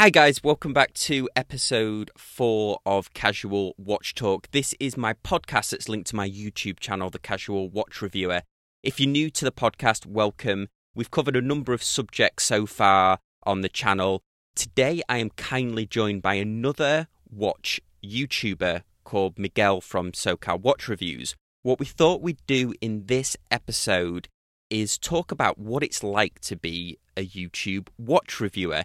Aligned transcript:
Hi, 0.00 0.08
guys, 0.08 0.42
welcome 0.42 0.72
back 0.72 0.94
to 0.94 1.28
episode 1.36 2.10
four 2.16 2.78
of 2.86 3.12
Casual 3.12 3.74
Watch 3.76 4.14
Talk. 4.14 4.50
This 4.50 4.74
is 4.80 4.96
my 4.96 5.12
podcast 5.12 5.72
that's 5.72 5.90
linked 5.90 6.08
to 6.08 6.16
my 6.16 6.26
YouTube 6.26 6.80
channel, 6.80 7.10
The 7.10 7.18
Casual 7.18 7.68
Watch 7.68 8.00
Reviewer. 8.00 8.40
If 8.82 8.98
you're 8.98 9.10
new 9.10 9.28
to 9.28 9.44
the 9.44 9.52
podcast, 9.52 10.06
welcome. 10.06 10.68
We've 10.94 11.10
covered 11.10 11.36
a 11.36 11.42
number 11.42 11.74
of 11.74 11.82
subjects 11.82 12.44
so 12.44 12.64
far 12.64 13.18
on 13.42 13.60
the 13.60 13.68
channel. 13.68 14.22
Today, 14.54 15.02
I 15.06 15.18
am 15.18 15.28
kindly 15.36 15.84
joined 15.84 16.22
by 16.22 16.36
another 16.36 17.08
watch 17.30 17.78
YouTuber 18.02 18.84
called 19.04 19.38
Miguel 19.38 19.82
from 19.82 20.12
SoCal 20.12 20.62
Watch 20.62 20.88
Reviews. 20.88 21.36
What 21.60 21.78
we 21.78 21.84
thought 21.84 22.22
we'd 22.22 22.40
do 22.46 22.72
in 22.80 23.04
this 23.04 23.36
episode 23.50 24.28
is 24.70 24.96
talk 24.96 25.30
about 25.30 25.58
what 25.58 25.82
it's 25.82 26.02
like 26.02 26.40
to 26.40 26.56
be 26.56 26.98
a 27.18 27.26
YouTube 27.26 27.88
watch 27.98 28.40
reviewer 28.40 28.84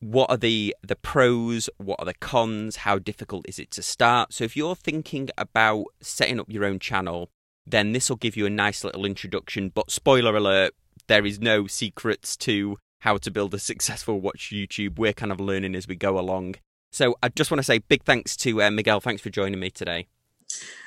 what 0.00 0.30
are 0.30 0.36
the 0.36 0.74
the 0.82 0.96
pros 0.96 1.70
what 1.78 1.98
are 1.98 2.04
the 2.04 2.14
cons 2.14 2.76
how 2.76 2.98
difficult 2.98 3.48
is 3.48 3.58
it 3.58 3.70
to 3.72 3.82
start? 3.82 4.32
So 4.32 4.44
if 4.44 4.56
you're 4.56 4.76
thinking 4.76 5.30
about 5.38 5.86
setting 6.00 6.40
up 6.40 6.50
your 6.50 6.64
own 6.64 6.78
channel 6.78 7.30
then 7.66 7.92
this 7.92 8.10
will 8.10 8.16
give 8.16 8.36
you 8.36 8.44
a 8.44 8.50
nice 8.50 8.84
little 8.84 9.06
introduction. 9.06 9.70
But 9.70 9.90
spoiler 9.90 10.36
alert 10.36 10.74
there 11.06 11.24
is 11.24 11.40
no 11.40 11.66
secrets 11.66 12.36
to 12.38 12.78
how 13.00 13.16
to 13.18 13.30
build 13.30 13.54
a 13.54 13.58
successful 13.70 14.20
watch 14.20 14.50
youtube. 14.52 14.98
We're 14.98 15.12
kind 15.12 15.32
of 15.32 15.40
learning 15.40 15.74
as 15.74 15.88
we 15.88 15.96
go 15.96 16.18
along. 16.18 16.56
So 16.92 17.16
i 17.22 17.28
just 17.28 17.50
want 17.50 17.58
to 17.58 17.64
say 17.64 17.78
big 17.78 18.04
thanks 18.04 18.36
to 18.38 18.62
uh, 18.62 18.70
miguel. 18.70 19.00
Thanks 19.00 19.22
for 19.22 19.30
joining 19.30 19.60
me 19.60 19.70
today 19.70 20.06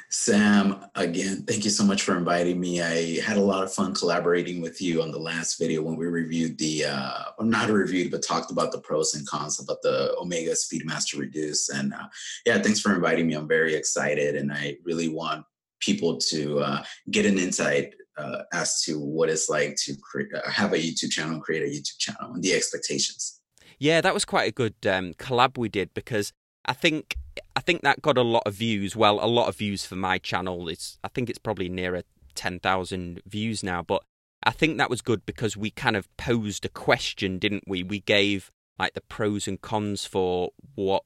Sam, 0.09 0.85
again, 0.95 1.43
thank 1.43 1.65
you 1.65 1.69
so 1.69 1.83
much 1.83 2.03
for 2.03 2.15
inviting 2.15 2.59
me. 2.59 2.81
I 2.81 3.19
had 3.19 3.35
a 3.35 3.41
lot 3.41 3.63
of 3.63 3.73
fun 3.73 3.93
collaborating 3.93 4.61
with 4.61 4.81
you 4.81 5.01
on 5.01 5.11
the 5.11 5.19
last 5.19 5.59
video 5.59 5.81
when 5.81 5.97
we 5.97 6.05
reviewed 6.05 6.57
the, 6.57 6.85
uh, 6.85 7.23
not 7.41 7.69
reviewed, 7.69 8.11
but 8.11 8.23
talked 8.23 8.49
about 8.49 8.71
the 8.71 8.79
pros 8.79 9.15
and 9.15 9.27
cons 9.27 9.59
about 9.59 9.81
the 9.81 10.15
Omega 10.17 10.51
Speedmaster 10.51 11.19
Reduce. 11.19 11.67
And 11.67 11.93
uh, 11.93 12.07
yeah, 12.45 12.61
thanks 12.61 12.79
for 12.79 12.95
inviting 12.95 13.27
me. 13.27 13.33
I'm 13.33 13.49
very 13.49 13.75
excited 13.75 14.35
and 14.35 14.51
I 14.51 14.77
really 14.85 15.09
want 15.09 15.45
people 15.81 16.17
to 16.17 16.59
uh, 16.59 16.83
get 17.11 17.25
an 17.25 17.37
insight 17.37 17.93
uh, 18.17 18.43
as 18.53 18.81
to 18.83 18.99
what 18.99 19.29
it's 19.29 19.49
like 19.49 19.75
to 19.83 19.95
create, 20.01 20.33
uh, 20.33 20.49
have 20.49 20.73
a 20.73 20.77
YouTube 20.77 21.11
channel 21.11 21.39
create 21.39 21.63
a 21.63 21.65
YouTube 21.65 21.97
channel 21.99 22.33
and 22.33 22.41
the 22.41 22.53
expectations. 22.53 23.41
Yeah, 23.77 24.01
that 24.01 24.13
was 24.13 24.25
quite 24.25 24.47
a 24.47 24.51
good 24.51 24.75
um, 24.87 25.13
collab 25.15 25.57
we 25.57 25.69
did 25.69 25.93
because 25.93 26.33
I 26.67 26.73
think 26.73 27.15
I 27.55 27.59
think 27.59 27.81
that 27.81 28.01
got 28.01 28.17
a 28.17 28.23
lot 28.23 28.43
of 28.45 28.55
views. 28.55 28.95
Well, 28.95 29.23
a 29.23 29.27
lot 29.27 29.47
of 29.47 29.57
views 29.57 29.85
for 29.85 29.95
my 29.95 30.17
channel. 30.17 30.67
It's 30.67 30.97
I 31.03 31.07
think 31.07 31.29
it's 31.29 31.39
probably 31.39 31.69
nearer 31.69 32.03
ten 32.35 32.59
thousand 32.59 33.21
views 33.25 33.63
now. 33.63 33.81
But 33.81 34.03
I 34.43 34.51
think 34.51 34.77
that 34.77 34.89
was 34.89 35.01
good 35.01 35.25
because 35.25 35.57
we 35.57 35.71
kind 35.71 35.95
of 35.95 36.15
posed 36.17 36.65
a 36.65 36.69
question, 36.69 37.39
didn't 37.39 37.63
we? 37.67 37.83
We 37.83 37.99
gave 37.99 38.51
like 38.77 38.93
the 38.93 39.01
pros 39.01 39.47
and 39.47 39.59
cons 39.59 40.05
for 40.05 40.51
what 40.75 41.03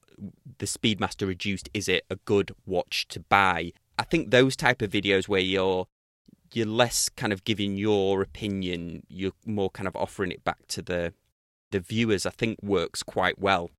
the 0.58 0.66
Speedmaster 0.66 1.28
Reduced. 1.28 1.70
Is 1.74 1.88
it 1.88 2.06
a 2.10 2.18
good 2.18 2.52
watch 2.66 3.08
to 3.10 3.20
buy? 3.20 3.72
I 3.98 4.04
think 4.04 4.32
those 4.32 4.56
type 4.56 4.82
of 4.82 4.92
videos 4.92 5.28
where 5.28 5.42
you're 5.42 5.88
you're 6.54 6.66
less 6.66 7.08
kind 7.08 7.32
of 7.32 7.44
giving 7.46 7.78
your 7.78 8.22
opinion, 8.22 9.04
you're 9.08 9.32
more 9.46 9.70
kind 9.70 9.88
of 9.88 9.96
offering 9.96 10.32
it 10.32 10.44
back 10.44 10.68
to 10.70 10.82
the 10.82 11.14
the 11.72 11.80
viewers. 11.80 12.26
I 12.26 12.32
think 12.32 12.62
works 12.62 13.04
quite 13.04 13.40
well. 13.40 13.70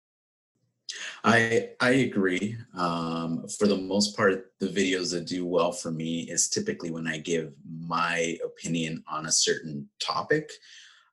I 1.24 1.70
I 1.80 1.90
agree. 1.90 2.56
Um, 2.76 3.46
for 3.58 3.66
the 3.66 3.76
most 3.76 4.16
part, 4.16 4.52
the 4.60 4.68
videos 4.68 5.12
that 5.12 5.26
do 5.26 5.46
well 5.46 5.72
for 5.72 5.90
me 5.90 6.22
is 6.22 6.48
typically 6.48 6.90
when 6.90 7.06
I 7.06 7.18
give 7.18 7.52
my 7.66 8.38
opinion 8.44 9.02
on 9.06 9.26
a 9.26 9.32
certain 9.32 9.88
topic, 10.00 10.50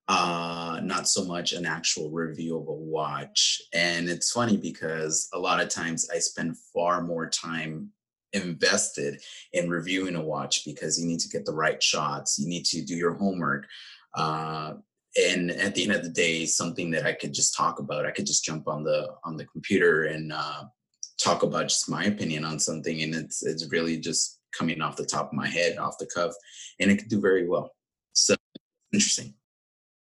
uh, 0.08 0.80
not 0.84 1.08
so 1.08 1.26
much 1.26 1.54
an 1.54 1.66
actual 1.66 2.10
review 2.10 2.58
of 2.58 2.68
a 2.68 2.74
watch. 2.74 3.62
And 3.74 4.10
it's 4.10 4.32
funny 4.32 4.58
because 4.58 5.30
a 5.34 5.40
lot 5.40 5.62
of 5.62 5.70
times 5.70 6.10
I 6.10 6.20
spend 6.20 6.58
far 6.74 7.02
more 7.02 7.30
time 7.30 7.92
invested 8.34 9.22
in 9.54 9.70
reviewing 9.70 10.16
a 10.16 10.24
watch 10.24 10.66
because 10.66 11.00
you 11.00 11.08
need 11.08 11.20
to 11.20 11.30
get 11.30 11.46
the 11.46 11.54
right 11.54 11.82
shots, 11.82 12.38
you 12.40 12.48
need 12.48 12.66
to 12.66 12.82
do 12.84 12.96
your 12.96 13.14
homework. 13.14 13.68
Uh, 14.16 14.74
and 15.28 15.52
at 15.52 15.76
the 15.76 15.84
end 15.84 15.92
of 15.92 16.04
the 16.04 16.10
day 16.10 16.46
something 16.46 16.92
that 16.92 17.06
i 17.06 17.14
could 17.14 17.34
just 17.34 17.56
talk 17.56 17.80
about. 17.80 18.06
I 18.06 18.12
could 18.12 18.26
just 18.26 18.44
jump 18.44 18.68
on 18.68 18.84
the 18.84 19.14
on 19.24 19.38
the 19.38 19.46
computer 19.46 20.06
and 20.06 20.32
uh, 20.32 20.64
talk 21.22 21.44
about 21.44 21.70
just 21.70 21.90
my 21.90 22.06
opinion 22.06 22.46
on 22.46 22.60
something 22.60 23.02
and 23.02 23.14
it's 23.16 23.44
it's 23.44 23.72
really 23.72 23.98
just 23.98 24.40
coming 24.58 24.82
off 24.82 24.96
the 24.96 25.06
top 25.06 25.28
of 25.28 25.34
my 25.34 25.48
head 25.48 25.78
off 25.78 25.98
the 26.00 26.10
cuff 26.14 26.34
and 26.80 26.90
it 26.90 26.98
could 26.98 27.10
do 27.10 27.22
very 27.22 27.48
well. 27.48 27.72
So 28.14 28.36
interesting. 28.94 29.34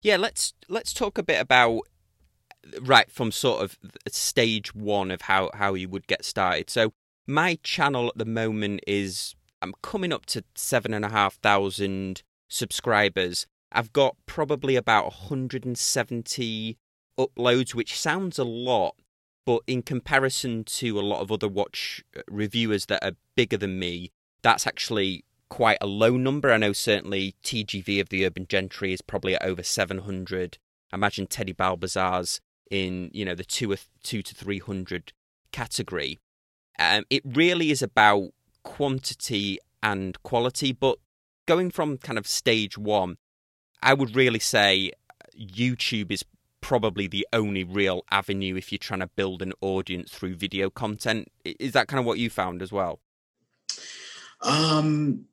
Yeah 0.02 0.18
let's 0.18 0.54
let's 0.70 0.94
talk 0.94 1.18
a 1.18 1.24
bit 1.24 1.42
about 1.42 1.82
right 2.82 3.10
from 3.12 3.32
sort 3.32 3.64
of 3.64 3.78
stage 4.08 4.76
one 4.76 5.12
of 5.12 5.22
how 5.22 5.50
how 5.54 5.74
you 5.74 5.90
would 5.90 6.08
get 6.08 6.26
started. 6.26 6.70
So 6.70 6.94
my 7.28 7.58
channel 7.62 8.08
at 8.08 8.18
the 8.18 8.26
moment 8.26 8.80
is 8.88 9.36
i'm 9.62 9.74
coming 9.84 10.14
up 10.14 10.26
to 10.26 10.44
seven 10.56 10.94
and 10.94 11.04
a 11.04 11.10
half 11.10 11.36
thousand 11.36 12.24
subscribers 12.48 13.46
I've 13.72 13.94
got 13.94 14.16
probably 14.26 14.76
about 14.76 15.06
170 15.06 16.78
uploads, 17.20 17.74
which 17.74 18.00
sounds 18.00 18.40
a 18.40 18.44
lot, 18.44 18.96
but 19.46 19.62
in 19.68 19.82
comparison 19.82 20.64
to 20.66 21.00
a 21.00 21.02
lot 21.02 21.22
of 21.22 21.32
other 21.32 21.48
watch 21.48 22.04
uh, 22.16 22.22
reviewers 22.30 22.86
that 22.88 23.04
are 23.04 23.14
bigger 23.36 23.58
than 23.58 23.80
me, 23.80 24.12
that's 24.42 24.68
actually 24.68 25.26
quite 25.50 25.78
a 25.82 25.88
low 25.88 26.18
number. 26.18 26.52
I 26.52 26.58
know 26.58 26.74
certainly 26.74 27.36
TGV 27.44 28.02
of 28.02 28.10
the 28.10 28.26
Urban 28.26 28.48
Gentry 28.48 28.94
is 28.94 29.02
probably 29.02 29.36
at 29.36 29.44
over 29.44 29.64
700. 29.64 30.58
I 30.92 30.96
imagine 30.96 31.28
Teddy 31.28 31.54
Baldassarre's 31.54 32.40
in 32.70 33.10
you 33.14 33.24
know 33.24 33.36
the 33.36 33.46
two 33.46 33.72
or 33.72 33.78
two 34.04 34.22
to 34.22 34.36
three 34.36 34.60
hundred 34.60 35.14
category. 35.52 36.20
Um, 36.80 37.06
it 37.10 37.24
really 37.26 37.72
is 37.72 37.82
about 37.82 38.30
quantity 38.64 39.60
and 39.82 40.22
quality, 40.24 40.72
but 40.72 40.98
going 41.48 41.72
from 41.72 41.98
kind 41.98 42.18
of 42.18 42.28
stage 42.28 42.78
one, 42.78 43.18
I 43.82 43.94
would 43.94 44.16
really 44.16 44.40
say 44.40 44.92
YouTube 45.40 46.12
is 46.12 46.24
probably 46.62 47.08
the 47.08 47.26
only 47.32 47.64
real 47.64 48.04
avenue 48.12 48.56
if 48.56 48.72
you're 48.72 48.80
trying 48.80 49.00
to 49.00 49.08
build 49.08 49.42
an 49.42 49.54
audience 49.62 50.12
through 50.12 50.36
video 50.36 50.70
content. 50.70 51.32
Is 51.46 51.74
that 51.74 51.88
kind 51.88 52.00
of 52.00 52.06
what 52.06 52.20
you 52.20 52.30
found 52.30 52.62
as 52.62 52.72
well? 52.72 53.00
Um, 54.42 55.26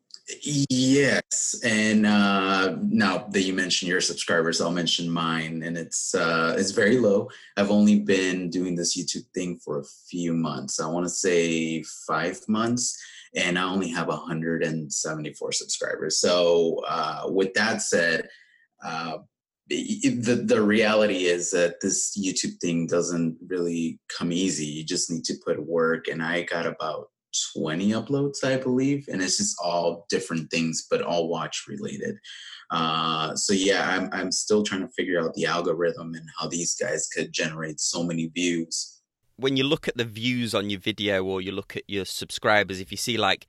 yes. 0.47 1.61
And 1.65 2.07
uh, 2.07 2.77
now 2.83 3.27
that 3.31 3.43
you 3.43 3.53
mentioned 3.53 3.89
your 3.89 4.01
subscribers, 4.01 4.61
I'll 4.61 4.71
mention 4.71 5.11
mine, 5.11 5.63
and 5.63 5.77
it's 5.77 6.15
uh, 6.15 6.55
it's 6.59 6.71
very 6.71 6.99
low. 6.99 7.29
I've 7.57 7.71
only 7.71 8.01
been 8.01 8.51
doing 8.51 8.75
this 8.75 8.97
YouTube 8.97 9.27
thing 9.35 9.59
for 9.59 9.81
a 9.81 9.85
few 10.09 10.33
months. 10.33 10.81
I 10.81 10.87
want 10.87 11.05
to 11.05 11.11
say 11.11 11.83
five 12.07 12.41
months 12.49 12.99
and 13.37 13.59
I 13.59 13.65
only 13.65 13.89
have 13.91 14.09
174 14.09 15.53
subscribers. 15.53 16.21
So, 16.21 16.81
uh, 16.87 17.25
with 17.27 17.55
that 17.55 17.83
said, 17.83 18.29
uh, 18.85 19.19
the 19.69 20.45
the 20.47 20.61
reality 20.61 21.25
is 21.25 21.51
that 21.53 21.81
this 21.81 22.19
YouTube 22.19 22.59
thing 22.61 22.87
doesn't 22.87 23.39
really 23.49 23.99
come 24.17 24.31
easy. 24.31 24.67
You 24.67 24.85
just 24.85 25.11
need 25.11 25.25
to 25.25 25.35
put 25.45 25.67
work, 25.67 26.09
and 26.09 26.23
I 26.23 26.43
got 26.43 26.67
about 26.67 27.09
20 27.57 27.91
uploads, 27.93 28.45
I 28.45 28.57
believe, 28.57 29.07
and 29.09 29.23
it's 29.23 29.39
just 29.39 29.57
all 29.63 30.07
different 30.09 30.51
things, 30.51 30.87
but 30.91 31.03
all 31.03 31.29
watch 31.29 31.65
related. 31.67 32.17
Uh, 32.71 33.35
so 33.35 33.53
yeah, 33.53 33.89
I'm 33.89 34.09
I'm 34.13 34.33
still 34.33 34.63
trying 34.63 34.83
to 34.83 34.93
figure 34.93 35.21
out 35.21 35.35
the 35.35 35.47
algorithm 35.47 36.15
and 36.15 36.29
how 36.39 36.49
these 36.49 36.75
guys 36.75 37.09
could 37.09 37.33
generate 37.33 37.81
so 37.81 38.05
many 38.05 38.27
views 38.29 38.94
when 39.37 39.57
you 39.57 39.65
look 39.65 39.89
at 39.89 39.97
the 39.97 40.05
views 40.05 40.55
on 40.55 40.71
your 40.71 40.81
video 40.81 41.25
or 41.25 41.41
you 41.41 41.53
look 41.53 41.77
at 41.77 41.83
your 41.89 42.05
subscribers, 42.05 42.81
if 42.81 42.91
you 42.91 42.97
see 42.97 43.17
like, 43.17 43.47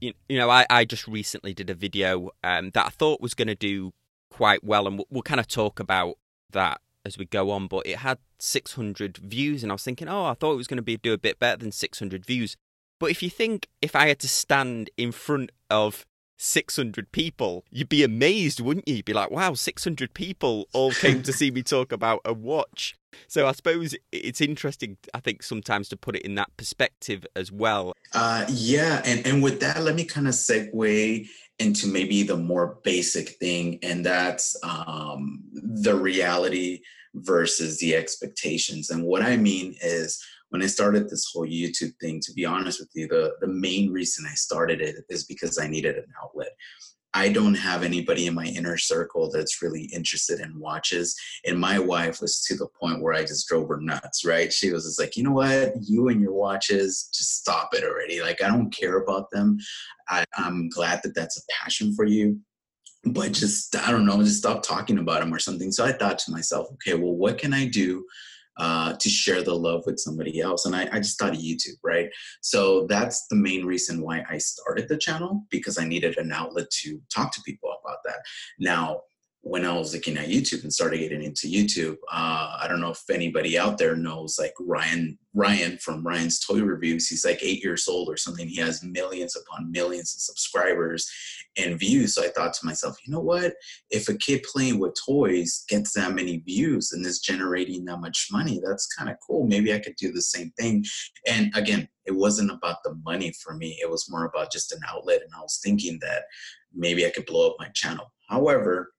you, 0.00 0.12
you 0.28 0.38
know, 0.38 0.50
I, 0.50 0.66
I 0.70 0.84
just 0.84 1.06
recently 1.06 1.54
did 1.54 1.70
a 1.70 1.74
video 1.74 2.30
um, 2.42 2.70
that 2.70 2.86
I 2.86 2.90
thought 2.90 3.20
was 3.20 3.34
going 3.34 3.48
to 3.48 3.54
do 3.54 3.92
quite 4.30 4.64
well, 4.64 4.86
and 4.86 4.98
we'll, 4.98 5.06
we'll 5.10 5.22
kind 5.22 5.40
of 5.40 5.46
talk 5.46 5.80
about 5.80 6.16
that 6.50 6.80
as 7.04 7.18
we 7.18 7.24
go 7.24 7.50
on. 7.50 7.66
But 7.66 7.86
it 7.86 7.98
had 7.98 8.18
600 8.38 9.18
views, 9.18 9.62
and 9.62 9.72
I 9.72 9.74
was 9.74 9.84
thinking, 9.84 10.08
oh, 10.08 10.26
I 10.26 10.34
thought 10.34 10.52
it 10.52 10.56
was 10.56 10.66
going 10.66 10.76
to 10.76 10.82
be 10.82 10.96
do 10.96 11.12
a 11.12 11.18
bit 11.18 11.38
better 11.38 11.58
than 11.58 11.72
600 11.72 12.24
views. 12.24 12.56
But 12.98 13.10
if 13.10 13.22
you 13.22 13.30
think 13.30 13.68
if 13.80 13.94
I 13.94 14.08
had 14.08 14.18
to 14.20 14.28
stand 14.28 14.90
in 14.96 15.12
front 15.12 15.52
of 15.70 16.04
600 16.38 17.12
people, 17.12 17.64
you'd 17.70 17.88
be 17.88 18.02
amazed, 18.02 18.60
wouldn't 18.60 18.88
you? 18.88 18.96
You'd 18.96 19.04
be 19.04 19.12
like, 19.12 19.30
wow, 19.30 19.54
600 19.54 20.14
people 20.14 20.68
all 20.72 20.92
came 20.92 21.22
to 21.24 21.32
see 21.32 21.50
me 21.50 21.62
talk 21.62 21.92
about 21.92 22.20
a 22.24 22.32
watch. 22.32 22.96
So 23.26 23.46
I 23.46 23.52
suppose 23.52 23.94
it's 24.12 24.40
interesting, 24.40 24.96
I 25.12 25.20
think, 25.20 25.42
sometimes 25.42 25.88
to 25.88 25.96
put 25.96 26.16
it 26.16 26.22
in 26.22 26.36
that 26.36 26.56
perspective 26.56 27.26
as 27.34 27.50
well. 27.50 27.92
Uh, 28.14 28.46
yeah, 28.48 29.02
and, 29.04 29.26
and 29.26 29.42
with 29.42 29.60
that, 29.60 29.82
let 29.82 29.94
me 29.94 30.04
kind 30.04 30.28
of 30.28 30.34
segue 30.34 31.26
into 31.58 31.88
maybe 31.88 32.22
the 32.22 32.36
more 32.36 32.78
basic 32.84 33.30
thing, 33.30 33.80
and 33.82 34.06
that's 34.06 34.56
um, 34.62 35.42
the 35.52 35.94
reality 35.94 36.80
versus 37.14 37.78
the 37.78 37.96
expectations. 37.96 38.90
And 38.90 39.02
what 39.02 39.22
I 39.22 39.36
mean 39.36 39.74
is, 39.82 40.22
when 40.50 40.62
I 40.62 40.66
started 40.66 41.08
this 41.08 41.30
whole 41.32 41.46
YouTube 41.46 41.92
thing, 42.00 42.20
to 42.24 42.32
be 42.32 42.44
honest 42.44 42.80
with 42.80 42.90
you, 42.94 43.08
the, 43.08 43.34
the 43.40 43.48
main 43.48 43.90
reason 43.90 44.26
I 44.26 44.34
started 44.34 44.80
it 44.80 44.96
is 45.08 45.24
because 45.24 45.58
I 45.58 45.66
needed 45.66 45.96
an 45.96 46.06
outlet. 46.22 46.50
I 47.14 47.30
don't 47.30 47.54
have 47.54 47.84
anybody 47.84 48.26
in 48.26 48.34
my 48.34 48.44
inner 48.44 48.76
circle 48.76 49.30
that's 49.30 49.62
really 49.62 49.84
interested 49.94 50.40
in 50.40 50.58
watches. 50.58 51.16
And 51.46 51.58
my 51.58 51.78
wife 51.78 52.20
was 52.20 52.42
to 52.44 52.54
the 52.54 52.68
point 52.80 53.02
where 53.02 53.14
I 53.14 53.22
just 53.22 53.48
drove 53.48 53.68
her 53.68 53.80
nuts, 53.80 54.24
right? 54.26 54.52
She 54.52 54.70
was 54.70 54.84
just 54.84 55.00
like, 55.00 55.16
you 55.16 55.22
know 55.22 55.32
what? 55.32 55.72
You 55.82 56.08
and 56.08 56.20
your 56.20 56.34
watches, 56.34 57.08
just 57.14 57.38
stop 57.38 57.70
it 57.72 57.82
already. 57.82 58.20
Like, 58.20 58.42
I 58.42 58.48
don't 58.48 58.70
care 58.70 58.98
about 58.98 59.30
them. 59.30 59.58
I, 60.08 60.24
I'm 60.36 60.68
glad 60.68 61.00
that 61.02 61.14
that's 61.14 61.38
a 61.38 61.42
passion 61.60 61.94
for 61.94 62.04
you 62.04 62.40
but 63.04 63.32
just 63.32 63.76
I 63.76 63.90
don't 63.90 64.04
know, 64.04 64.22
just 64.22 64.38
stop 64.38 64.62
talking 64.62 64.98
about 64.98 65.20
them 65.20 65.32
or 65.32 65.38
something. 65.38 65.70
So 65.70 65.84
I 65.84 65.92
thought 65.92 66.18
to 66.18 66.32
myself, 66.32 66.68
okay, 66.72 66.94
well, 66.94 67.14
what 67.14 67.38
can 67.38 67.54
I 67.54 67.66
do 67.66 68.04
uh, 68.58 68.94
to 68.94 69.08
share 69.08 69.42
the 69.42 69.54
love 69.54 69.82
with 69.86 69.98
somebody 69.98 70.40
else. 70.40 70.66
And 70.66 70.74
I, 70.74 70.88
I 70.92 70.98
just 70.98 71.18
thought 71.18 71.34
of 71.34 71.40
YouTube, 71.40 71.78
right? 71.82 72.08
So 72.40 72.86
that's 72.88 73.26
the 73.28 73.36
main 73.36 73.64
reason 73.64 74.02
why 74.02 74.24
I 74.28 74.38
started 74.38 74.88
the 74.88 74.98
channel 74.98 75.44
because 75.50 75.78
I 75.78 75.84
needed 75.84 76.18
an 76.18 76.32
outlet 76.32 76.68
to 76.82 77.00
talk 77.14 77.32
to 77.32 77.42
people 77.42 77.70
about 77.84 77.98
that. 78.04 78.18
Now, 78.58 79.00
when 79.42 79.64
I 79.64 79.72
was 79.72 79.94
looking 79.94 80.18
at 80.18 80.28
YouTube 80.28 80.62
and 80.64 80.72
started 80.72 80.98
getting 80.98 81.22
into 81.22 81.46
YouTube, 81.46 81.96
uh, 82.12 82.58
I 82.60 82.66
don't 82.68 82.80
know 82.80 82.90
if 82.90 83.02
anybody 83.08 83.58
out 83.58 83.78
there 83.78 83.96
knows 83.96 84.38
like 84.38 84.52
Ryan 84.60 85.18
Ryan 85.32 85.78
from 85.78 86.04
Ryan's 86.04 86.40
Toy 86.40 86.60
Reviews. 86.60 87.06
He's 87.06 87.24
like 87.24 87.38
eight 87.42 87.62
years 87.62 87.86
old 87.86 88.08
or 88.08 88.16
something. 88.16 88.48
He 88.48 88.56
has 88.56 88.82
millions 88.82 89.36
upon 89.36 89.70
millions 89.70 90.14
of 90.14 90.20
subscribers 90.20 91.08
and 91.56 91.78
views. 91.78 92.14
So 92.14 92.24
I 92.24 92.28
thought 92.28 92.54
to 92.54 92.66
myself, 92.66 92.96
you 93.06 93.12
know 93.12 93.20
what? 93.20 93.54
If 93.90 94.08
a 94.08 94.14
kid 94.14 94.42
playing 94.42 94.80
with 94.80 94.96
toys 95.06 95.64
gets 95.68 95.92
that 95.92 96.14
many 96.14 96.38
views 96.38 96.90
and 96.92 97.06
is 97.06 97.20
generating 97.20 97.84
that 97.84 98.00
much 98.00 98.28
money, 98.32 98.60
that's 98.64 98.92
kind 98.92 99.08
of 99.08 99.16
cool. 99.24 99.46
Maybe 99.46 99.72
I 99.72 99.78
could 99.78 99.96
do 99.96 100.10
the 100.10 100.22
same 100.22 100.50
thing. 100.58 100.84
And 101.28 101.52
again, 101.54 101.88
it 102.04 102.16
wasn't 102.16 102.50
about 102.50 102.78
the 102.82 102.98
money 103.04 103.32
for 103.40 103.54
me. 103.54 103.78
It 103.80 103.88
was 103.88 104.10
more 104.10 104.24
about 104.24 104.50
just 104.50 104.72
an 104.72 104.80
outlet. 104.88 105.22
And 105.22 105.30
I 105.36 105.40
was 105.40 105.60
thinking 105.62 105.98
that 106.00 106.24
maybe 106.74 107.06
I 107.06 107.10
could 107.10 107.26
blow 107.26 107.50
up 107.50 107.56
my 107.58 107.68
channel. 107.74 108.12
However, 108.28 108.92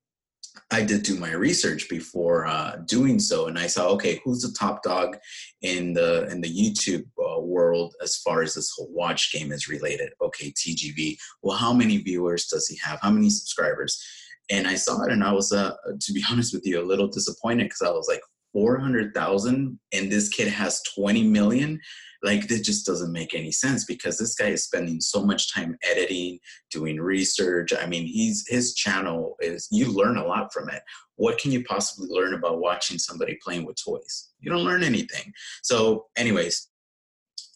I 0.71 0.83
did 0.83 1.03
do 1.03 1.17
my 1.17 1.31
research 1.31 1.89
before 1.89 2.45
uh, 2.45 2.77
doing 2.85 3.19
so, 3.19 3.47
and 3.47 3.57
I 3.57 3.67
saw 3.67 3.87
okay, 3.89 4.21
who's 4.23 4.41
the 4.41 4.55
top 4.57 4.83
dog 4.83 5.17
in 5.61 5.93
the 5.93 6.27
in 6.29 6.41
the 6.41 6.49
YouTube 6.49 7.05
uh, 7.17 7.41
world 7.41 7.95
as 8.01 8.17
far 8.17 8.41
as 8.41 8.55
this 8.55 8.71
whole 8.75 8.89
watch 8.91 9.31
game 9.31 9.51
is 9.51 9.67
related? 9.67 10.11
Okay, 10.21 10.51
TGV. 10.51 11.17
Well, 11.41 11.57
how 11.57 11.73
many 11.73 11.97
viewers 11.97 12.47
does 12.47 12.67
he 12.67 12.77
have? 12.83 12.99
How 13.01 13.11
many 13.11 13.29
subscribers? 13.29 14.03
And 14.51 14.67
I 14.67 14.75
saw 14.75 15.03
it, 15.03 15.11
and 15.11 15.23
I 15.23 15.31
was, 15.31 15.51
uh, 15.51 15.73
to 15.99 16.13
be 16.13 16.23
honest 16.31 16.53
with 16.53 16.65
you, 16.65 16.81
a 16.81 16.85
little 16.85 17.07
disappointed 17.07 17.65
because 17.65 17.81
I 17.81 17.91
was 17.91 18.07
like, 18.07 18.21
four 18.53 18.79
hundred 18.79 19.13
thousand, 19.13 19.79
and 19.93 20.11
this 20.11 20.29
kid 20.29 20.47
has 20.47 20.81
twenty 20.95 21.23
million 21.23 21.79
like 22.21 22.47
this 22.47 22.61
just 22.61 22.85
doesn't 22.85 23.13
make 23.13 23.33
any 23.33 23.51
sense 23.51 23.85
because 23.85 24.17
this 24.17 24.35
guy 24.35 24.47
is 24.47 24.65
spending 24.65 24.99
so 24.99 25.23
much 25.23 25.53
time 25.53 25.77
editing 25.89 26.39
doing 26.69 26.99
research. 26.99 27.71
I 27.73 27.85
mean 27.85 28.05
he's 28.05 28.45
his 28.47 28.73
channel 28.73 29.35
is 29.39 29.67
you 29.71 29.91
learn 29.91 30.17
a 30.17 30.25
lot 30.25 30.51
from 30.53 30.69
it. 30.69 30.81
What 31.15 31.37
can 31.37 31.51
you 31.51 31.63
possibly 31.63 32.09
learn 32.09 32.33
about 32.33 32.59
watching 32.59 32.97
somebody 32.97 33.37
playing 33.43 33.65
with 33.65 33.77
toys? 33.83 34.29
You 34.39 34.51
don't 34.51 34.65
learn 34.65 34.83
anything. 34.83 35.31
So 35.63 36.07
anyways 36.17 36.67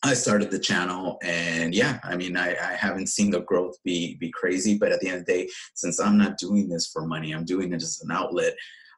I 0.05 0.13
started 0.15 0.51
the 0.51 0.59
channel 0.59 1.17
and 1.23 1.73
yeah, 1.73 1.99
I 2.03 2.17
mean, 2.17 2.35
I, 2.35 2.49
I, 2.49 2.73
haven't 2.73 3.07
seen 3.07 3.31
the 3.31 3.39
growth 3.39 3.77
be, 3.85 4.15
be 4.15 4.29
crazy, 4.31 4.77
but 4.77 4.91
at 4.91 4.99
the 4.99 5.07
end 5.07 5.21
of 5.21 5.25
the 5.25 5.31
day, 5.31 5.49
since 5.75 5.97
I'm 5.97 6.17
not 6.17 6.37
doing 6.37 6.67
this 6.67 6.87
for 6.87 7.07
money, 7.07 7.31
I'm 7.31 7.45
doing 7.45 7.71
it 7.71 7.81
as 7.81 8.01
an 8.03 8.11
outlet. 8.11 8.53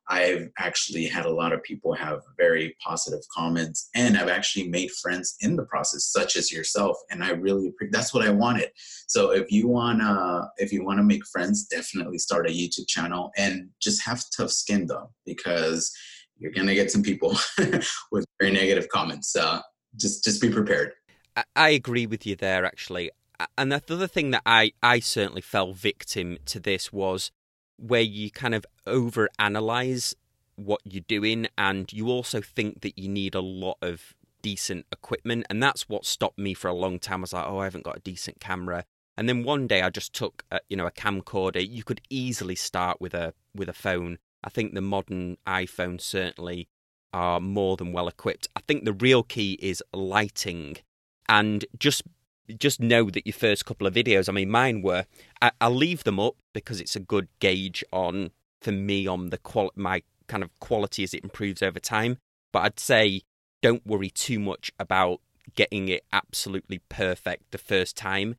I've 0.07 0.49
actually 0.59 1.05
had 1.05 1.25
a 1.25 1.33
lot 1.33 1.53
of 1.53 1.63
people 1.63 1.93
have 1.93 2.21
very 2.37 2.75
positive 2.83 3.21
comments, 3.35 3.89
and 3.95 4.17
I've 4.17 4.29
actually 4.29 4.67
made 4.67 4.91
friends 4.91 5.35
in 5.41 5.55
the 5.55 5.65
process, 5.65 6.05
such 6.05 6.35
as 6.35 6.51
yourself. 6.51 6.97
And 7.09 7.23
I 7.23 7.31
really 7.31 7.73
that's 7.91 8.13
what 8.13 8.25
I 8.25 8.29
wanted. 8.29 8.69
So 9.07 9.31
if 9.31 9.51
you 9.51 9.67
wanna 9.67 10.49
if 10.57 10.71
you 10.71 10.85
wanna 10.85 11.03
make 11.03 11.25
friends, 11.25 11.65
definitely 11.65 12.19
start 12.19 12.49
a 12.49 12.53
YouTube 12.53 12.87
channel 12.87 13.31
and 13.37 13.69
just 13.81 14.05
have 14.05 14.23
tough 14.35 14.51
skin 14.51 14.87
though, 14.87 15.11
because 15.25 15.91
you're 16.37 16.51
gonna 16.51 16.75
get 16.75 16.91
some 16.91 17.03
people 17.03 17.37
with 18.11 18.25
very 18.39 18.51
negative 18.51 18.89
comments. 18.89 19.35
Just 19.97 20.23
just 20.23 20.41
be 20.41 20.49
prepared. 20.49 20.91
I 21.55 21.69
agree 21.69 22.05
with 22.05 22.25
you 22.25 22.35
there, 22.35 22.65
actually. 22.65 23.11
And 23.57 23.71
the 23.71 23.81
other 23.89 24.07
thing 24.07 24.31
that 24.31 24.43
I, 24.45 24.71
I 24.81 24.99
certainly 24.99 25.41
fell 25.41 25.73
victim 25.73 26.37
to 26.45 26.59
this 26.59 26.93
was 26.93 27.31
where 27.77 28.01
you 28.01 28.31
kind 28.31 28.55
of 28.55 28.65
over 28.85 29.29
analyze 29.39 30.15
what 30.55 30.81
you're 30.85 31.03
doing 31.07 31.47
and 31.57 31.91
you 31.91 32.07
also 32.07 32.41
think 32.41 32.81
that 32.81 32.97
you 32.97 33.09
need 33.09 33.35
a 33.35 33.41
lot 33.41 33.77
of 33.81 34.13
decent 34.41 34.85
equipment. 34.91 35.45
And 35.49 35.61
that's 35.61 35.89
what 35.89 36.05
stopped 36.05 36.39
me 36.39 36.53
for 36.53 36.67
a 36.67 36.73
long 36.73 36.99
time. 36.99 37.21
I 37.21 37.21
was 37.21 37.33
like 37.33 37.45
oh 37.47 37.59
I 37.59 37.65
haven't 37.65 37.83
got 37.83 37.97
a 37.97 38.01
decent 38.01 38.39
camera. 38.39 38.85
And 39.17 39.29
then 39.29 39.43
one 39.43 39.67
day 39.67 39.81
I 39.81 39.89
just 39.89 40.13
took 40.13 40.43
a, 40.51 40.59
you 40.69 40.77
know 40.77 40.85
a 40.85 40.91
camcorder. 40.91 41.67
You 41.67 41.83
could 41.83 42.01
easily 42.09 42.55
start 42.55 43.01
with 43.01 43.13
a 43.13 43.33
with 43.53 43.69
a 43.69 43.73
phone. 43.73 44.17
I 44.43 44.49
think 44.49 44.73
the 44.73 44.81
modern 44.81 45.37
iPhones 45.47 46.01
certainly 46.01 46.67
are 47.11 47.39
more 47.39 47.77
than 47.77 47.93
well 47.93 48.07
equipped. 48.07 48.47
I 48.55 48.59
think 48.67 48.83
the 48.83 48.93
real 48.93 49.23
key 49.23 49.57
is 49.61 49.81
lighting. 49.93 50.77
And 51.27 51.65
just 51.79 52.03
just 52.53 52.79
know 52.79 53.09
that 53.09 53.25
your 53.25 53.33
first 53.33 53.65
couple 53.65 53.87
of 53.87 53.93
videos, 53.93 54.29
I 54.29 54.31
mean, 54.31 54.49
mine 54.49 54.81
were, 54.81 55.05
I, 55.41 55.51
will 55.61 55.71
leave 55.71 56.03
them 56.03 56.19
up 56.19 56.35
because 56.53 56.79
it's 56.79 56.95
a 56.95 56.99
good 56.99 57.27
gauge 57.39 57.83
on, 57.91 58.31
for 58.61 58.71
me, 58.71 59.07
on 59.07 59.29
the 59.29 59.37
qual 59.37 59.71
my 59.75 60.03
kind 60.27 60.43
of 60.43 60.49
quality 60.59 61.03
as 61.03 61.13
it 61.13 61.23
improves 61.23 61.61
over 61.61 61.79
time. 61.79 62.17
But 62.51 62.63
I'd 62.63 62.79
say 62.79 63.21
don't 63.61 63.85
worry 63.85 64.09
too 64.09 64.39
much 64.39 64.71
about 64.79 65.21
getting 65.55 65.87
it 65.87 66.03
absolutely 66.13 66.79
perfect 66.89 67.51
the 67.51 67.57
first 67.57 67.97
time. 67.97 68.35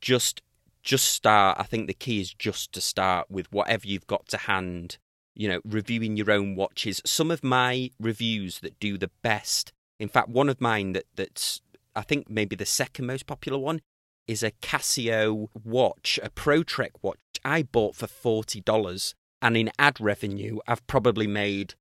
Just, 0.00 0.42
just 0.82 1.06
start. 1.06 1.58
I 1.58 1.64
think 1.64 1.86
the 1.86 1.94
key 1.94 2.20
is 2.20 2.32
just 2.32 2.72
to 2.72 2.80
start 2.80 3.30
with 3.30 3.52
whatever 3.52 3.86
you've 3.86 4.06
got 4.06 4.28
to 4.28 4.36
hand. 4.36 4.98
You 5.34 5.48
know, 5.48 5.60
reviewing 5.64 6.16
your 6.16 6.30
own 6.30 6.54
watches. 6.54 7.00
Some 7.04 7.30
of 7.30 7.42
my 7.42 7.90
reviews 7.98 8.60
that 8.60 8.78
do 8.80 8.98
the 8.98 9.10
best. 9.22 9.72
In 9.98 10.08
fact, 10.08 10.28
one 10.28 10.48
of 10.48 10.60
mine 10.60 10.92
that 10.92 11.04
that's 11.14 11.60
I 11.94 12.02
think 12.02 12.30
maybe 12.30 12.56
the 12.56 12.66
second 12.66 13.06
most 13.06 13.26
popular 13.26 13.58
one 13.58 13.80
is 14.26 14.42
a 14.42 14.52
Casio 14.62 15.48
watch, 15.64 16.18
a 16.22 16.30
ProTrek 16.30 16.90
watch 17.02 17.18
I 17.44 17.62
bought 17.62 17.96
for 17.96 18.06
$40. 18.06 19.14
And 19.42 19.56
in 19.56 19.70
ad 19.78 20.00
revenue, 20.00 20.58
I've 20.68 20.86
probably 20.86 21.26
made 21.26 21.74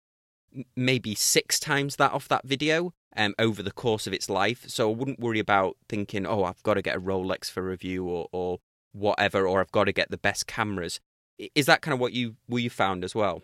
maybe 0.76 1.14
six 1.14 1.60
times 1.60 1.98
that 1.98 2.12
off 2.12 2.28
that 2.30 2.48
video 2.48 2.94
um, 3.16 3.36
over 3.38 3.62
the 3.62 3.72
course 3.72 4.08
of 4.08 4.14
its 4.14 4.30
life. 4.30 4.66
So 4.68 4.90
I 4.90 4.96
wouldn't 4.96 5.20
worry 5.20 5.40
about 5.40 5.78
thinking, 5.88 6.26
oh, 6.26 6.44
I've 6.44 6.64
got 6.64 6.76
to 6.76 6.82
get 6.82 6.98
a 6.98 7.02
Rolex 7.02 7.52
for 7.52 7.62
review 7.64 8.06
or, 8.06 8.28
or 8.32 8.60
whatever, 8.94 9.48
or 9.48 9.60
I've 9.60 9.72
got 9.72 9.86
to 9.86 9.92
get 9.94 10.10
the 10.10 10.18
best 10.18 10.48
cameras. 10.48 11.00
Is 11.56 11.66
that 11.68 11.82
kind 11.82 11.94
of 11.94 12.00
what 12.00 12.14
you 12.14 12.36
what 12.48 12.62
you 12.62 12.70
found 12.70 13.04
as 13.04 13.16
well? 13.16 13.44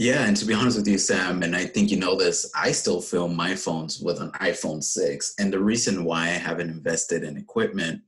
Yeah, 0.00 0.24
and 0.24 0.34
to 0.38 0.46
be 0.46 0.54
honest 0.54 0.78
with 0.78 0.88
you, 0.88 0.96
Sam, 0.96 1.42
and 1.42 1.54
I 1.54 1.66
think 1.66 1.90
you 1.90 1.98
know 1.98 2.16
this, 2.16 2.50
I 2.56 2.72
still 2.72 3.02
film 3.02 3.36
my 3.36 3.54
phones 3.54 4.00
with 4.00 4.18
an 4.22 4.30
iPhone 4.40 4.82
6. 4.82 5.34
And 5.38 5.52
the 5.52 5.62
reason 5.62 6.04
why 6.04 6.22
I 6.22 6.40
haven't 6.48 6.70
invested 6.70 7.22
in 7.22 7.36
equipment 7.36 8.00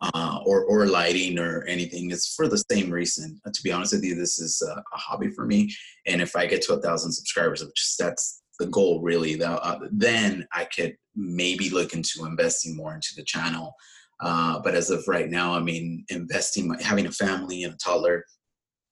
uh, 0.00 0.40
or, 0.44 0.64
or 0.64 0.86
lighting 0.86 1.38
or 1.38 1.62
anything 1.66 2.10
is 2.10 2.34
for 2.36 2.48
the 2.48 2.64
same 2.72 2.90
reason. 2.90 3.40
Uh, 3.46 3.52
to 3.54 3.62
be 3.62 3.70
honest 3.70 3.92
with 3.92 4.02
you, 4.02 4.16
this 4.16 4.40
is 4.40 4.60
a, 4.62 4.72
a, 4.80 4.98
hobby 4.98 5.30
for 5.30 5.46
me. 5.46 5.72
And 6.08 6.20
if 6.20 6.34
I 6.34 6.44
get 6.44 6.60
to 6.62 6.74
a 6.74 6.82
thousand 6.82 7.12
subscribers, 7.12 7.64
which 7.64 7.94
that's 8.00 8.42
the 8.58 8.66
goal 8.66 9.00
really, 9.00 9.40
uh, 9.40 9.78
then 9.92 10.44
I 10.52 10.64
could 10.64 10.96
maybe 11.14 11.70
look 11.70 11.94
into 11.94 12.24
investing 12.24 12.74
more 12.76 12.96
into 12.96 13.14
the 13.16 13.22
channel. 13.22 13.76
Uh, 14.20 14.58
but 14.58 14.74
as 14.74 14.90
of 14.90 15.06
right 15.06 15.30
now, 15.30 15.54
I 15.54 15.60
mean, 15.60 16.04
investing, 16.08 16.74
having 16.80 17.06
a 17.06 17.12
family 17.12 17.62
and 17.62 17.74
a 17.74 17.76
toddler, 17.76 18.24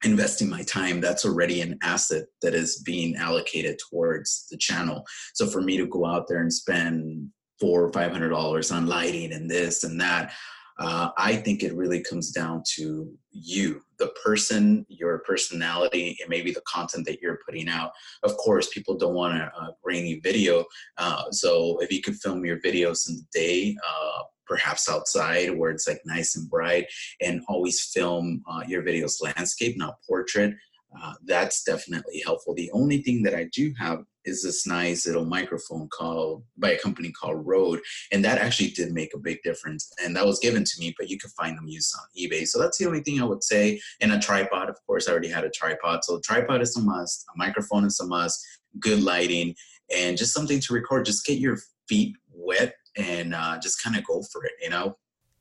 investing 0.07 0.49
my 0.49 0.63
time 0.63 1.01
that's 1.01 1.27
already 1.27 1.61
an 1.61 1.79
asset 1.83 2.25
that 2.41 2.55
is 2.55 2.83
being 2.85 3.17
allocated 3.17 3.79
towards 3.91 4.47
the 4.51 4.57
channel. 4.57 5.05
So 5.35 5.47
for 5.47 5.61
me 5.61 5.77
to 5.77 5.87
go 5.87 6.07
out 6.07 6.27
there 6.29 6.41
and 6.41 6.53
spend 6.53 7.29
four 7.61 7.85
or 7.85 7.93
five 7.93 8.13
hundred 8.13 8.31
dollars 8.31 8.71
on 8.71 8.87
lighting 8.87 9.33
and 9.33 9.51
this 9.51 9.85
and 9.85 10.01
that 10.01 10.33
uh, 10.79 11.09
i 11.17 11.35
think 11.35 11.63
it 11.63 11.75
really 11.75 12.03
comes 12.03 12.31
down 12.31 12.63
to 12.67 13.11
you 13.31 13.81
the 13.99 14.13
person 14.23 14.85
your 14.89 15.21
personality 15.21 16.17
and 16.21 16.29
maybe 16.29 16.53
the 16.53 16.63
content 16.67 17.07
that 17.07 17.21
you're 17.21 17.41
putting 17.47 17.69
out. 17.69 17.93
Of 18.23 18.37
course 18.37 18.69
people 18.69 18.97
don't 18.97 19.15
want 19.15 19.39
a, 19.39 19.47
a 19.47 19.75
grainy 19.83 20.21
video 20.21 20.65
uh, 20.99 21.31
so 21.31 21.79
if 21.81 21.91
you 21.93 22.03
could 22.03 22.17
film 22.17 22.45
your 22.45 22.61
videos 22.61 23.09
in 23.09 23.17
the 23.17 23.27
day 23.33 23.77
uh, 23.87 24.23
perhaps 24.47 24.89
outside 24.89 25.57
where 25.57 25.71
it's 25.71 25.89
like 25.89 26.01
nice 26.05 26.37
and 26.37 26.49
bright 26.51 26.87
and 27.21 27.43
always 27.49 27.91
film 27.95 28.43
uh, 28.49 28.63
your 28.67 28.83
videos 28.83 29.23
landscape 29.23 29.77
not 29.77 29.97
portrait 30.07 30.55
uh, 31.01 31.15
that's 31.25 31.63
definitely 31.65 32.23
helpful 32.25 32.55
the 32.55 32.71
only 32.73 33.03
thing 33.03 33.23
that 33.23 33.35
i 33.35 33.49
do 33.53 33.73
have 33.79 34.05
is 34.27 34.43
this 34.43 34.67
nice 34.67 35.07
little 35.07 35.25
microphone 35.25 35.89
called 35.89 36.43
by 36.59 36.73
a 36.73 36.79
company 36.79 37.11
called 37.13 37.47
Rode, 37.47 37.81
and 38.13 38.25
that 38.25 38.39
actually 38.39 38.71
did 38.71 38.93
make 38.93 39.15
a 39.15 39.19
big 39.19 39.39
difference. 39.43 39.91
And 40.03 40.15
that 40.17 40.27
was 40.27 40.41
given 40.41 40.65
to 40.65 40.81
me, 40.81 40.95
but 40.99 41.09
you 41.09 41.17
could 41.19 41.31
find 41.31 41.57
them 41.57 41.69
used 41.69 41.95
on 41.97 42.07
eBay. 42.21 42.47
So 42.47 42.59
that's 42.59 42.79
the 42.79 42.87
only 42.87 43.01
thing 43.01 43.21
I 43.21 43.25
would 43.25 43.45
say. 43.45 43.81
And 44.01 44.13
a 44.13 44.19
tripod, 44.19 44.69
of 44.69 44.77
course, 44.87 45.09
I 45.09 45.13
already 45.13 45.29
had 45.29 45.45
a 45.45 45.51
tripod, 45.51 46.05
so 46.05 46.17
a 46.17 46.21
tripod 46.21 46.61
is 46.61 46.77
a 46.77 46.83
must. 46.83 47.25
A 47.35 47.39
microphone 47.39 47.85
is 47.85 48.01
a 48.01 48.07
must. 48.07 48.45
Good 48.79 49.03
lighting, 49.03 49.55
and 49.97 50.19
just 50.19 50.35
something 50.35 50.61
to 50.61 50.75
record. 50.75 51.07
Just 51.07 51.25
get 51.25 51.39
your 51.39 51.59
feet 51.89 52.15
wet 52.33 52.75
and 52.97 53.35
uh, 53.35 53.59
just 53.59 53.83
kind 53.83 53.97
of 53.97 54.05
go 54.05 54.23
for 54.23 54.45
it, 54.45 54.53
you 54.63 54.71
know? 54.71 54.97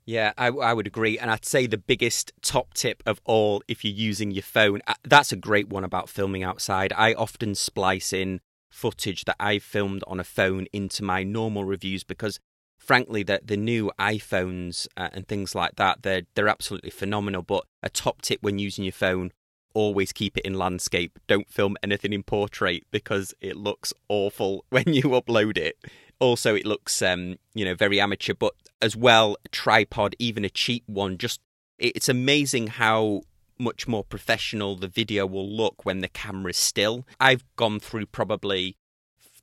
Yeah, 0.06 0.32
I, 0.38 0.48
I, 0.48 0.72
would 0.72 0.86
agree. 0.86 1.18
And 1.18 1.32
I'd 1.32 1.44
say 1.44 1.66
the 1.66 1.76
biggest 1.76 2.32
top 2.40 2.74
tip 2.74 3.02
of 3.06 3.20
all, 3.24 3.62
if 3.66 3.84
you're 3.84 3.92
using 3.92 4.30
your 4.30 4.44
phone, 4.44 4.80
uh, 4.86 4.94
that's 5.02 5.32
a 5.32 5.36
great 5.36 5.68
one 5.68 5.82
about 5.82 6.08
filming 6.08 6.44
outside. 6.44 6.92
I 6.96 7.12
often 7.12 7.56
splice 7.56 8.12
in 8.12 8.40
footage 8.70 9.24
that 9.24 9.36
I've 9.40 9.64
filmed 9.64 10.04
on 10.06 10.20
a 10.20 10.24
phone 10.24 10.66
into 10.72 11.02
my 11.02 11.24
normal 11.24 11.64
reviews 11.64 12.04
because, 12.04 12.38
frankly, 12.78 13.24
the, 13.24 13.40
the 13.44 13.56
new 13.56 13.90
iPhones 13.98 14.86
uh, 14.96 15.08
and 15.12 15.26
things 15.26 15.56
like 15.56 15.74
that, 15.74 16.02
they're, 16.02 16.22
they're 16.36 16.48
absolutely 16.48 16.90
phenomenal. 16.90 17.42
But 17.42 17.64
a 17.82 17.90
top 17.90 18.22
tip 18.22 18.40
when 18.42 18.60
using 18.60 18.84
your 18.84 18.92
phone, 18.92 19.32
always 19.74 20.12
keep 20.12 20.38
it 20.38 20.46
in 20.46 20.54
landscape. 20.54 21.18
Don't 21.26 21.50
film 21.50 21.76
anything 21.82 22.12
in 22.12 22.22
portrait 22.22 22.84
because 22.92 23.34
it 23.40 23.56
looks 23.56 23.92
awful 24.08 24.64
when 24.70 24.84
you 24.86 25.02
upload 25.02 25.58
it 25.58 25.76
also 26.18 26.54
it 26.54 26.66
looks 26.66 27.02
um, 27.02 27.36
you 27.54 27.64
know 27.64 27.74
very 27.74 28.00
amateur 28.00 28.34
but 28.34 28.54
as 28.80 28.96
well 28.96 29.36
tripod 29.52 30.14
even 30.18 30.44
a 30.44 30.50
cheap 30.50 30.82
one 30.86 31.18
just 31.18 31.40
it's 31.78 32.08
amazing 32.08 32.68
how 32.68 33.22
much 33.58 33.88
more 33.88 34.04
professional 34.04 34.76
the 34.76 34.88
video 34.88 35.26
will 35.26 35.48
look 35.48 35.84
when 35.84 36.00
the 36.00 36.08
camera's 36.08 36.56
still. 36.56 37.06
I've 37.18 37.44
gone 37.56 37.80
through 37.80 38.06
probably 38.06 38.76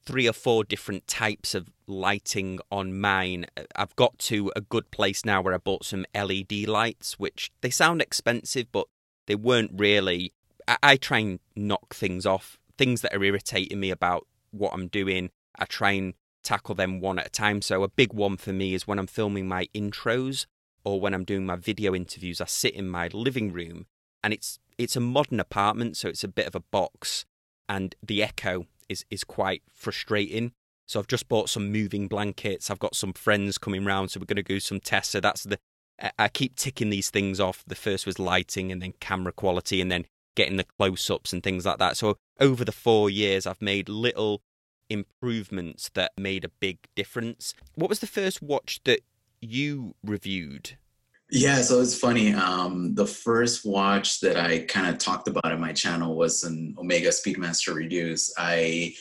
three 0.05 0.27
or 0.27 0.33
four 0.33 0.63
different 0.63 1.07
types 1.07 1.55
of 1.55 1.69
lighting 1.87 2.59
on 2.71 2.99
mine. 2.99 3.45
I've 3.75 3.95
got 3.95 4.19
to 4.19 4.51
a 4.55 4.61
good 4.61 4.91
place 4.91 5.23
now 5.25 5.41
where 5.41 5.53
i 5.53 5.57
bought 5.57 5.85
some 5.85 6.05
led 6.13 6.51
lights 6.67 7.17
which 7.19 7.51
they 7.61 7.69
sound 7.69 8.01
expensive 8.01 8.67
but 8.71 8.87
they 9.27 9.35
weren't 9.35 9.71
really 9.73 10.33
I, 10.67 10.77
I 10.83 10.95
try 10.97 11.19
and 11.19 11.39
knock 11.55 11.93
things 11.93 12.25
off. 12.25 12.57
Things 12.77 13.01
that 13.01 13.13
are 13.13 13.23
irritating 13.23 13.79
me 13.79 13.91
about 13.91 14.27
what 14.51 14.73
i'm 14.73 14.87
doing 14.87 15.29
i 15.57 15.65
try 15.65 15.91
and 15.91 16.13
tackle 16.43 16.75
them 16.75 16.99
one 16.99 17.19
at 17.19 17.27
a 17.27 17.29
time. 17.29 17.61
So 17.61 17.83
a 17.83 17.87
big 17.87 18.13
one 18.13 18.37
for 18.37 18.53
me 18.53 18.73
is 18.73 18.87
when 18.87 18.99
I'm 18.99 19.07
filming 19.07 19.47
my 19.47 19.67
intros 19.73 20.45
or 20.83 20.99
when 20.99 21.13
I'm 21.13 21.23
doing 21.23 21.45
my 21.45 21.55
video 21.55 21.95
interviews, 21.95 22.41
I 22.41 22.45
sit 22.45 22.73
in 22.73 22.89
my 22.89 23.07
living 23.13 23.51
room 23.51 23.85
and 24.23 24.33
it's 24.33 24.59
it's 24.77 24.95
a 24.95 24.99
modern 24.99 25.39
apartment, 25.39 25.97
so 25.97 26.07
it's 26.07 26.23
a 26.23 26.27
bit 26.27 26.47
of 26.47 26.55
a 26.55 26.59
box 26.59 27.25
and 27.69 27.95
the 28.05 28.23
echo 28.23 28.67
is 28.89 29.05
is 29.09 29.23
quite 29.23 29.63
frustrating. 29.71 30.51
So 30.87 30.99
I've 30.99 31.07
just 31.07 31.29
bought 31.29 31.49
some 31.49 31.71
moving 31.71 32.07
blankets. 32.07 32.69
I've 32.69 32.79
got 32.79 32.95
some 32.95 33.13
friends 33.13 33.57
coming 33.57 33.85
round, 33.85 34.11
so 34.11 34.19
we're 34.19 34.25
going 34.25 34.35
to 34.35 34.43
do 34.43 34.59
some 34.59 34.79
tests. 34.79 35.13
So 35.13 35.19
that's 35.21 35.43
the 35.43 35.57
I 36.19 36.27
keep 36.27 36.55
ticking 36.55 36.89
these 36.89 37.09
things 37.09 37.39
off. 37.39 37.63
The 37.65 37.75
first 37.75 38.05
was 38.05 38.19
lighting, 38.19 38.71
and 38.71 38.81
then 38.81 38.93
camera 38.99 39.31
quality, 39.31 39.79
and 39.79 39.91
then 39.91 40.05
getting 40.35 40.57
the 40.57 40.65
close-ups 40.77 41.31
and 41.31 41.43
things 41.43 41.65
like 41.65 41.77
that. 41.77 41.95
So 41.95 42.17
over 42.39 42.65
the 42.65 42.71
four 42.71 43.09
years, 43.09 43.45
I've 43.45 43.61
made 43.61 43.87
little 43.87 44.41
improvements 44.89 45.89
that 45.93 46.11
made 46.17 46.45
a 46.45 46.49
big 46.49 46.79
difference. 46.95 47.53
What 47.75 47.89
was 47.89 47.99
the 47.99 48.07
first 48.07 48.41
watch 48.41 48.81
that 48.85 49.01
you 49.41 49.95
reviewed? 50.03 50.77
Yeah, 51.31 51.61
so 51.61 51.81
it's 51.81 51.97
funny. 51.97 52.33
Um, 52.33 52.93
the 52.93 53.07
first 53.07 53.65
watch 53.65 54.19
that 54.19 54.37
I 54.37 54.59
kind 54.65 54.87
of 54.87 54.99
talked 54.99 55.27
about 55.27 55.51
in 55.51 55.59
my 55.59 55.73
channel 55.73 56.15
was 56.15 56.43
an 56.43 56.75
Omega 56.77 57.09
Speedmaster 57.09 57.73
Reduce. 57.73 58.31
I 58.37 58.93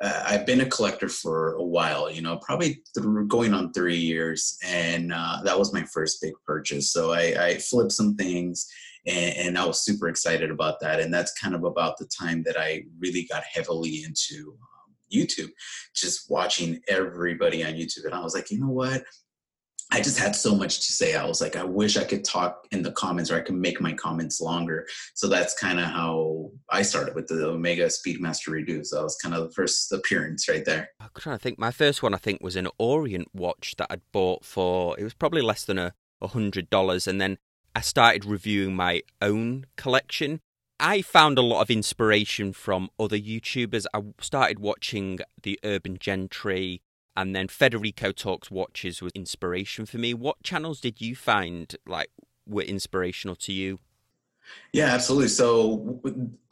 uh, 0.00 0.24
I've 0.26 0.44
been 0.44 0.60
a 0.60 0.66
collector 0.66 1.08
for 1.08 1.54
a 1.54 1.62
while, 1.62 2.10
you 2.10 2.20
know, 2.20 2.36
probably 2.38 2.82
th- 2.94 3.28
going 3.28 3.54
on 3.54 3.72
three 3.72 3.96
years, 3.96 4.58
and 4.62 5.12
uh, 5.12 5.38
that 5.44 5.58
was 5.58 5.72
my 5.72 5.84
first 5.84 6.20
big 6.20 6.34
purchase. 6.46 6.92
So 6.92 7.12
I, 7.12 7.46
I 7.46 7.58
flipped 7.58 7.92
some 7.92 8.14
things, 8.14 8.68
and, 9.06 9.36
and, 9.36 9.58
I 9.58 9.64
was 9.64 9.84
super 9.84 10.08
excited 10.08 10.50
about 10.50 10.80
that. 10.80 11.00
And 11.00 11.14
that's 11.14 11.40
kind 11.40 11.54
of 11.54 11.64
about 11.64 11.96
the 11.96 12.06
time 12.06 12.42
that 12.42 12.60
I 12.60 12.82
really 12.98 13.26
got 13.30 13.44
heavily 13.44 14.04
into 14.04 14.58
YouTube, 15.12 15.50
just 15.94 16.30
watching 16.30 16.80
everybody 16.88 17.64
on 17.64 17.74
YouTube. 17.74 18.04
And 18.04 18.14
I 18.14 18.20
was 18.20 18.34
like, 18.34 18.50
you 18.50 18.60
know 18.60 18.70
what? 18.70 19.04
I 19.92 20.00
just 20.00 20.18
had 20.18 20.34
so 20.34 20.56
much 20.56 20.78
to 20.86 20.92
say. 20.92 21.14
I 21.14 21.24
was 21.24 21.40
like, 21.40 21.54
I 21.54 21.62
wish 21.62 21.96
I 21.96 22.02
could 22.02 22.24
talk 22.24 22.66
in 22.72 22.82
the 22.82 22.90
comments 22.90 23.30
or 23.30 23.36
I 23.36 23.40
could 23.40 23.54
make 23.54 23.80
my 23.80 23.92
comments 23.92 24.40
longer. 24.40 24.84
So 25.14 25.28
that's 25.28 25.56
kind 25.56 25.78
of 25.78 25.86
how 25.86 26.50
I 26.68 26.82
started 26.82 27.14
with 27.14 27.28
the 27.28 27.46
Omega 27.46 27.86
Speedmaster 27.86 28.48
Reduce. 28.48 28.90
That 28.90 29.04
was 29.04 29.16
kind 29.22 29.32
of 29.32 29.44
the 29.44 29.54
first 29.54 29.92
appearance 29.92 30.48
right 30.48 30.64
there. 30.64 30.88
I'm 30.98 31.10
trying 31.16 31.38
to 31.38 31.42
think. 31.42 31.60
My 31.60 31.70
first 31.70 32.02
one, 32.02 32.14
I 32.14 32.18
think, 32.18 32.42
was 32.42 32.56
an 32.56 32.66
Orient 32.78 33.28
watch 33.32 33.74
that 33.78 33.86
I'd 33.88 34.00
bought 34.10 34.44
for, 34.44 34.98
it 34.98 35.04
was 35.04 35.14
probably 35.14 35.42
less 35.42 35.64
than 35.64 35.78
a 35.78 35.94
$100. 36.20 37.06
And 37.06 37.20
then 37.20 37.38
I 37.76 37.80
started 37.80 38.24
reviewing 38.24 38.74
my 38.74 39.02
own 39.22 39.66
collection. 39.76 40.40
I 40.78 41.02
found 41.02 41.38
a 41.38 41.42
lot 41.42 41.62
of 41.62 41.70
inspiration 41.70 42.52
from 42.52 42.90
other 42.98 43.18
YouTubers. 43.18 43.86
I 43.94 44.02
started 44.20 44.58
watching 44.58 45.20
the 45.42 45.58
Urban 45.64 45.96
Gentry, 45.98 46.82
and 47.16 47.34
then 47.34 47.48
Federico 47.48 48.12
Talks 48.12 48.50
Watches 48.50 49.00
was 49.00 49.12
inspiration 49.14 49.86
for 49.86 49.96
me. 49.98 50.12
What 50.12 50.42
channels 50.42 50.80
did 50.80 51.00
you 51.00 51.16
find 51.16 51.74
like 51.86 52.10
were 52.46 52.62
inspirational 52.62 53.36
to 53.36 53.52
you? 53.52 53.78
Yeah, 54.72 54.86
absolutely. 54.86 55.28
So, 55.28 56.00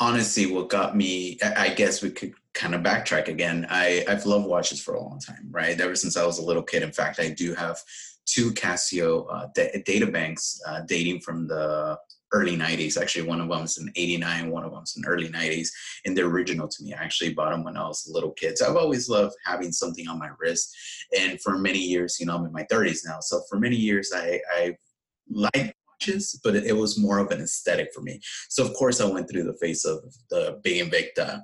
honestly, 0.00 0.47
what 0.47 0.69
got 0.69 0.97
me, 0.97 1.38
I 1.43 1.69
guess 1.69 2.02
we 2.02 2.11
could 2.11 2.35
kind 2.52 2.75
of 2.75 2.81
backtrack 2.83 3.28
again. 3.28 3.66
I, 3.71 4.04
I've 4.09 4.26
loved 4.26 4.47
watches 4.47 4.83
for 4.83 4.95
a 4.95 5.00
long 5.00 5.21
time, 5.21 5.49
right? 5.50 5.78
Ever 5.81 5.95
since 5.95 6.16
I 6.16 6.25
was 6.25 6.38
a 6.38 6.45
little 6.45 6.62
kid. 6.62 6.83
In 6.83 6.93
fact, 6.93 7.21
I 7.21 7.28
do 7.28 7.54
have 7.54 7.78
two 8.26 8.52
Casio 8.52 9.26
uh, 9.31 9.49
data 9.85 10.07
banks 10.07 10.61
uh, 10.66 10.81
dating 10.81 11.21
from 11.21 11.47
the 11.47 11.99
early 12.34 12.56
90s. 12.56 13.00
Actually, 13.00 13.26
one 13.26 13.40
of 13.40 13.48
them's 13.48 13.78
in 13.78 13.90
89, 13.96 14.50
one 14.50 14.64
of 14.64 14.72
them's 14.72 14.96
in 14.96 15.04
early 15.06 15.28
90s. 15.28 15.68
And 16.04 16.16
they're 16.16 16.26
original 16.26 16.68
to 16.68 16.82
me. 16.82 16.92
I 16.92 17.02
actually 17.02 17.32
bought 17.32 17.52
them 17.52 17.64
when 17.64 17.76
I 17.76 17.86
was 17.86 18.06
a 18.06 18.12
little 18.12 18.32
kid. 18.32 18.58
So 18.58 18.68
I've 18.68 18.76
always 18.76 19.08
loved 19.08 19.34
having 19.46 19.72
something 19.72 20.08
on 20.08 20.18
my 20.18 20.30
wrist. 20.38 20.76
And 21.18 21.40
for 21.40 21.56
many 21.56 21.78
years, 21.78 22.18
you 22.20 22.26
know, 22.26 22.36
I'm 22.36 22.44
in 22.44 22.52
my 22.52 22.64
30s 22.64 23.00
now. 23.06 23.20
So 23.20 23.42
for 23.48 23.58
many 23.58 23.76
years, 23.76 24.10
I, 24.14 24.40
I 24.52 24.76
liked 25.30 25.74
watches, 26.04 26.38
but 26.42 26.54
it, 26.54 26.64
it 26.64 26.76
was 26.76 26.98
more 26.98 27.18
of 27.18 27.30
an 27.30 27.40
aesthetic 27.40 27.92
for 27.94 28.00
me. 28.00 28.20
So 28.48 28.64
of 28.64 28.74
course, 28.74 29.00
I 29.00 29.06
went 29.06 29.30
through 29.30 29.44
the 29.44 29.58
face 29.60 29.84
of 29.84 30.02
the 30.30 30.60
Big 30.62 30.84
Invicta 30.84 31.42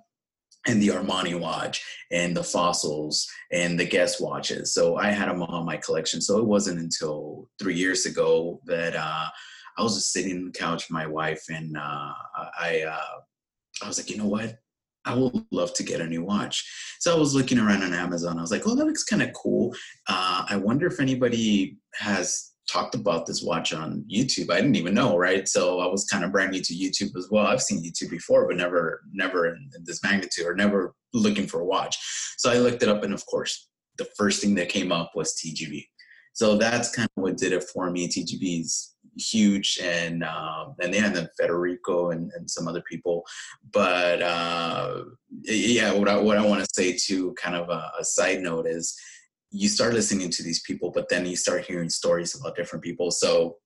and 0.67 0.83
the 0.83 0.89
Armani 0.89 1.39
watch 1.39 1.83
and 2.11 2.37
the 2.37 2.45
fossils 2.45 3.27
and 3.51 3.79
the 3.81 3.85
Guess 3.85 4.21
watches. 4.21 4.75
So 4.75 4.97
I 4.97 5.11
had 5.11 5.29
them 5.29 5.43
all 5.43 5.61
in 5.61 5.67
my 5.67 5.79
collection. 5.79 6.21
So 6.21 6.39
it 6.39 6.45
wasn't 6.45 6.81
until 6.81 7.49
three 7.59 7.77
years 7.77 8.05
ago 8.05 8.61
that 8.67 8.95
uh, 8.95 9.29
I 9.81 9.83
was 9.83 9.95
just 9.95 10.13
sitting 10.13 10.37
on 10.37 10.45
the 10.45 10.53
couch 10.53 10.89
with 10.89 10.91
my 10.91 11.07
wife, 11.07 11.43
and 11.49 11.75
uh, 11.75 12.13
I 12.59 12.85
uh, 12.87 13.21
I 13.83 13.89
was 13.89 13.99
like, 13.99 14.11
you 14.11 14.19
know 14.19 14.27
what? 14.27 14.59
I 15.07 15.15
would 15.15 15.47
love 15.51 15.73
to 15.75 15.83
get 15.83 16.03
a 16.03 16.07
new 16.07 16.23
watch. 16.23 16.71
So 17.01 17.17
I 17.17 17.19
was 17.19 17.35
looking 17.35 17.59
around 17.59 17.83
on 17.83 17.95
Amazon. 17.95 18.37
I 18.37 18.43
was 18.43 18.51
like, 18.51 18.67
oh, 18.67 18.75
that 18.75 18.85
looks 18.85 19.05
kind 19.05 19.23
of 19.23 19.33
cool. 19.33 19.75
Uh, 20.07 20.45
I 20.47 20.57
wonder 20.57 20.87
if 20.87 21.01
anybody 21.01 21.79
has 21.95 22.51
talked 22.71 22.95
about 22.95 23.25
this 23.25 23.43
watch 23.43 23.73
on 23.73 24.05
YouTube. 24.13 24.51
I 24.51 24.57
didn't 24.57 24.77
even 24.77 24.93
know, 24.93 25.17
right? 25.17 25.49
So 25.49 25.81
I 25.81 25.87
was 25.87 26.05
kind 26.05 26.23
of 26.23 26.33
brand 26.33 26.51
new 26.51 26.61
to 26.61 26.75
YouTube 26.75 27.17
as 27.17 27.29
well. 27.31 27.47
I've 27.47 27.63
seen 27.63 27.83
YouTube 27.83 28.11
before, 28.11 28.47
but 28.47 28.59
never, 28.59 29.03
never 29.13 29.49
in, 29.49 29.71
in 29.75 29.85
this 29.85 30.03
magnitude 30.05 30.47
or 30.47 30.55
never 30.55 30.95
looking 31.15 31.47
for 31.47 31.61
a 31.61 31.65
watch. 31.65 31.97
So 32.37 32.51
I 32.51 32.59
looked 32.59 32.83
it 32.83 32.91
up, 32.91 33.03
and 33.03 33.15
of 33.15 33.25
course, 33.25 33.71
the 33.97 34.07
first 34.19 34.43
thing 34.43 34.55
that 34.57 34.69
came 34.69 34.93
up 34.93 35.13
was 35.15 35.35
TGV. 35.35 35.87
So 36.35 36.57
that's 36.57 36.95
kind 36.95 37.09
of 37.17 37.23
what 37.23 37.37
did 37.37 37.53
it 37.53 37.65
for 37.65 37.91
me. 37.91 38.09
TGV's 38.09 38.95
huge 39.17 39.79
and 39.83 40.25
and 40.25 40.95
yeah, 40.95 41.07
and 41.07 41.17
then 41.17 41.29
Federico 41.39 42.11
and, 42.11 42.31
and 42.35 42.51
some 42.51 42.69
other 42.69 42.83
people. 42.83 43.25
But 43.73 44.23
uh, 44.23 45.05
yeah, 45.43 45.93
what 45.93 46.09
I 46.09 46.17
what 46.19 46.39
I 46.39 46.47
want 46.47 46.61
to 46.61 46.69
say 46.73 46.97
to 47.07 47.33
kind 47.35 47.57
of 47.57 47.69
a, 47.69 47.93
a 47.99 48.05
side 48.05 48.41
note 48.41 48.67
is 48.67 48.99
you 49.51 49.69
start 49.69 49.95
listening 49.95 50.31
to 50.31 50.43
these 50.43 50.63
people, 50.63 50.91
but 50.91 51.09
then 51.09 51.27
you 51.27 51.37
start 51.37 51.65
hearing 51.65 51.89
stories 51.89 52.39
about 52.39 52.57
different 52.57 52.85
people. 52.85 53.11
So 53.11 53.57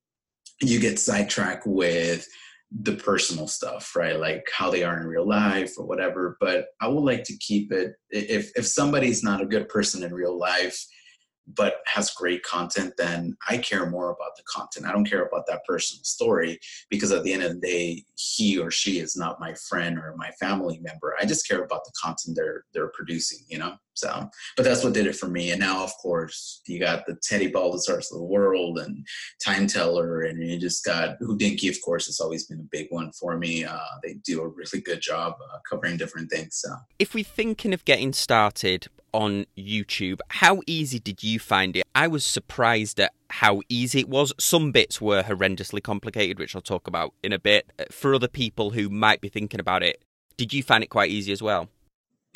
you 0.63 0.81
get 0.81 0.99
sidetracked 0.99 1.67
with 1.67 2.27
the 2.71 2.95
personal 2.95 3.47
stuff, 3.47 3.95
right? 3.95 4.19
Like 4.19 4.47
how 4.57 4.71
they 4.71 4.83
are 4.83 4.99
in 4.99 5.07
real 5.07 5.29
life 5.29 5.75
or 5.79 5.87
whatever. 5.87 6.37
But 6.41 6.67
I 6.81 6.89
would 6.89 7.05
like 7.05 7.25
to 7.25 7.37
keep 7.37 7.73
it 7.73 7.93
if 8.11 8.51
if 8.57 8.67
somebody's 8.67 9.23
not 9.23 9.43
a 9.43 9.47
good 9.47 9.69
person 9.69 10.03
in 10.03 10.13
real 10.15 10.37
life 10.37 10.85
but 11.47 11.77
has 11.87 12.11
great 12.11 12.43
content, 12.43 12.95
then 12.97 13.37
I 13.49 13.59
care 13.59 13.89
more 13.89 14.11
about 14.11 14.37
the 14.37 14.43
content. 14.45 14.87
I 14.87 14.93
don't 14.93 15.09
care 15.09 15.25
about 15.25 15.47
that 15.47 15.65
personal 15.67 16.03
story 16.05 16.59
because 16.89 17.13
at 17.13 17.23
the 17.23 17.33
end 17.33 17.43
of 17.43 17.55
the 17.55 17.61
day, 17.61 18.05
he 18.15 18.59
or 18.59 18.71
she 18.71 18.99
is 18.99 19.17
not 19.17 19.41
my 19.41 19.55
friend 19.55 19.99
or 19.99 20.15
my 20.17 20.31
family 20.33 20.79
member. 20.83 21.15
I 21.21 21.27
just 21.27 21.47
care 21.47 21.63
about 21.63 21.85
the 21.85 21.93
content 22.03 22.37
they're 22.37 22.65
they're 22.73 22.89
producing, 22.95 23.41
you 23.49 23.59
know. 23.59 23.75
So, 23.95 24.29
but 24.57 24.65
that's 24.65 24.85
what 24.85 24.93
did 24.93 25.07
it 25.07 25.17
for 25.17 25.29
me. 25.29 25.51
And 25.51 25.61
now, 25.61 25.83
of 25.83 25.93
course, 26.03 26.61
you 26.67 26.81
got 26.81 27.07
the 27.07 27.17
Teddy 27.23 27.51
Baldassarres 27.51 28.13
of 28.13 28.19
the 28.19 28.25
world 28.25 28.79
and 28.79 29.07
Time 29.45 29.67
Teller, 29.67 30.23
and 30.23 30.43
you 30.43 30.59
just 30.59 30.85
got 30.85 31.19
Hodinkee. 31.21 31.71
Of 31.71 31.81
course, 31.83 32.09
it's 32.09 32.21
always 32.21 32.47
been 32.47 32.61
a 32.61 32.69
big 32.71 32.89
one 32.91 33.13
for 33.13 33.39
me. 33.39 33.65
Uh, 33.65 33.79
they 34.03 34.15
do 34.25 34.43
a 34.43 34.49
really 34.49 34.81
good 34.85 35.01
job 35.01 35.35
uh, 35.53 35.59
covering 35.69 35.97
different 35.97 36.31
things. 36.31 36.57
So, 36.57 36.75
if 36.99 37.15
we're 37.15 37.25
thinking 37.25 37.73
of 37.73 37.85
getting 37.85 38.13
started 38.13 38.89
on 39.15 39.47
YouTube. 39.57 40.19
How 40.29 40.61
easy 40.67 40.99
did 40.99 41.23
you 41.23 41.39
find 41.39 41.77
it? 41.77 41.85
I 41.95 42.09
was 42.09 42.25
surprised 42.25 42.99
at 42.99 43.13
how 43.31 43.61
easy 43.69 44.01
it 44.01 44.09
was. 44.09 44.33
Some 44.41 44.73
bits 44.73 45.01
were 45.01 45.23
horrendously 45.23 45.83
complicated, 45.83 46.41
which 46.41 46.57
I'll 46.57 46.61
talk 46.61 46.89
about 46.89 47.15
in 47.23 47.33
a 47.33 47.39
bit. 47.39 47.71
For 47.93 48.13
other 48.13 48.27
people 48.27 48.71
who 48.71 48.91
might 48.91 49.21
be 49.21 49.29
thinking 49.29 49.61
about 49.61 49.85
it, 49.85 50.03
did 50.37 50.53
you 50.53 50.65
find 50.65 50.83
it 50.83 50.89
quite 50.89 51.11
easy 51.11 51.31
as 51.31 51.41
well? 51.41 51.69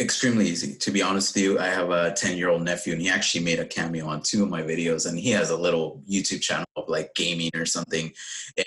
Extremely 0.00 0.46
easy. 0.46 0.74
To 0.74 0.90
be 0.90 1.02
honest 1.02 1.34
with 1.34 1.42
you 1.42 1.58
i 1.58 1.66
have 1.66 1.90
a 1.90 2.12
10 2.12 2.36
year 2.36 2.48
old 2.48 2.62
nephew 2.62 2.92
and 2.92 3.02
he 3.02 3.08
actually 3.08 3.44
made 3.44 3.58
a 3.58 3.64
cameo 3.64 4.06
on 4.06 4.22
two 4.22 4.42
of 4.42 4.48
my 4.48 4.62
videos 4.62 5.08
and 5.08 5.18
he 5.18 5.30
has 5.30 5.50
a 5.50 5.56
little 5.56 6.02
youtube 6.08 6.40
channel 6.40 6.66
of 6.76 6.88
like 6.88 7.14
gaming 7.14 7.50
or 7.54 7.66
something 7.66 8.12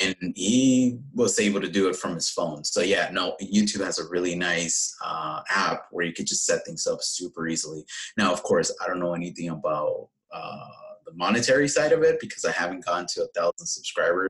and 0.02 0.16
he 0.36 1.00
was 1.14 1.40
able 1.40 1.62
to 1.62 1.70
do 1.70 1.88
it 1.88 1.96
from 1.96 2.16
his 2.16 2.30
phone. 2.30 2.64
So 2.64 2.82
yeah 2.82 3.10
no 3.12 3.36
youtube 3.42 3.84
has 3.84 4.00
a 4.00 4.10
really 4.10 4.36
nice 4.36 4.96
uh, 5.04 5.42
app 5.50 5.86
where 5.92 6.06
you 6.06 6.14
could 6.14 6.28
just 6.28 6.46
set 6.46 6.66
things 6.66 6.86
up 6.86 7.02
super 7.02 7.48
easily. 7.48 7.86
Now 8.18 8.34
of 8.34 8.44
course 8.44 8.74
i 8.82 8.88
don't 8.88 9.00
know 9.00 9.14
anything 9.14 9.50
about 9.50 10.10
uh, 10.34 10.68
the 11.06 11.14
monetary 11.14 11.68
side 11.68 11.94
of 11.94 12.04
it 12.04 12.20
because 12.20 12.44
i 12.46 12.52
haven't 12.52 12.86
gone 12.86 13.06
to 13.14 13.24
a 13.24 13.28
thousand 13.28 13.68
subscribers. 13.68 14.30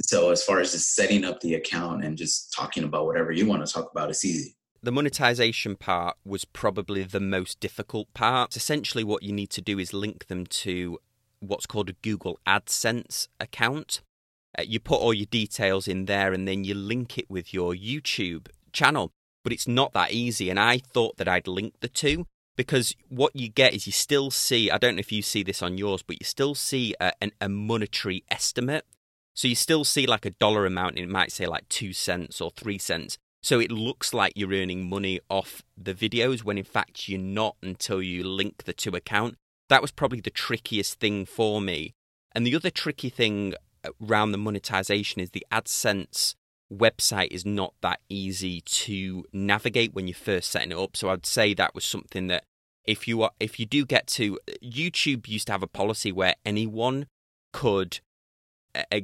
So 0.00 0.30
as 0.30 0.42
far 0.42 0.60
as 0.60 0.72
just 0.72 0.94
setting 0.94 1.24
up 1.24 1.40
the 1.40 1.54
account 1.54 2.04
and 2.04 2.16
just 2.16 2.52
talking 2.52 2.84
about 2.84 3.06
whatever 3.06 3.32
you 3.32 3.46
want 3.46 3.64
to 3.64 3.72
talk 3.72 3.90
about 3.92 4.08
it's 4.08 4.24
easy 4.24 4.56
the 4.82 4.92
monetization 4.92 5.76
part 5.76 6.16
was 6.24 6.44
probably 6.44 7.04
the 7.04 7.20
most 7.20 7.60
difficult 7.60 8.12
part. 8.14 8.56
Essentially, 8.56 9.04
what 9.04 9.22
you 9.22 9.32
need 9.32 9.50
to 9.50 9.60
do 9.60 9.78
is 9.78 9.92
link 9.92 10.26
them 10.26 10.44
to 10.46 10.98
what's 11.40 11.66
called 11.66 11.88
a 11.88 11.94
Google 11.94 12.38
AdSense 12.46 13.28
account. 13.38 14.00
Uh, 14.58 14.62
you 14.62 14.80
put 14.80 15.00
all 15.00 15.14
your 15.14 15.26
details 15.26 15.86
in 15.86 16.06
there 16.06 16.32
and 16.32 16.46
then 16.46 16.64
you 16.64 16.74
link 16.74 17.16
it 17.16 17.30
with 17.30 17.54
your 17.54 17.74
YouTube 17.74 18.48
channel. 18.72 19.12
But 19.44 19.52
it's 19.52 19.68
not 19.68 19.92
that 19.92 20.12
easy. 20.12 20.50
And 20.50 20.58
I 20.58 20.78
thought 20.78 21.16
that 21.16 21.28
I'd 21.28 21.48
link 21.48 21.74
the 21.80 21.88
two 21.88 22.26
because 22.56 22.94
what 23.08 23.34
you 23.34 23.48
get 23.48 23.74
is 23.74 23.86
you 23.86 23.92
still 23.92 24.30
see, 24.30 24.70
I 24.70 24.78
don't 24.78 24.96
know 24.96 25.00
if 25.00 25.12
you 25.12 25.22
see 25.22 25.42
this 25.42 25.62
on 25.62 25.78
yours, 25.78 26.02
but 26.02 26.20
you 26.20 26.24
still 26.24 26.54
see 26.54 26.94
a, 27.00 27.12
an, 27.20 27.32
a 27.40 27.48
monetary 27.48 28.24
estimate. 28.30 28.84
So 29.34 29.48
you 29.48 29.54
still 29.54 29.84
see 29.84 30.06
like 30.06 30.26
a 30.26 30.30
dollar 30.30 30.66
amount, 30.66 30.96
and 30.96 31.04
it 31.04 31.08
might 31.08 31.32
say 31.32 31.46
like 31.46 31.68
two 31.68 31.92
cents 31.92 32.40
or 32.40 32.50
three 32.50 32.78
cents. 32.78 33.16
So 33.42 33.58
it 33.58 33.72
looks 33.72 34.14
like 34.14 34.32
you're 34.36 34.52
earning 34.52 34.88
money 34.88 35.20
off 35.28 35.62
the 35.76 35.94
videos 35.94 36.44
when 36.44 36.58
in 36.58 36.64
fact 36.64 37.08
you're 37.08 37.20
not 37.20 37.56
until 37.62 38.00
you 38.00 38.22
link 38.22 38.64
the 38.64 38.72
two 38.72 38.94
account. 38.94 39.36
That 39.68 39.82
was 39.82 39.90
probably 39.90 40.20
the 40.20 40.30
trickiest 40.30 41.00
thing 41.00 41.26
for 41.26 41.60
me. 41.60 41.94
And 42.32 42.46
the 42.46 42.54
other 42.54 42.70
tricky 42.70 43.10
thing 43.10 43.54
around 44.00 44.32
the 44.32 44.38
monetization 44.38 45.20
is 45.20 45.30
the 45.30 45.46
AdSense 45.50 46.34
website 46.72 47.28
is 47.30 47.44
not 47.44 47.74
that 47.82 48.00
easy 48.08 48.60
to 48.62 49.24
navigate 49.32 49.92
when 49.92 50.06
you're 50.06 50.14
first 50.14 50.50
setting 50.50 50.70
it 50.70 50.78
up. 50.78 50.96
So 50.96 51.10
I'd 51.10 51.26
say 51.26 51.52
that 51.54 51.74
was 51.74 51.84
something 51.84 52.28
that 52.28 52.44
if 52.84 53.06
you 53.06 53.22
are 53.22 53.30
if 53.38 53.60
you 53.60 53.66
do 53.66 53.84
get 53.84 54.06
to 54.08 54.38
YouTube 54.62 55.28
used 55.28 55.46
to 55.46 55.52
have 55.52 55.62
a 55.62 55.68
policy 55.68 56.10
where 56.12 56.34
anyone 56.44 57.06
could 57.52 57.94
uh, 57.94 58.00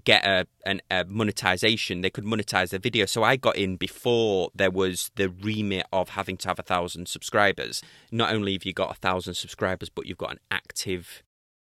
get 0.04 0.25
a, 0.25 0.46
an, 0.64 0.80
a 0.90 1.04
monetization, 1.04 2.00
they 2.00 2.10
could 2.10 2.25
monetize 2.25 2.70
their 2.70 2.80
video. 2.80 3.06
So 3.06 3.22
I 3.22 3.37
got 3.37 3.56
in 3.56 3.76
before 3.76 4.50
there 4.54 4.70
was 4.70 5.10
the 5.16 5.28
remit 5.28 5.87
of 5.92 6.10
having 6.10 6.37
to 6.38 6.48
have 6.48 6.58
a 6.58 6.62
thousand 6.62 7.08
subscribers. 7.08 7.82
Not 8.10 8.32
only 8.32 8.54
have 8.54 8.64
you 8.64 8.72
got 8.72 8.90
a 8.90 8.98
thousand 8.98 9.34
subscribers, 9.34 9.88
but 9.88 10.06
you've 10.06 10.18
got 10.18 10.32
an 10.32 10.40
active 10.50 11.22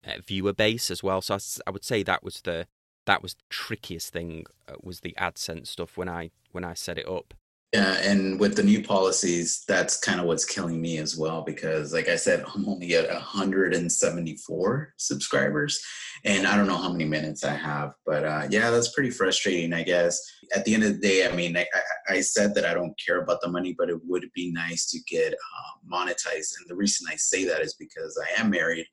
uh, 0.06 0.14
viewer 0.26 0.54
base 0.54 0.90
as 0.90 1.04
well. 1.04 1.22
So 1.22 1.36
I, 1.36 1.40
I, 1.68 1.72
would 1.72 1.84
say 1.84 2.04
that 2.04 2.24
was 2.24 2.42
the 2.42 2.68
that 3.06 3.22
was 3.22 3.36
the 3.36 3.44
trickiest 3.50 4.12
thing 4.12 4.46
uh, 4.68 4.74
was 4.82 5.02
the 5.02 5.16
AdSense 5.20 5.68
stuff 5.68 5.98
when 5.98 6.10
I 6.10 6.32
when 6.52 6.64
I 6.64 6.74
set 6.74 6.98
it 6.98 7.08
up. 7.08 7.34
Yeah, 7.74 8.00
and 8.02 8.38
with 8.38 8.58
the 8.58 8.64
new 8.64 8.84
policies, 8.84 9.64
that's 9.66 9.98
kind 9.98 10.20
of 10.20 10.26
what's 10.26 10.44
killing 10.44 10.82
me 10.82 10.98
as 10.98 11.16
well 11.16 11.42
because, 11.42 11.94
like 11.94 12.10
I 12.10 12.18
said, 12.18 12.44
I'm 12.54 12.68
only 12.68 12.96
at 12.96 13.10
174 13.10 14.94
subscribers, 14.98 15.82
and 16.26 16.46
I 16.46 16.58
don't 16.58 16.68
know 16.68 16.76
how 16.76 16.92
many 16.92 17.06
minutes 17.06 17.46
I 17.46 17.54
have. 17.54 17.94
But 18.06 18.26
uh, 18.26 18.48
yeah, 18.50 18.72
that's 18.72 18.92
pretty 18.92 19.10
frustrating, 19.10 19.72
I 19.72 19.84
guess. 19.84 20.20
At 20.54 20.66
the 20.66 20.74
end 20.74 20.84
of 20.84 20.96
the 20.96 21.00
day, 21.00 21.26
I 21.26 21.34
mean, 21.34 21.56
I, 21.56 21.66
I 22.10 22.20
said 22.20 22.54
that 22.56 22.66
I 22.66 22.74
don't 22.74 22.94
care 23.00 23.22
about 23.22 23.40
the 23.42 23.48
money, 23.48 23.74
but 23.78 23.90
it 23.90 24.02
would 24.04 24.30
be 24.36 24.52
nice 24.52 24.92
to 24.92 25.00
get 25.08 25.34
uh, 25.34 25.90
monetized. 25.90 26.58
And 26.60 26.68
the 26.68 26.76
reason 26.76 27.08
I 27.10 27.16
say 27.16 27.46
that 27.46 27.62
is 27.62 27.76
because 27.76 28.20
I 28.22 28.42
am 28.42 28.50
married, 28.50 28.86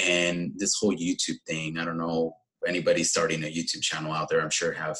and 0.00 0.52
this 0.54 0.76
whole 0.78 0.94
YouTube 0.94 1.42
thing, 1.48 1.76
I 1.76 1.84
don't 1.84 1.98
know 1.98 2.36
anybody 2.68 3.02
starting 3.02 3.42
a 3.42 3.48
YouTube 3.48 3.82
channel 3.82 4.12
out 4.12 4.28
there, 4.28 4.40
I'm 4.40 4.50
sure 4.50 4.70
have 4.72 4.96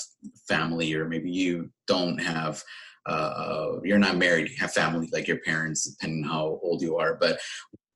family, 0.49 0.93
or 0.95 1.09
maybe 1.09 1.31
you 1.31 1.71
don't 1.87 2.19
have 2.19 2.61
uh, 3.07 3.79
you're 3.83 3.99
not 3.99 4.17
married, 4.17 4.49
you 4.49 4.57
have 4.59 4.73
family 4.73 5.09
like 5.13 5.27
your 5.27 5.39
parents, 5.39 5.85
depending 5.85 6.25
on 6.25 6.31
how 6.31 6.61
old 6.63 6.83
you 6.83 6.97
are. 6.97 7.17
But 7.21 7.41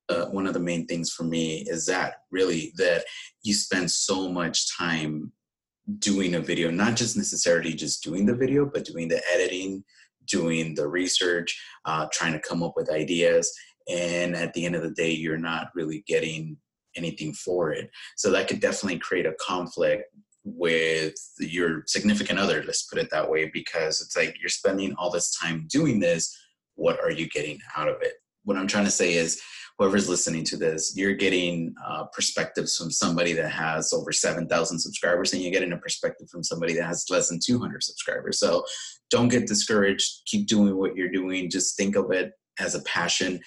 uh, 0.08 0.26
one 0.26 0.46
of 0.46 0.54
the 0.54 0.60
main 0.60 0.86
things 0.86 1.10
for 1.10 1.24
me 1.24 1.64
is 1.68 1.86
that 1.86 2.22
really 2.30 2.72
that 2.76 3.04
you 3.42 3.54
spend 3.54 3.90
so 3.90 4.28
much 4.28 4.76
time 4.76 5.32
doing 5.98 6.34
a 6.34 6.40
video, 6.40 6.70
not 6.70 6.96
just 6.96 7.16
necessarily 7.16 7.72
just 7.72 8.02
doing 8.02 8.26
the 8.26 8.34
video, 8.34 8.66
but 8.66 8.84
doing 8.84 9.08
the 9.08 9.22
editing, 9.32 9.84
doing 10.26 10.74
the 10.74 10.86
research, 10.86 11.60
uh, 11.84 12.06
trying 12.12 12.32
to 12.32 12.40
come 12.40 12.62
up 12.62 12.74
with 12.76 12.90
ideas. 12.90 13.52
And 13.88 14.34
at 14.34 14.52
the 14.52 14.64
end 14.64 14.74
of 14.74 14.82
the 14.82 14.90
day, 14.90 15.12
you're 15.12 15.38
not 15.38 15.68
really 15.74 16.02
getting 16.08 16.56
anything 16.96 17.32
for 17.34 17.72
it. 17.72 17.90
So 18.16 18.30
that 18.32 18.48
could 18.48 18.60
definitely 18.60 18.98
create 18.98 19.26
a 19.26 19.36
conflict 19.40 20.04
with 20.46 21.14
your 21.40 21.82
significant 21.86 22.38
other 22.38 22.62
let's 22.64 22.84
put 22.84 23.00
it 23.00 23.10
that 23.10 23.28
way 23.28 23.50
because 23.52 24.00
it's 24.00 24.16
like 24.16 24.36
you're 24.40 24.48
spending 24.48 24.94
all 24.94 25.10
this 25.10 25.36
time 25.36 25.66
doing 25.68 25.98
this 25.98 26.34
what 26.76 27.00
are 27.00 27.10
you 27.10 27.26
getting 27.30 27.58
out 27.76 27.88
of 27.88 27.96
it? 28.02 28.14
What 28.44 28.56
i'm 28.56 28.68
trying 28.68 28.84
to 28.84 28.90
say 28.90 29.14
is 29.14 29.42
whoever's 29.78 30.08
listening 30.08 30.44
to 30.44 30.56
this 30.56 30.94
you're 30.96 31.14
getting 31.14 31.74
uh, 31.84 32.04
perspectives 32.12 32.76
from 32.76 32.90
somebody 32.90 33.32
that 33.32 33.50
has 33.50 33.92
over 33.92 34.12
7000 34.12 34.78
subscribers 34.78 35.32
and 35.32 35.42
you're 35.42 35.52
getting 35.52 35.72
a 35.72 35.78
perspective 35.78 36.28
from 36.30 36.42
somebody 36.42 36.74
that 36.74 36.84
has 36.84 37.04
less 37.10 37.28
than 37.28 37.38
200 37.44 37.82
subscribers. 37.82 38.38
So 38.38 38.64
don't 39.10 39.28
get 39.28 39.46
discouraged. 39.46 40.22
Keep 40.26 40.46
doing 40.46 40.76
what 40.76 40.96
you're 40.96 41.10
doing. 41.10 41.50
Just 41.50 41.76
think 41.76 41.96
of 41.96 42.10
it 42.10 42.32
as 42.58 42.74
a 42.74 42.82
passion 42.82 43.40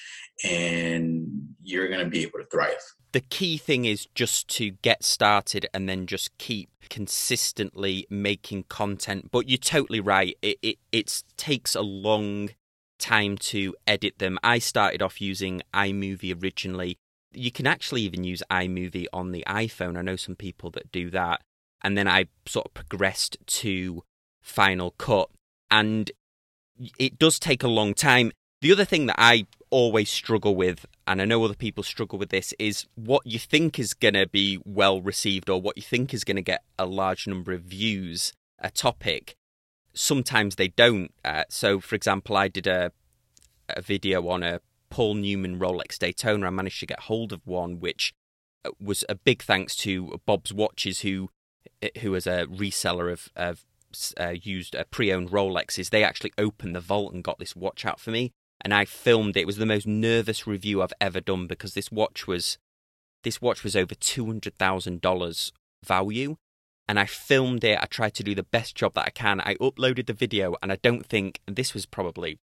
and 0.43 1.27
you're 1.61 1.87
going 1.87 2.03
to 2.03 2.09
be 2.09 2.21
able 2.21 2.39
to 2.39 2.45
thrive 2.51 2.81
the 3.11 3.21
key 3.21 3.57
thing 3.57 3.85
is 3.85 4.07
just 4.13 4.47
to 4.49 4.71
get 4.71 5.03
started 5.03 5.67
and 5.73 5.89
then 5.89 6.05
just 6.05 6.37
keep 6.37 6.69
consistently 6.89 8.05
making 8.09 8.63
content. 8.63 9.29
But 9.31 9.49
you're 9.49 9.57
totally 9.57 9.99
right. 9.99 10.37
It 10.41 10.57
it 10.61 10.77
it 10.91 11.23
takes 11.37 11.75
a 11.75 11.81
long 11.81 12.49
time 12.99 13.37
to 13.37 13.75
edit 13.87 14.19
them. 14.19 14.37
I 14.43 14.59
started 14.59 15.01
off 15.01 15.21
using 15.21 15.61
iMovie 15.73 16.41
originally. 16.41 16.97
You 17.31 17.51
can 17.51 17.65
actually 17.65 18.01
even 18.01 18.23
use 18.23 18.43
iMovie 18.51 19.05
on 19.13 19.31
the 19.31 19.43
iPhone. 19.47 19.97
I 19.97 20.01
know 20.01 20.15
some 20.15 20.35
people 20.35 20.69
that 20.71 20.91
do 20.91 21.09
that. 21.11 21.41
And 21.81 21.97
then 21.97 22.07
I 22.07 22.25
sort 22.45 22.67
of 22.67 22.73
progressed 22.73 23.37
to 23.45 24.03
Final 24.41 24.91
Cut. 24.91 25.29
And 25.71 26.11
it 26.97 27.17
does 27.17 27.39
take 27.39 27.63
a 27.63 27.67
long 27.67 27.93
time. 27.93 28.31
The 28.61 28.73
other 28.73 28.83
thing 28.83 29.05
that 29.05 29.15
I 29.17 29.45
always 29.69 30.09
struggle 30.09 30.53
with, 30.53 30.85
and 31.07 31.21
I 31.21 31.25
know 31.25 31.43
other 31.45 31.53
people 31.53 31.81
struggle 31.81 32.19
with 32.19 32.29
this, 32.29 32.53
is 32.59 32.87
what 32.95 33.25
you 33.25 33.39
think 33.39 33.79
is 33.79 33.93
going 33.93 34.15
to 34.15 34.27
be 34.27 34.59
well 34.65 35.01
received 35.01 35.49
or 35.49 35.61
what 35.61 35.77
you 35.77 35.83
think 35.83 36.13
is 36.13 36.25
going 36.25 36.35
to 36.35 36.41
get 36.41 36.63
a 36.77 36.85
large 36.85 37.25
number 37.25 37.53
of 37.53 37.61
views, 37.61 38.33
a 38.59 38.69
topic. 38.69 39.35
Sometimes 39.93 40.55
they 40.55 40.67
don't. 40.67 41.13
Uh, 41.23 41.45
so, 41.49 41.79
for 41.79 41.95
example, 41.95 42.35
I 42.35 42.49
did 42.49 42.67
a, 42.67 42.91
a 43.69 43.81
video 43.81 44.27
on 44.27 44.43
a 44.43 44.59
Paul 44.89 45.15
Newman 45.15 45.57
Rolex 45.57 45.97
Daytona. 45.97 46.47
I 46.47 46.49
managed 46.49 46.81
to 46.81 46.85
get 46.85 47.01
hold 47.01 47.31
of 47.31 47.47
one, 47.47 47.79
which 47.79 48.13
uh, 48.65 48.71
was 48.81 49.05
a 49.07 49.15
big 49.15 49.41
thanks 49.41 49.73
to 49.77 50.19
Bob's 50.25 50.53
Watches, 50.53 51.01
who 51.01 51.29
who 52.01 52.13
is 52.15 52.27
a 52.27 52.45
reseller 52.47 53.11
of, 53.11 53.29
of 53.35 53.63
uh, 54.19 54.33
used 54.41 54.75
uh, 54.75 54.83
pre-owned 54.91 55.29
Rolexes. 55.29 55.91
They 55.91 56.03
actually 56.03 56.33
opened 56.37 56.75
the 56.75 56.81
vault 56.81 57.13
and 57.13 57.23
got 57.23 57.39
this 57.39 57.55
watch 57.55 57.85
out 57.85 58.01
for 58.01 58.11
me 58.11 58.33
and 58.61 58.73
I 58.73 58.85
filmed 58.85 59.37
it. 59.37 59.41
It 59.41 59.47
was 59.47 59.57
the 59.57 59.65
most 59.65 59.87
nervous 59.87 60.45
review 60.45 60.81
I've 60.81 60.93
ever 60.99 61.21
done 61.21 61.47
because 61.47 61.73
this 61.73 61.91
watch 61.91 62.27
was 62.27 62.57
this 63.23 63.41
watch 63.41 63.63
was 63.63 63.75
over 63.75 63.95
two 63.95 64.25
hundred 64.25 64.57
thousand 64.57 65.01
dollars 65.01 65.51
value, 65.85 66.37
and 66.87 66.99
I 66.99 67.05
filmed 67.05 67.63
it. 67.63 67.79
I 67.81 67.85
tried 67.85 68.13
to 68.15 68.23
do 68.23 68.35
the 68.35 68.43
best 68.43 68.75
job 68.75 68.93
that 68.95 69.05
I 69.07 69.11
can. 69.11 69.41
I 69.41 69.55
uploaded 69.55 70.07
the 70.07 70.13
video, 70.13 70.55
and 70.61 70.71
I 70.71 70.77
don't 70.81 71.05
think 71.05 71.39
this 71.47 71.73
was 71.73 71.85
probably 71.85 72.39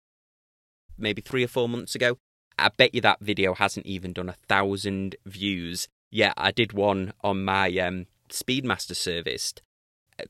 maybe 0.98 1.22
three 1.22 1.44
or 1.44 1.48
four 1.48 1.68
months 1.68 1.94
ago. 1.94 2.18
I 2.59 2.68
bet 2.77 2.94
you 2.94 3.01
that 3.01 3.20
video 3.20 3.55
hasn't 3.55 3.87
even 3.87 4.12
done 4.12 4.29
a 4.29 4.37
thousand 4.48 5.16
views. 5.25 5.88
Yeah, 6.11 6.35
I 6.37 6.51
did 6.51 6.75
one 6.75 7.14
on 7.22 7.44
my 7.44 7.75
um, 7.79 8.07
Speedmaster 8.29 8.94
service, 8.94 9.55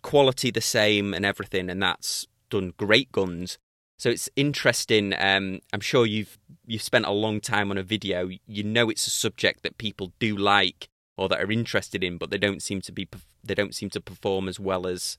quality 0.02 0.50
the 0.50 0.60
same 0.60 1.12
and 1.14 1.26
everything, 1.26 1.68
and 1.68 1.82
that's 1.82 2.26
done 2.50 2.72
great 2.76 3.10
guns. 3.10 3.58
So 4.02 4.10
it's 4.10 4.28
interesting. 4.34 5.14
Um, 5.16 5.60
I'm 5.72 5.78
sure 5.78 6.06
you've 6.06 6.36
you've 6.66 6.82
spent 6.82 7.06
a 7.06 7.12
long 7.12 7.40
time 7.40 7.70
on 7.70 7.78
a 7.78 7.84
video. 7.84 8.30
You 8.48 8.64
know 8.64 8.90
it's 8.90 9.06
a 9.06 9.10
subject 9.10 9.62
that 9.62 9.78
people 9.78 10.12
do 10.18 10.36
like 10.36 10.88
or 11.16 11.28
that 11.28 11.40
are 11.40 11.52
interested 11.52 12.02
in, 12.02 12.18
but 12.18 12.30
they 12.30 12.36
don't 12.36 12.60
seem 12.60 12.80
to 12.80 12.90
be 12.90 13.06
they 13.44 13.54
don't 13.54 13.76
seem 13.76 13.90
to 13.90 14.00
perform 14.00 14.48
as 14.48 14.58
well 14.58 14.88
as 14.88 15.18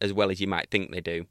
as 0.00 0.14
well 0.14 0.30
as 0.30 0.40
you 0.40 0.46
might 0.46 0.70
think 0.70 0.90
they 0.90 1.02
do. 1.02 1.26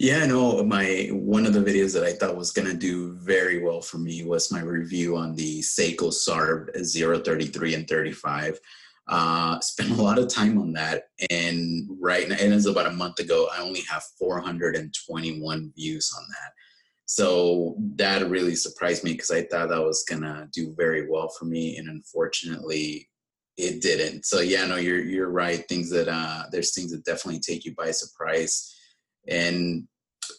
Yeah, 0.00 0.26
no, 0.26 0.64
my 0.64 1.08
one 1.12 1.46
of 1.46 1.52
the 1.52 1.60
videos 1.60 1.94
that 1.94 2.02
I 2.02 2.14
thought 2.14 2.36
was 2.36 2.50
gonna 2.50 2.74
do 2.74 3.12
very 3.12 3.62
well 3.62 3.80
for 3.80 3.98
me 3.98 4.24
was 4.24 4.50
my 4.50 4.60
review 4.60 5.16
on 5.16 5.36
the 5.36 5.60
Seiko 5.60 6.10
Sarb 6.10 6.74
033 6.74 7.74
and 7.74 7.86
35 7.88 8.58
uh, 9.08 9.60
spent 9.60 9.90
a 9.90 10.02
lot 10.02 10.18
of 10.18 10.28
time 10.28 10.58
on 10.58 10.72
that 10.72 11.04
and 11.30 11.88
right 12.00 12.28
now 12.28 12.36
and 12.40 12.54
it's 12.54 12.66
about 12.66 12.86
a 12.86 12.92
month 12.92 13.18
ago 13.18 13.48
i 13.56 13.60
only 13.60 13.82
have 13.90 14.02
421 14.18 15.72
views 15.76 16.12
on 16.16 16.24
that 16.28 16.52
So 17.06 17.76
that 17.96 18.28
really 18.30 18.54
surprised 18.54 19.04
me 19.04 19.12
because 19.12 19.30
I 19.30 19.42
thought 19.42 19.68
that 19.68 19.82
was 19.82 20.04
gonna 20.08 20.48
do 20.52 20.74
very 20.76 21.08
well 21.08 21.28
for 21.28 21.44
me, 21.44 21.76
and 21.76 21.88
unfortunately, 21.88 23.08
it 23.56 23.82
didn't. 23.82 24.24
So 24.24 24.40
yeah, 24.40 24.66
no, 24.66 24.76
you're 24.76 25.02
you're 25.02 25.30
right. 25.30 25.66
Things 25.68 25.90
that 25.90 26.08
uh, 26.08 26.44
there's 26.50 26.74
things 26.74 26.92
that 26.92 27.04
definitely 27.04 27.40
take 27.40 27.64
you 27.64 27.74
by 27.74 27.90
surprise, 27.90 28.74
and 29.28 29.86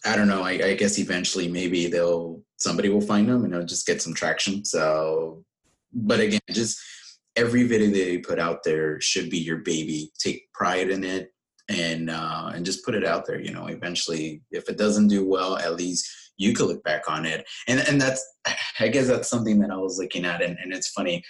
I 0.06 0.16
don't 0.16 0.28
know. 0.28 0.42
I, 0.44 0.52
I 0.52 0.74
guess 0.76 0.98
eventually 0.98 1.48
maybe 1.48 1.88
they'll 1.88 2.42
somebody 2.58 2.90
will 2.90 3.02
find 3.02 3.30
them 3.30 3.44
and 3.46 3.54
it'll 3.54 3.66
just 3.66 3.86
get 3.86 4.02
some 4.02 4.14
traction. 4.16 4.66
So, 4.66 5.44
but 5.94 6.20
again, 6.20 6.40
just 6.52 6.80
every 7.36 7.64
video 7.64 7.90
that 7.90 8.12
you 8.12 8.22
put 8.22 8.40
out 8.40 8.64
there 8.64 9.00
should 9.02 9.30
be 9.30 9.38
your 9.38 9.58
baby. 9.58 10.12
Take 10.18 10.52
pride 10.54 10.90
in 10.90 11.04
it 11.04 11.34
and 11.70 12.10
uh, 12.10 12.52
and 12.54 12.66
just 12.66 12.86
put 12.86 12.96
it 12.96 13.06
out 13.06 13.26
there. 13.26 13.40
You 13.40 13.52
know, 13.52 13.68
eventually, 13.68 14.42
if 14.52 14.70
it 14.70 14.78
doesn't 14.78 15.08
do 15.08 15.26
well, 15.26 15.58
at 15.58 15.76
least 15.76 16.08
you 16.38 16.54
could 16.54 16.68
look 16.68 16.84
back 16.84 17.10
on 17.10 17.26
it. 17.26 17.46
And 17.68 17.80
and 17.80 18.00
that's 18.00 18.26
I 18.80 18.88
guess 18.88 19.08
that's 19.08 19.30
something 19.30 19.60
that 19.60 19.72
I 19.72 19.78
was 19.78 19.98
looking 20.00 20.26
at. 20.26 20.42
And, 20.42 20.58
and 20.62 20.74
it's 20.74 20.90
funny. 20.90 21.24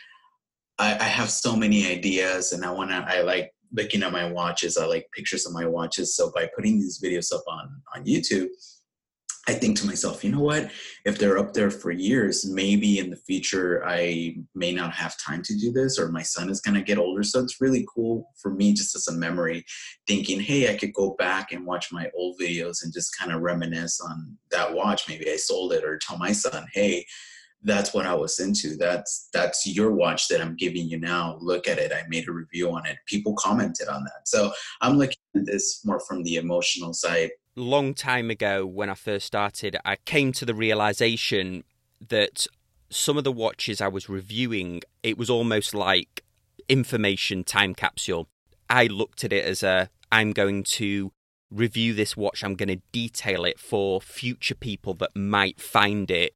I, 0.77 0.95
I 0.95 1.03
have 1.03 1.29
so 1.29 1.55
many 1.55 1.89
ideas, 1.89 2.51
and 2.51 2.65
I 2.65 2.71
want 2.71 2.89
to. 2.89 3.05
I 3.07 3.21
like 3.21 3.51
looking 3.71 4.03
at 4.03 4.11
my 4.11 4.29
watches. 4.29 4.77
I 4.77 4.85
like 4.85 5.07
pictures 5.15 5.45
of 5.45 5.53
my 5.53 5.65
watches. 5.65 6.15
So 6.15 6.31
by 6.35 6.49
putting 6.55 6.79
these 6.79 7.01
videos 7.01 7.33
up 7.33 7.43
on 7.47 7.81
on 7.95 8.05
YouTube, 8.05 8.47
I 9.47 9.53
think 9.53 9.77
to 9.77 9.85
myself, 9.85 10.23
you 10.23 10.31
know 10.31 10.39
what? 10.39 10.71
If 11.05 11.19
they're 11.19 11.37
up 11.37 11.53
there 11.53 11.69
for 11.69 11.91
years, 11.91 12.45
maybe 12.49 12.97
in 12.97 13.11
the 13.11 13.15
future 13.15 13.83
I 13.85 14.37
may 14.55 14.71
not 14.71 14.91
have 14.93 15.17
time 15.19 15.43
to 15.43 15.55
do 15.55 15.71
this, 15.71 15.99
or 15.99 16.09
my 16.09 16.23
son 16.23 16.49
is 16.49 16.61
going 16.61 16.73
to 16.75 16.81
get 16.81 16.97
older. 16.97 17.21
So 17.21 17.41
it's 17.41 17.61
really 17.61 17.85
cool 17.93 18.31
for 18.41 18.49
me, 18.49 18.73
just 18.73 18.95
as 18.95 19.07
a 19.07 19.13
memory, 19.13 19.63
thinking, 20.07 20.39
hey, 20.39 20.73
I 20.73 20.77
could 20.77 20.93
go 20.93 21.15
back 21.19 21.51
and 21.51 21.65
watch 21.65 21.91
my 21.91 22.09
old 22.15 22.39
videos 22.39 22.83
and 22.83 22.91
just 22.91 23.15
kind 23.17 23.31
of 23.31 23.41
reminisce 23.41 24.01
on 24.01 24.35
that 24.49 24.73
watch. 24.73 25.07
Maybe 25.07 25.29
I 25.29 25.35
sold 25.35 25.73
it, 25.73 25.83
or 25.83 25.99
tell 25.99 26.17
my 26.17 26.31
son, 26.31 26.65
hey, 26.73 27.05
that's 27.61 27.93
what 27.93 28.05
I 28.05 28.13
was 28.13 28.39
into. 28.39 28.75
That's 28.77 29.29
that's 29.33 29.65
your 29.67 29.91
watch 29.91 30.27
that 30.27 30.41
I'm 30.41 30.55
giving 30.55 30.87
you 30.87 30.99
now. 30.99 31.37
Look 31.39 31.67
at 31.67 31.79
it. 31.79 31.91
I 31.91 32.03
made 32.09 32.27
a 32.27 32.31
review 32.31 32.71
on 32.71 32.85
it. 32.85 32.97
People 33.07 33.35
commented 33.35 33.87
on 33.87 34.03
that. 34.03 34.27
So 34.27 34.51
I'm 34.81 34.97
looking 34.97 35.17
at 35.35 35.45
this 35.45 35.83
more 35.83 35.99
from 35.99 36.23
the 36.23 36.35
emotional 36.35 36.93
side. 36.93 37.31
Long 37.55 37.93
time 37.93 38.29
ago 38.29 38.65
when 38.65 38.89
I 38.89 38.95
first 38.95 39.25
started, 39.25 39.77
I 39.85 39.95
came 39.97 40.31
to 40.33 40.45
the 40.45 40.53
realization 40.53 41.63
that 42.05 42.47
some 42.89 43.17
of 43.17 43.23
the 43.23 43.31
watches 43.31 43.81
I 43.81 43.87
was 43.87 44.09
reviewing, 44.09 44.81
it 45.03 45.17
was 45.17 45.29
almost 45.29 45.73
like 45.73 46.23
information 46.67 47.43
time 47.43 47.73
capsule. 47.73 48.27
I 48.69 48.87
looked 48.87 49.23
at 49.23 49.31
it 49.31 49.45
as 49.45 49.63
a 49.63 49.89
I'm 50.11 50.33
going 50.33 50.63
to 50.63 51.11
review 51.49 51.93
this 51.93 52.17
watch, 52.17 52.43
I'm 52.43 52.55
going 52.55 52.69
to 52.69 52.81
detail 52.91 53.45
it 53.45 53.59
for 53.59 54.01
future 54.01 54.55
people 54.55 54.93
that 54.95 55.15
might 55.15 55.61
find 55.61 56.11
it 56.11 56.35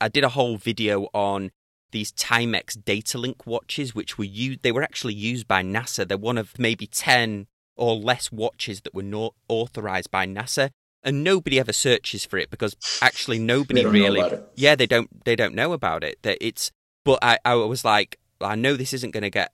I 0.00 0.08
did 0.08 0.24
a 0.24 0.30
whole 0.30 0.56
video 0.56 1.08
on 1.12 1.50
these 1.90 2.12
Timex 2.12 2.76
Datalink 2.76 3.46
watches, 3.46 3.94
which 3.94 4.16
were 4.16 4.24
used. 4.24 4.62
They 4.62 4.72
were 4.72 4.82
actually 4.82 5.14
used 5.14 5.48
by 5.48 5.62
NASA. 5.62 6.06
They're 6.06 6.16
one 6.16 6.38
of 6.38 6.58
maybe 6.58 6.86
ten 6.86 7.48
or 7.76 7.94
less 7.96 8.30
watches 8.30 8.80
that 8.82 8.94
were 8.94 9.02
not 9.02 9.34
authorized 9.48 10.10
by 10.10 10.26
NASA, 10.26 10.70
and 11.02 11.24
nobody 11.24 11.58
ever 11.58 11.72
searches 11.72 12.24
for 12.24 12.38
it 12.38 12.50
because 12.50 12.76
actually 13.00 13.38
nobody 13.38 13.84
really. 13.84 14.40
Yeah, 14.54 14.76
they 14.76 14.86
don't. 14.86 15.24
They 15.24 15.36
don't 15.36 15.54
know 15.54 15.72
about 15.72 16.04
it. 16.04 16.18
That 16.22 16.38
it's. 16.40 16.70
But 17.04 17.18
I, 17.22 17.38
I 17.44 17.54
was 17.54 17.84
like, 17.84 18.18
I 18.40 18.54
know 18.54 18.76
this 18.76 18.92
isn't 18.92 19.10
going 19.10 19.24
to 19.24 19.30
get 19.30 19.52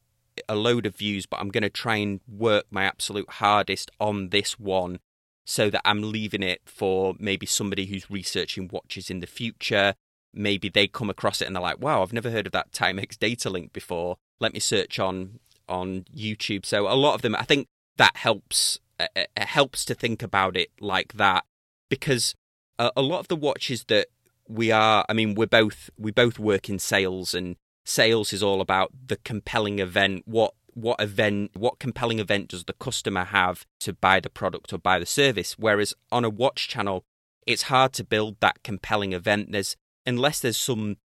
a 0.48 0.54
load 0.54 0.85
of 0.85 0.94
views, 0.94 1.24
but 1.24 1.40
I'm 1.40 1.48
going 1.48 1.62
to 1.62 1.70
try 1.70 1.96
and 1.96 2.20
work 2.28 2.66
my 2.70 2.85
absolute 2.85 3.31
hardest 3.31 3.90
on 3.98 4.28
this 4.28 4.59
one 4.59 4.98
so 5.46 5.70
that 5.70 5.81
I'm 5.87 6.02
leaving 6.02 6.42
it 6.42 6.61
for 6.66 7.14
maybe 7.18 7.46
somebody 7.46 7.87
who's 7.87 8.11
researching 8.11 8.68
watches 8.70 9.09
in 9.09 9.20
the 9.20 9.26
future 9.26 9.94
maybe 10.35 10.68
they 10.68 10.87
come 10.87 11.11
across 11.11 11.40
it 11.40 11.46
and 11.46 11.54
they're 11.54 11.62
like, 11.62 11.81
"Wow, 11.81 12.02
I've 12.02 12.12
never 12.12 12.31
heard 12.31 12.46
of 12.46 12.52
that 12.52 12.72
Timex 12.72 13.16
Datalink 13.16 13.72
before. 13.72 14.18
Let 14.40 14.52
me 14.52 14.61
search 14.61 14.98
on 14.98 15.40
on 15.68 16.04
YouTube." 16.14 16.64
So 16.64 16.88
a 16.88 16.94
lot 16.94 17.14
of 17.14 17.22
them, 17.22 17.35
I 17.35 17.42
think 17.42 17.68
that 17.98 18.16
helps 18.16 18.78
uh, 18.98 19.06
uh, 19.14 19.24
it 19.37 19.44
helps 19.44 19.84
to 19.84 19.94
think 19.94 20.22
about 20.22 20.56
it 20.56 20.70
like 20.80 21.12
that. 21.14 21.44
Because 21.88 22.34
a, 22.78 23.02
lot 23.02 23.20
of 23.20 23.28
the 23.28 23.37
watches 23.37 23.84
that 23.84 24.08
we 24.46 24.70
are, 24.70 25.04
I 25.08 25.12
mean, 25.12 25.34
we're 25.34 25.46
both 25.46 25.90
we 25.98 26.11
both 26.11 26.38
work 26.38 26.68
in 26.68 26.78
sales 26.78 27.34
and 27.34 27.56
sales 27.84 28.32
is 28.32 28.42
all 28.42 28.61
about 28.61 28.92
the 29.06 29.16
compelling 29.16 29.78
event 29.78 30.22
what 30.26 30.52
what 30.74 31.00
event 31.00 31.50
what 31.54 31.78
compelling 31.78 32.18
event 32.18 32.48
does 32.48 32.64
the 32.64 32.74
customer 32.74 33.24
have 33.24 33.66
to 33.80 33.92
buy 33.92 34.20
the 34.20 34.30
product 34.30 34.72
or 34.72 34.78
buy 34.78 34.98
the 34.98 35.06
service? 35.06 35.58
Whereas 35.58 35.94
on 36.12 36.24
a 36.24 36.30
watch 36.30 36.68
channel 36.68 37.04
it's 37.46 37.62
hard 37.62 37.94
to 37.94 38.04
build 38.04 38.37
that 38.40 38.62
compelling 38.62 39.12
event. 39.14 39.52
There's 39.52 39.76
unless 40.04 40.40
there's 40.40 40.58
some 40.58 40.98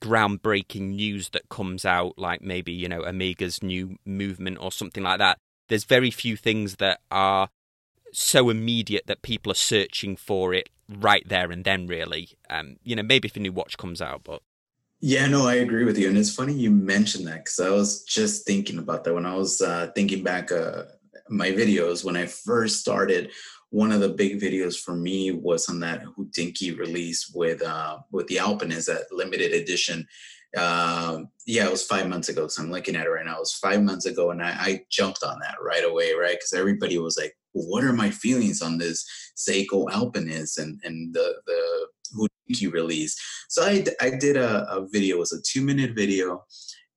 groundbreaking 0.00 0.94
news 0.96 1.30
that 1.30 1.48
comes 1.48 1.84
out, 1.84 2.18
like 2.18 2.42
maybe, 2.42 2.72
you 2.72 2.88
know, 2.88 3.04
Omega's 3.04 3.62
new 3.62 3.96
movement 4.04 4.58
or 4.60 4.72
something 4.72 5.02
like 5.02 5.18
that, 5.18 5.38
there's 5.68 5.84
very 5.84 6.10
few 6.10 6.36
things 6.36 6.76
that 6.76 7.00
are 7.10 7.48
so 8.12 8.48
immediate 8.50 9.06
that 9.06 9.22
people 9.22 9.52
are 9.52 9.56
searching 9.56 10.16
for 10.16 10.54
it 10.54 10.68
right 10.88 11.26
there 11.28 11.50
and 11.50 11.64
then, 11.64 11.86
really. 11.86 12.30
Um, 12.48 12.76
you 12.82 12.96
know, 12.96 13.02
maybe 13.02 13.28
if 13.28 13.36
a 13.36 13.40
new 13.40 13.52
watch 13.52 13.76
comes 13.76 14.00
out, 14.00 14.22
but. 14.24 14.42
Yeah, 15.00 15.26
no, 15.26 15.46
I 15.46 15.54
agree 15.54 15.84
with 15.84 15.98
you. 15.98 16.08
And 16.08 16.16
it's 16.16 16.34
funny 16.34 16.54
you 16.54 16.70
mentioned 16.70 17.26
that 17.26 17.44
because 17.44 17.60
I 17.60 17.70
was 17.70 18.02
just 18.04 18.46
thinking 18.46 18.78
about 18.78 19.04
that 19.04 19.14
when 19.14 19.26
I 19.26 19.34
was 19.34 19.60
uh, 19.60 19.90
thinking 19.94 20.24
back 20.24 20.50
uh, 20.50 20.84
my 21.28 21.50
videos 21.50 22.04
when 22.04 22.16
I 22.16 22.26
first 22.26 22.80
started 22.80 23.30
one 23.70 23.92
of 23.92 24.00
the 24.00 24.08
big 24.08 24.40
videos 24.40 24.78
for 24.78 24.94
me 24.94 25.32
was 25.32 25.68
on 25.68 25.80
that 25.80 26.04
Hodinkee 26.04 26.78
release 26.78 27.30
with 27.34 27.62
uh, 27.62 27.98
with 28.10 28.26
the 28.28 28.38
Alpinist, 28.38 28.86
that 28.86 29.10
limited 29.10 29.52
edition. 29.52 30.06
Uh, 30.56 31.20
yeah, 31.46 31.66
it 31.66 31.70
was 31.70 31.84
five 31.84 32.08
months 32.08 32.28
ago. 32.28 32.48
So 32.48 32.62
I'm 32.62 32.70
looking 32.70 32.96
at 32.96 33.06
it 33.06 33.10
right 33.10 33.24
now. 33.24 33.36
It 33.36 33.40
was 33.40 33.54
five 33.54 33.82
months 33.82 34.06
ago, 34.06 34.30
and 34.30 34.42
I, 34.42 34.50
I 34.58 34.80
jumped 34.90 35.22
on 35.22 35.38
that 35.40 35.56
right 35.62 35.84
away, 35.84 36.12
right? 36.12 36.36
Because 36.36 36.52
everybody 36.52 36.98
was 36.98 37.18
like, 37.18 37.36
"What 37.52 37.84
are 37.84 37.92
my 37.92 38.10
feelings 38.10 38.62
on 38.62 38.78
this 38.78 39.04
Seiko 39.36 39.90
Alpinist 39.90 40.58
and 40.58 40.80
and 40.84 41.14
the 41.14 41.34
the 41.46 42.28
Hodinkee 42.50 42.72
release?" 42.72 43.16
So 43.48 43.64
I 43.64 43.84
I 44.00 44.10
did 44.10 44.36
a, 44.36 44.66
a 44.70 44.86
video. 44.88 45.16
It 45.16 45.20
was 45.20 45.32
a 45.32 45.42
two 45.42 45.62
minute 45.62 45.94
video, 45.94 46.44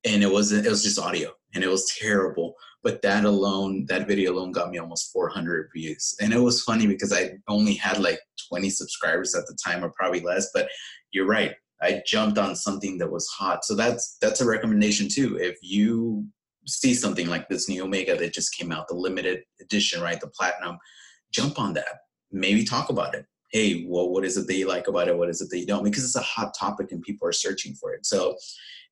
and 0.05 0.23
it 0.23 0.31
was 0.31 0.51
it 0.51 0.69
was 0.69 0.83
just 0.83 0.99
audio, 0.99 1.31
and 1.53 1.63
it 1.63 1.69
was 1.69 1.91
terrible 1.99 2.55
but 2.83 3.01
that 3.01 3.25
alone 3.25 3.85
that 3.87 4.07
video 4.07 4.31
alone 4.33 4.51
got 4.51 4.69
me 4.69 4.77
almost 4.77 5.11
400 5.11 5.69
views 5.73 6.15
and 6.21 6.33
it 6.33 6.39
was 6.39 6.63
funny 6.63 6.87
because 6.87 7.13
i 7.13 7.31
only 7.47 7.73
had 7.73 7.99
like 7.99 8.19
20 8.49 8.69
subscribers 8.69 9.35
at 9.35 9.45
the 9.47 9.57
time 9.63 9.83
or 9.83 9.91
probably 9.91 10.21
less 10.21 10.49
but 10.53 10.67
you're 11.11 11.27
right 11.27 11.55
i 11.81 12.01
jumped 12.05 12.37
on 12.37 12.55
something 12.55 12.97
that 12.97 13.11
was 13.11 13.27
hot. 13.27 13.65
So 13.65 13.75
that's 13.75 14.17
that's 14.21 14.41
a 14.41 14.45
recommendation 14.45 15.07
too. 15.07 15.37
If 15.37 15.57
you 15.61 16.25
see 16.67 16.93
something 16.93 17.27
like 17.27 17.47
this 17.49 17.67
new 17.67 17.83
omega 17.83 18.15
that 18.15 18.33
just 18.33 18.55
came 18.55 18.71
out 18.71 18.87
the 18.87 18.93
limited 18.93 19.43
edition 19.59 20.01
right 20.01 20.19
the 20.19 20.27
platinum 20.27 20.77
jump 21.31 21.59
on 21.59 21.73
that. 21.73 22.01
Maybe 22.31 22.63
talk 22.63 22.89
about 22.89 23.15
it. 23.15 23.25
Hey 23.51 23.85
well 23.87 24.09
what 24.09 24.25
is 24.25 24.37
it 24.37 24.47
that 24.47 24.55
you 24.55 24.67
like 24.67 24.87
about 24.87 25.07
it? 25.07 25.17
What 25.17 25.29
is 25.29 25.41
it 25.41 25.49
that 25.49 25.59
you 25.59 25.65
don't? 25.65 25.83
Because 25.83 26.03
it's 26.03 26.15
a 26.15 26.21
hot 26.21 26.53
topic 26.57 26.91
and 26.91 27.01
people 27.01 27.27
are 27.27 27.33
searching 27.33 27.73
for 27.75 27.93
it. 27.93 28.05
So 28.05 28.35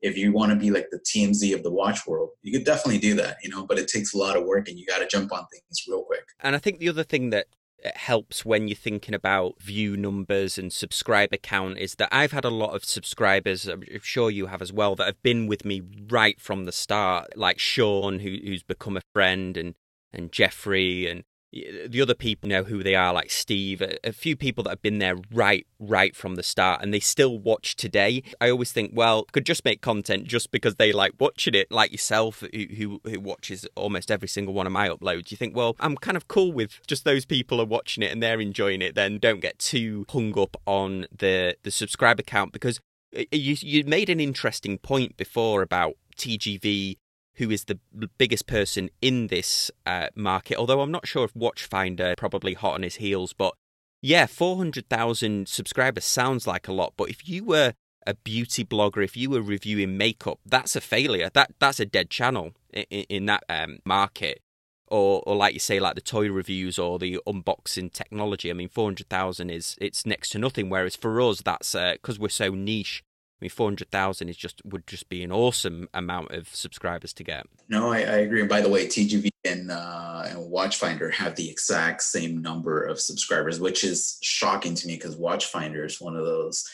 if 0.01 0.17
you 0.17 0.31
want 0.31 0.51
to 0.51 0.55
be 0.55 0.69
like 0.69 0.87
the 0.91 0.99
TMZ 0.99 1.53
of 1.55 1.63
the 1.63 1.71
watch 1.71 2.05
world, 2.05 2.29
you 2.43 2.51
could 2.51 2.65
definitely 2.65 2.99
do 2.99 3.15
that, 3.15 3.37
you 3.43 3.49
know, 3.49 3.65
but 3.65 3.79
it 3.79 3.87
takes 3.87 4.13
a 4.13 4.17
lot 4.17 4.37
of 4.37 4.45
work 4.45 4.67
and 4.69 4.77
you 4.77 4.85
got 4.85 4.99
to 4.99 5.07
jump 5.07 5.33
on 5.33 5.45
things 5.51 5.85
real 5.87 6.03
quick. 6.03 6.23
And 6.39 6.55
I 6.55 6.59
think 6.59 6.79
the 6.79 6.89
other 6.89 7.03
thing 7.03 7.31
that 7.31 7.47
helps 7.95 8.43
when 8.43 8.67
you're 8.67 8.75
thinking 8.75 9.15
about 9.15 9.61
view 9.61 9.95
numbers 9.95 10.57
and 10.57 10.73
subscriber 10.73 11.37
count 11.37 11.77
is 11.77 11.95
that 11.95 12.09
I've 12.11 12.33
had 12.33 12.43
a 12.43 12.49
lot 12.49 12.75
of 12.75 12.83
subscribers, 12.83 13.67
I'm 13.67 13.83
sure 14.01 14.29
you 14.29 14.47
have 14.47 14.61
as 14.61 14.73
well, 14.73 14.95
that 14.95 15.05
have 15.05 15.23
been 15.23 15.47
with 15.47 15.63
me 15.63 15.81
right 16.09 16.39
from 16.41 16.65
the 16.65 16.71
start, 16.71 17.37
like 17.37 17.59
Sean, 17.59 18.19
who, 18.19 18.37
who's 18.43 18.63
become 18.63 18.97
a 18.97 19.01
friend, 19.13 19.55
and 19.55 19.75
and 20.13 20.31
Jeffrey 20.31 21.07
and 21.07 21.23
the 21.51 22.01
other 22.01 22.13
people 22.13 22.49
know 22.49 22.63
who 22.63 22.83
they 22.83 22.95
are, 22.95 23.13
like 23.13 23.31
Steve, 23.31 23.81
a, 24.03 24.11
few 24.11 24.35
people 24.35 24.63
that 24.63 24.71
have 24.71 24.81
been 24.81 24.99
there 24.99 25.15
right, 25.31 25.65
right 25.79 26.15
from 26.15 26.35
the 26.35 26.43
start, 26.43 26.81
and 26.81 26.93
they 26.93 26.99
still 26.99 27.39
watch 27.39 27.75
today. 27.75 28.21
I 28.41 28.49
always 28.49 28.71
think, 28.71 28.91
well, 28.93 29.23
could 29.31 29.45
just 29.45 29.63
make 29.63 29.81
content 29.81 30.25
just 30.25 30.51
because 30.51 30.75
they 30.75 30.91
like 30.91 31.13
watching 31.19 31.55
it, 31.55 31.71
like 31.71 31.91
yourself, 31.91 32.43
who, 32.53 32.65
who, 32.75 33.01
who 33.09 33.19
watches 33.19 33.65
almost 33.75 34.11
every 34.11 34.27
single 34.27 34.53
one 34.53 34.67
of 34.67 34.73
my 34.73 34.89
uploads. 34.89 35.31
You 35.31 35.37
think, 35.37 35.55
well, 35.55 35.75
I'm 35.79 35.95
kind 35.95 36.17
of 36.17 36.27
cool 36.27 36.51
with 36.51 36.85
just 36.85 37.05
those 37.05 37.25
people 37.25 37.61
are 37.61 37.65
watching 37.65 38.03
it 38.03 38.11
and 38.11 38.21
they're 38.21 38.41
enjoying 38.41 38.81
it. 38.81 38.95
Then 38.95 39.17
don't 39.17 39.39
get 39.39 39.57
too 39.59 40.05
hung 40.09 40.37
up 40.37 40.57
on 40.65 41.05
the 41.17 41.55
the 41.63 41.71
subscriber 41.71 42.23
count 42.23 42.51
because 42.51 42.79
uh, 43.17 43.23
you 43.31 43.55
you 43.61 43.83
made 43.85 44.09
an 44.09 44.19
interesting 44.19 44.77
point 44.77 45.15
before 45.15 45.61
about 45.61 45.93
TGV 46.17 46.97
who 47.37 47.49
is 47.51 47.65
the 47.65 47.79
biggest 48.17 48.47
person 48.47 48.89
in 49.01 49.27
this 49.27 49.71
uh, 49.85 50.07
market. 50.15 50.57
Although 50.57 50.81
I'm 50.81 50.91
not 50.91 51.07
sure 51.07 51.23
if 51.23 51.33
Watchfinder 51.33 52.17
probably 52.17 52.53
hot 52.53 52.75
on 52.75 52.83
his 52.83 52.95
heels, 52.95 53.33
but 53.33 53.53
yeah, 54.01 54.25
400,000 54.25 55.47
subscribers 55.47 56.05
sounds 56.05 56.45
like 56.47 56.67
a 56.67 56.73
lot. 56.73 56.93
But 56.97 57.09
if 57.09 57.27
you 57.27 57.43
were 57.43 57.73
a 58.05 58.13
beauty 58.13 58.63
blogger, 58.63 59.03
if 59.03 59.17
you 59.17 59.29
were 59.29 59.41
reviewing 59.41 59.97
makeup, 59.97 60.39
that's 60.45 60.75
a 60.75 60.81
failure. 60.81 61.29
That 61.33 61.53
that's 61.59 61.79
a 61.79 61.85
dead 61.85 62.09
channel 62.09 62.53
in, 62.73 62.83
in 63.09 63.25
that 63.25 63.43
um, 63.49 63.79
market. 63.85 64.41
or 64.87 65.21
or 65.25 65.35
like 65.35 65.53
you 65.53 65.59
say, 65.59 65.79
like 65.79 65.95
the 65.95 66.01
toy 66.01 66.29
reviews 66.29 66.79
or 66.79 66.97
the 66.99 67.19
unboxing 67.27 67.91
technology. 67.91 68.49
I 68.49 68.53
mean, 68.53 68.69
four 68.69 68.85
hundred 68.87 69.09
thousand 69.09 69.49
is 69.49 69.75
it's 69.79 70.05
next 70.05 70.29
to 70.29 70.39
nothing. 70.39 70.69
Whereas 70.69 70.95
for 70.95 71.21
us, 71.21 71.41
that's 71.41 71.73
because 71.73 72.17
uh, 72.17 72.21
we're 72.21 72.29
so 72.29 72.49
niche. 72.51 73.03
I 73.39 73.43
mean, 73.45 73.49
four 73.51 73.67
hundred 73.67 73.91
thousand 73.91 74.29
is 74.29 74.37
just 74.37 74.61
would 74.65 74.87
just 74.87 75.09
be 75.09 75.23
an 75.23 75.31
awesome 75.31 75.87
amount 75.93 76.31
of 76.31 76.47
subscribers 76.55 77.13
to 77.13 77.23
get. 77.23 77.45
No, 77.69 77.91
I, 77.91 77.97
I 77.97 78.17
agree. 78.17 78.39
And 78.39 78.49
by 78.49 78.61
the 78.61 78.69
way, 78.69 78.87
TGV 78.87 79.29
and 79.45 79.69
uh, 79.69 80.23
and 80.27 80.51
Watchfinder 80.51 81.13
have 81.13 81.35
the 81.35 81.47
exact 81.47 82.01
same 82.01 82.41
number 82.41 82.83
of 82.83 82.99
subscribers, 82.99 83.59
which 83.59 83.83
is 83.83 84.17
shocking 84.23 84.73
to 84.73 84.87
me 84.87 84.95
because 84.95 85.17
Watchfinder 85.17 85.85
is 85.85 86.01
one 86.01 86.15
of 86.15 86.25
those 86.25 86.67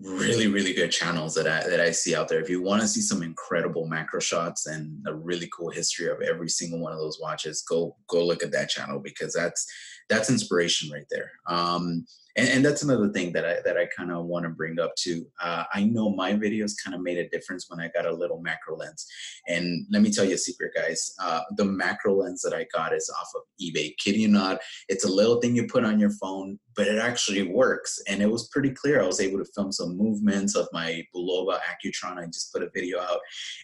really 0.00 0.46
really 0.46 0.72
good 0.72 0.92
channels 0.92 1.34
that 1.34 1.48
I 1.48 1.68
that 1.68 1.80
I 1.80 1.92
see 1.92 2.14
out 2.14 2.28
there. 2.28 2.40
If 2.40 2.50
you 2.50 2.60
want 2.60 2.82
to 2.82 2.88
see 2.88 3.00
some 3.00 3.22
incredible 3.22 3.86
macro 3.86 4.18
shots 4.18 4.66
and 4.66 5.04
a 5.06 5.14
really 5.14 5.48
cool 5.56 5.70
history 5.70 6.08
of 6.08 6.20
every 6.22 6.48
single 6.48 6.80
one 6.80 6.92
of 6.92 6.98
those 6.98 7.20
watches, 7.20 7.62
go 7.62 7.96
go 8.08 8.24
look 8.24 8.42
at 8.42 8.52
that 8.52 8.68
channel 8.68 8.98
because 8.98 9.32
that's 9.32 9.64
that's 10.08 10.30
inspiration 10.30 10.90
right 10.90 11.06
there. 11.10 11.30
Um, 11.46 12.06
and, 12.36 12.48
and 12.48 12.64
that's 12.64 12.82
another 12.82 13.08
thing 13.08 13.32
that 13.32 13.44
I 13.44 13.56
that 13.64 13.76
I 13.76 13.86
kind 13.86 14.12
of 14.12 14.26
want 14.26 14.44
to 14.44 14.50
bring 14.50 14.78
up 14.78 14.94
too. 14.94 15.26
Uh, 15.42 15.64
I 15.74 15.84
know 15.84 16.10
my 16.10 16.32
videos 16.32 16.72
kind 16.82 16.94
of 16.94 17.02
made 17.02 17.18
a 17.18 17.28
difference 17.28 17.66
when 17.68 17.80
I 17.80 17.88
got 17.88 18.06
a 18.06 18.12
little 18.12 18.40
macro 18.40 18.76
lens. 18.76 19.06
And 19.48 19.86
let 19.90 20.02
me 20.02 20.10
tell 20.10 20.24
you 20.24 20.34
a 20.34 20.38
secret, 20.38 20.72
guys. 20.74 21.14
Uh, 21.20 21.40
the 21.56 21.64
macro 21.64 22.14
lens 22.14 22.42
that 22.42 22.54
I 22.54 22.66
got 22.72 22.94
is 22.94 23.12
off 23.20 23.28
of 23.34 23.42
eBay. 23.60 23.96
Kidding 23.98 24.20
you 24.20 24.28
not, 24.28 24.60
it's 24.88 25.04
a 25.04 25.12
little 25.12 25.40
thing 25.40 25.56
you 25.56 25.66
put 25.66 25.84
on 25.84 25.98
your 25.98 26.12
phone, 26.12 26.58
but 26.76 26.86
it 26.86 26.98
actually 26.98 27.42
works. 27.42 28.00
And 28.08 28.22
it 28.22 28.30
was 28.30 28.48
pretty 28.48 28.70
clear. 28.70 29.02
I 29.02 29.06
was 29.06 29.20
able 29.20 29.38
to 29.38 29.50
film 29.56 29.72
some 29.72 29.96
movements 29.96 30.54
of 30.54 30.68
my 30.72 31.02
Bulova 31.14 31.58
Accutron. 31.58 32.18
I 32.18 32.26
just 32.26 32.52
put 32.52 32.62
a 32.62 32.70
video 32.72 33.00
out, 33.00 33.18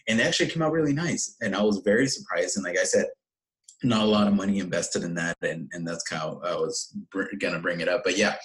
and 0.07 0.19
it 0.19 0.23
actually 0.23 0.49
came 0.49 0.61
out 0.61 0.73
really 0.73 0.93
nice. 0.93 1.37
And 1.41 1.55
I 1.55 1.61
was 1.61 1.81
very 1.85 2.07
surprised. 2.07 2.57
And 2.57 2.65
like 2.65 2.77
I 2.77 2.83
said, 2.83 3.07
not 3.83 4.03
a 4.03 4.09
lot 4.09 4.27
of 4.27 4.33
money 4.33 4.59
invested 4.59 5.03
in 5.03 5.13
that 5.13 5.35
and, 5.41 5.69
and 5.73 5.87
that's 5.87 6.09
how 6.09 6.41
i 6.43 6.53
was 6.53 6.95
br- 7.11 7.23
gonna 7.39 7.59
bring 7.59 7.81
it 7.81 7.89
up 7.89 8.01
but 8.03 8.17
yeah 8.17 8.35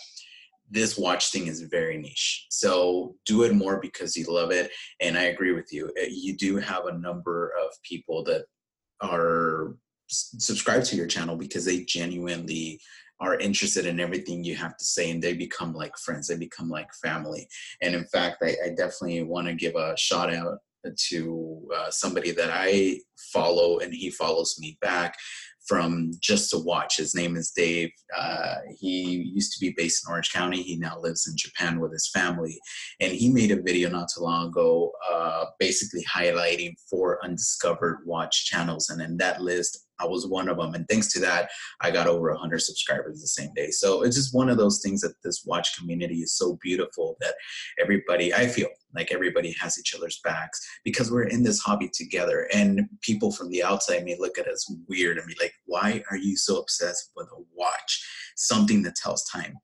this 0.71 0.97
watch 0.97 1.31
thing 1.33 1.49
is 1.49 1.63
very 1.63 1.99
niche. 1.99 2.47
So 2.49 3.17
do 3.27 3.43
it 3.43 3.55
more 3.55 3.81
because 3.81 4.17
you 4.17 4.25
love 4.27 4.53
it. 4.53 4.71
And 5.01 5.19
I 5.19 5.25
agree 5.25 5.53
with 5.53 5.73
you. 5.73 5.87
Uh, 6.01 6.07
you 6.09 6.37
do 6.37 6.57
have 6.59 6.87
a 6.87 6.97
number 6.97 7.53
of 7.61 7.73
people 7.83 8.23
that 8.25 8.45
are 9.01 9.75
subscribed 10.09 10.87
to 10.87 10.97
your 10.97 11.07
channel 11.07 11.37
because 11.37 11.65
they 11.65 11.85
genuinely 11.85 12.81
are 13.21 13.39
interested 13.39 13.85
in 13.85 14.01
everything 14.01 14.43
you 14.43 14.57
have 14.57 14.77
to 14.77 14.85
say 14.85 15.11
and 15.11 15.23
they 15.23 15.35
become 15.35 15.73
like 15.73 15.97
friends 15.99 16.27
they 16.27 16.37
become 16.37 16.69
like 16.69 16.89
family 17.05 17.47
and 17.81 17.95
in 17.95 18.05
fact 18.07 18.39
i, 18.43 18.57
I 18.65 18.71
definitely 18.71 19.23
want 19.23 19.47
to 19.47 19.55
give 19.55 19.77
a 19.77 19.95
shout 19.97 20.35
out 20.35 20.59
to 20.97 21.69
uh, 21.77 21.91
somebody 21.91 22.31
that 22.31 22.51
i 22.53 22.99
follow 23.33 23.79
and 23.79 23.93
he 23.93 24.11
follows 24.11 24.57
me 24.59 24.77
back 24.81 25.15
from 25.71 26.11
Just 26.21 26.51
to 26.51 26.59
Watch. 26.59 26.97
His 26.97 27.15
name 27.15 27.37
is 27.37 27.53
Dave. 27.53 27.91
Uh, 28.19 28.57
he 28.77 29.31
used 29.33 29.53
to 29.53 29.61
be 29.61 29.73
based 29.77 30.05
in 30.05 30.11
Orange 30.11 30.33
County. 30.33 30.63
He 30.63 30.77
now 30.77 30.99
lives 30.99 31.29
in 31.29 31.37
Japan 31.37 31.79
with 31.79 31.93
his 31.93 32.11
family. 32.13 32.59
And 32.99 33.13
he 33.13 33.31
made 33.31 33.53
a 33.53 33.63
video 33.63 33.89
not 33.89 34.09
too 34.13 34.23
long 34.23 34.49
ago 34.49 34.91
uh, 35.09 35.45
basically 35.61 36.05
highlighting 36.13 36.75
four 36.91 37.25
undiscovered 37.25 37.99
watch 38.05 38.47
channels. 38.47 38.89
And 38.89 39.01
in 39.01 39.17
that 39.19 39.43
list, 39.43 39.87
I 40.01 40.07
was 40.07 40.27
one 40.27 40.49
of 40.49 40.57
them. 40.57 40.75
And 40.75 40.89
thanks 40.89 41.13
to 41.13 41.21
that, 41.21 41.51
I 41.81 41.91
got 41.91 42.07
over 42.07 42.31
100 42.31 42.61
subscribers 42.61 43.21
the 43.21 43.29
same 43.29 43.53
day. 43.55 43.71
So 43.71 44.03
it's 44.03 44.17
just 44.17 44.35
one 44.35 44.49
of 44.49 44.57
those 44.57 44.81
things 44.83 45.01
that 45.03 45.15
this 45.23 45.45
watch 45.45 45.77
community 45.79 46.17
is 46.17 46.37
so 46.37 46.59
beautiful 46.63 47.17
that 47.21 47.35
everybody, 47.81 48.33
I 48.35 48.47
feel 48.47 48.69
like 48.95 49.13
everybody 49.13 49.55
has 49.61 49.79
each 49.79 49.95
other's 49.95 50.21
backs 50.25 50.61
because 50.85 51.11
we're 51.11 51.25
in 51.25 51.43
this 51.43 51.61
hobby 51.61 51.91
together. 51.93 52.49
And 52.53 52.89
people 53.03 53.33
from 53.33 53.51
the 53.51 53.63
outside 53.63 54.05
may 54.05 54.17
look 54.19 54.39
at 54.39 54.49
us 54.49 54.73
weird 54.89 55.19
and 55.19 55.27
be 55.27 55.37
like, 55.41 55.53
why 55.67 56.03
are 56.11 56.17
you 56.17 56.37
so 56.37 56.59
obsessed 56.59 57.11
with 57.17 57.29
a 57.29 57.43
watch? 57.55 58.33
Something 58.37 58.83
that 58.83 58.97
tells 58.97 59.25
time 59.25 59.59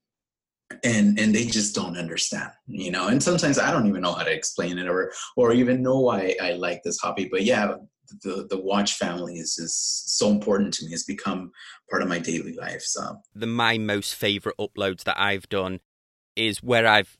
and 0.85 1.19
and 1.19 1.35
they 1.35 1.45
just 1.45 1.75
don't 1.75 1.97
understand 1.97 2.51
you 2.67 2.91
know 2.91 3.09
and 3.09 3.23
sometimes 3.23 3.59
i 3.59 3.71
don't 3.71 3.87
even 3.87 4.03
know 4.03 4.13
how 4.13 4.25
to 4.25 4.33
explain 4.33 4.79
it 4.79 4.89
or 4.89 5.13
or 5.37 5.53
even 5.53 5.83
know 5.83 6.01
why 6.01 6.35
i 6.43 6.53
like 6.53 6.83
this 6.83 6.99
hobby 6.99 7.29
but 7.31 7.45
yeah 7.45 7.75
the 8.23 8.47
the 8.49 8.61
watch 8.61 8.95
family 8.95 9.35
is 9.39 9.59
is 9.59 9.77
so 10.07 10.31
important 10.31 10.75
to 10.75 10.87
me. 10.87 10.93
It's 10.93 11.05
become 11.05 11.51
part 11.91 12.03
of 12.03 12.09
my 12.09 12.19
daily 12.19 12.55
life. 12.55 12.83
So 12.83 13.19
the 13.35 13.47
my 13.47 13.79
most 13.79 14.15
favorite 14.15 14.57
uploads 14.59 15.05
that 15.05 15.19
I've 15.19 15.49
done 15.49 15.81
is 16.35 16.63
where 16.63 16.87
I've 16.87 17.17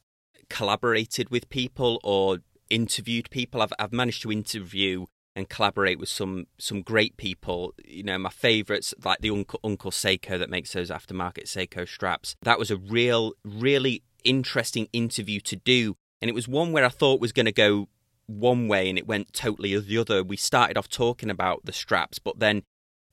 collaborated 0.49 1.31
with 1.31 1.49
people 1.49 2.01
or 2.05 2.39
interviewed 2.71 3.31
people. 3.31 3.63
I've 3.63 3.73
I've 3.79 3.93
managed 3.93 4.23
to 4.23 4.33
interview 4.33 5.07
and 5.37 5.49
collaborate 5.49 5.99
with 5.99 6.09
some 6.09 6.47
some 6.59 6.83
great 6.83 7.17
people. 7.17 7.75
You 7.85 8.03
know, 8.03 8.19
my 8.19 8.31
favourites 8.31 8.95
like 9.05 9.21
the 9.21 9.31
Uncle 9.31 9.61
Uncle 9.63 9.91
Seiko 9.91 10.39
that 10.39 10.51
makes 10.51 10.73
those 10.73 10.91
aftermarket 10.91 11.45
Seiko 11.45 11.87
straps. 11.87 12.35
That 12.43 12.59
was 12.59 12.71
a 12.71 12.77
real, 12.77 13.33
really 13.45 14.03
interesting 14.25 14.89
interview 14.93 15.41
to 15.41 15.57
do, 15.57 15.97
and 16.21 16.29
it 16.29 16.35
was 16.35 16.49
one 16.49 16.73
where 16.73 16.85
I 16.85 16.89
thought 16.89 17.21
was 17.21 17.33
going 17.33 17.47
to 17.47 17.53
go 17.53 17.89
one 18.27 18.69
way 18.69 18.89
and 18.89 18.99
it 18.99 19.07
went 19.07 19.33
totally 19.33 19.79
the 19.79 19.99
other. 19.99 20.23
We 20.23 20.37
started 20.37 20.77
off 20.77 20.89
talking 20.89 21.31
about 21.31 21.65
the 21.65 21.73
straps, 21.73 22.19
but 22.19 22.39
then 22.39 22.63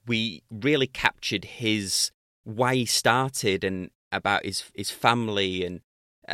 we 0.06 0.42
really 0.50 0.86
captured 0.86 1.44
his 1.44 2.10
why 2.44 2.74
he 2.74 2.84
started 2.84 3.64
and 3.64 3.90
about 4.12 4.44
his 4.44 4.70
his 4.74 4.90
family 4.90 5.64
and 5.64 5.80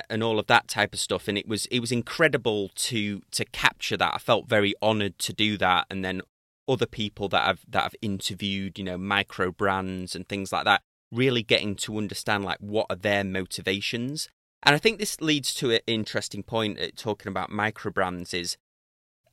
and 0.09 0.23
all 0.23 0.39
of 0.39 0.47
that 0.47 0.69
type 0.69 0.93
of 0.95 1.01
stuff. 1.01 1.29
And 1.29 1.37
it 1.37 1.49
was 1.49 1.67
it 1.67 1.81
was 1.81 1.93
incredible 1.93 2.71
to 2.75 3.23
to 3.31 3.45
capture 3.47 3.97
that. 3.97 4.15
I 4.15 4.19
felt 4.19 4.49
very 4.49 4.75
honored 4.81 5.19
to 5.21 5.33
do 5.33 5.57
that. 5.59 5.87
And 5.91 6.05
then 6.05 6.23
other 6.69 6.87
people 6.87 7.29
that 7.29 7.49
i've 7.49 7.65
that 7.69 7.85
i've 7.85 7.97
interviewed 8.01 8.79
you 8.79 8.85
know 8.85 8.97
micro 8.97 9.51
brands 9.51 10.15
and 10.15 10.29
things 10.29 10.53
like 10.53 10.65
that 10.65 10.83
really 11.11 11.43
getting 11.43 11.75
to 11.75 11.99
understand 11.99 12.45
like 12.45 12.59
what 12.61 12.87
are 12.89 12.97
their 12.97 13.25
motivations. 13.25 14.29
And 14.63 14.75
i 14.75 14.79
think 14.79 14.99
this 14.99 15.21
leads 15.21 15.53
to 15.55 15.73
an 15.73 15.81
interesting 15.87 16.43
point 16.43 16.79
uh, 16.79 16.89
talking 16.95 17.29
about 17.29 17.51
micro 17.51 17.91
brands 17.91 18.33
is 18.33 18.57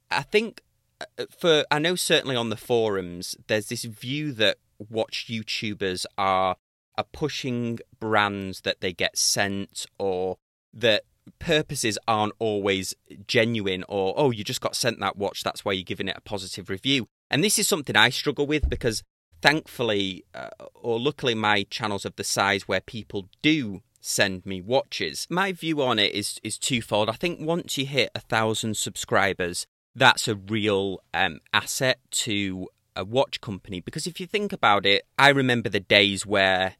I 0.09 0.23
think 0.23 0.61
uh, 1.01 1.25
for 1.29 1.65
I 1.69 1.79
know 1.79 1.95
certainly 1.95 2.35
on 2.35 2.49
the 2.49 2.57
forums 2.57 3.35
there's 3.47 3.69
this 3.69 3.83
view 3.83 4.31
that 4.33 4.57
watch 4.89 5.27
YouTubers 5.29 6.05
are 6.17 6.57
are 6.97 7.05
pushing 7.11 7.79
brands 7.99 8.61
that 8.61 8.81
they 8.81 8.93
get 8.93 9.17
sent 9.17 9.85
or 9.99 10.37
that 10.73 11.03
purposes 11.39 11.99
aren't 12.07 12.33
always 12.39 12.95
genuine 13.27 13.83
or 13.87 14.13
oh 14.17 14.31
you 14.31 14.43
just 14.43 14.61
got 14.61 14.75
sent 14.75 14.99
that 14.99 15.17
watch 15.17 15.43
that's 15.43 15.65
why 15.65 15.73
you're 15.73 15.83
giving 15.83 16.07
it 16.07 16.17
a 16.17 16.21
positive 16.21 16.69
review. 16.69 17.07
And 17.29 17.43
this 17.43 17.59
is 17.59 17.67
something 17.67 17.95
I 17.95 18.09
struggle 18.09 18.47
with 18.47 18.69
because 18.69 19.03
thankfully 19.41 20.25
uh, 20.33 20.49
or 20.73 20.99
luckily 20.99 21.35
my 21.35 21.63
channel's 21.69 22.05
of 22.05 22.15
the 22.15 22.23
size 22.23 22.67
where 22.67 22.81
people 22.81 23.29
do 23.41 23.81
send 23.99 24.45
me 24.45 24.61
watches 24.61 25.27
my 25.29 25.51
view 25.51 25.81
on 25.81 25.99
it 25.99 26.13
is 26.13 26.39
is 26.43 26.57
twofold. 26.57 27.09
I 27.09 27.13
think 27.13 27.39
once 27.41 27.77
you 27.77 27.85
hit 27.85 28.09
a 28.15 28.19
thousand 28.19 28.77
subscribers 28.77 29.67
that's 29.97 30.27
a 30.27 30.35
real 30.35 31.01
um, 31.13 31.39
asset 31.53 31.99
to 32.11 32.67
a 32.95 33.03
watch 33.03 33.41
company 33.41 33.79
because 33.79 34.07
if 34.07 34.19
you 34.19 34.27
think 34.27 34.53
about 34.53 34.85
it, 34.85 35.03
I 35.17 35.29
remember 35.29 35.69
the 35.69 35.79
days 35.79 36.25
where 36.25 36.75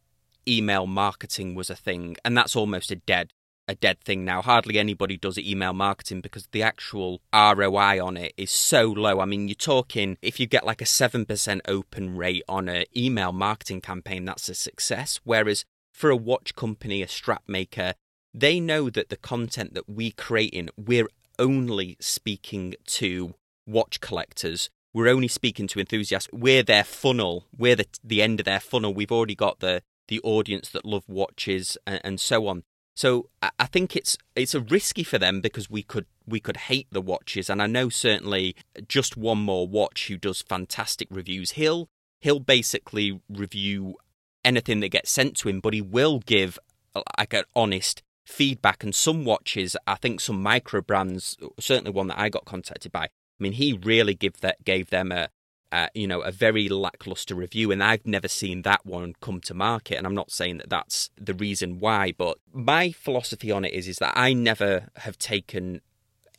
email 0.48 0.88
marketing 0.88 1.56
was 1.56 1.70
a 1.70 1.76
thing, 1.76 2.16
and 2.24 2.38
that's 2.38 2.56
almost 2.56 2.92
a 2.92 2.96
dead 2.96 3.34
a 3.68 3.76
dead 3.76 4.00
thing 4.00 4.24
now. 4.24 4.42
Hardly 4.42 4.80
anybody 4.80 5.18
does 5.18 5.38
email 5.38 5.74
marketing 5.74 6.22
because 6.22 6.48
the 6.48 6.64
actual 6.64 7.22
ROI 7.34 8.02
on 8.02 8.16
it 8.16 8.34
is 8.38 8.50
so 8.50 8.86
low. 8.86 9.20
I 9.20 9.26
mean, 9.26 9.50
you're 9.50 9.56
talking 9.56 10.18
if 10.22 10.40
you 10.40 10.46
get 10.46 10.66
like 10.66 10.82
a 10.82 10.86
7% 10.86 11.60
open 11.68 12.16
rate 12.16 12.44
on 12.48 12.70
an 12.70 12.86
email 12.96 13.34
marketing 13.34 13.82
campaign, 13.82 14.24
that's 14.24 14.48
a 14.48 14.56
success. 14.56 15.20
Whereas 15.26 15.66
for 15.92 16.10
a 16.10 16.16
watch 16.16 16.56
company, 16.56 17.02
a 17.02 17.10
strap 17.10 17.44
maker, 17.46 17.96
they 18.34 18.62
know 18.62 18.90
that 18.90 19.10
the 19.10 19.18
content 19.18 19.74
that 19.74 19.90
we 19.90 20.12
create 20.12 20.54
in, 20.54 20.70
we're 20.78 21.10
only 21.40 21.98
speaking 22.00 22.76
to 22.86 23.36
watch 23.66 24.00
collectors. 24.00 24.70
We're 24.94 25.10
only 25.10 25.28
speaking 25.28 25.68
to 25.68 25.80
enthusiasts. 25.80 26.30
We're 26.32 26.64
their 26.64 26.84
funnel. 26.84 27.46
We're 27.56 27.76
the 27.76 27.88
the 28.04 28.22
end 28.22 28.40
of 28.40 28.46
their 28.46 28.60
funnel. 28.60 28.94
We've 28.94 29.12
already 29.12 29.36
got 29.36 29.60
the 29.60 29.82
the 30.08 30.22
audience 30.22 30.70
that 30.70 30.86
love 30.86 31.04
watches 31.08 31.78
and, 31.86 32.02
and 32.04 32.20
so 32.20 32.48
on. 32.48 32.64
So 32.96 33.30
I 33.60 33.68
think 33.68 33.96
it's 33.96 34.18
it's 34.36 34.56
a 34.56 34.60
risky 34.60 35.04
for 35.04 35.20
them 35.20 35.40
because 35.40 35.70
we 35.70 35.84
could 35.84 36.08
we 36.26 36.40
could 36.40 36.58
hate 36.58 36.88
the 36.92 37.02
watches, 37.02 37.48
and 37.48 37.62
I 37.62 37.68
know 37.68 37.90
certainly 37.90 38.56
just 38.88 39.16
one 39.16 39.38
more 39.38 39.68
watch 39.68 40.08
who 40.08 40.18
does 40.18 40.42
fantastic 40.42 41.08
reviews. 41.12 41.52
He'll 41.52 41.90
he'll 42.22 42.40
basically 42.40 43.22
review 43.30 43.98
anything 44.44 44.80
that 44.80 44.90
gets 44.90 45.12
sent 45.12 45.38
to 45.38 45.50
him, 45.50 45.60
but 45.60 45.76
he 45.76 45.82
will 45.82 46.20
give 46.20 46.58
like 47.20 47.34
an 47.34 47.44
honest 47.56 48.02
feedback 48.28 48.84
and 48.84 48.94
some 48.94 49.26
watches, 49.26 49.78
I 49.88 49.96
think 49.96 50.20
some 50.20 50.44
micro 50.44 50.82
brands, 50.82 51.38
certainly 51.60 51.92
one 51.92 52.08
that 52.08 52.20
I 52.20 52.30
got 52.30 52.46
contacted 52.46 52.92
by, 52.92 53.06
I 53.06 53.10
mean, 53.40 53.54
he 53.54 53.74
really 53.74 54.14
give 54.14 54.42
that 54.42 54.64
gave 54.66 54.90
them 54.90 55.12
a, 55.12 55.30
a, 55.72 55.90
you 55.94 56.08
know 56.08 56.22
a 56.22 56.32
very 56.32 56.68
lackluster 56.70 57.36
review, 57.36 57.72
and 57.72 57.84
I've 57.84 58.06
never 58.06 58.28
seen 58.28 58.64
that 58.64 58.86
one 58.86 59.14
come 59.22 59.42
to 59.42 59.54
market. 59.54 59.98
And 59.98 60.06
I'm 60.06 60.16
not 60.16 60.32
saying 60.32 60.58
that 60.58 60.70
that's 60.70 61.10
the 61.20 61.34
reason 61.34 61.80
why, 61.80 62.14
but 62.18 62.38
my 62.52 62.92
philosophy 62.92 63.52
on 63.52 63.64
it 63.66 63.74
is 63.74 63.88
is 63.88 63.98
that 63.98 64.14
I 64.16 64.34
never 64.34 64.90
have 64.98 65.18
taken 65.18 65.82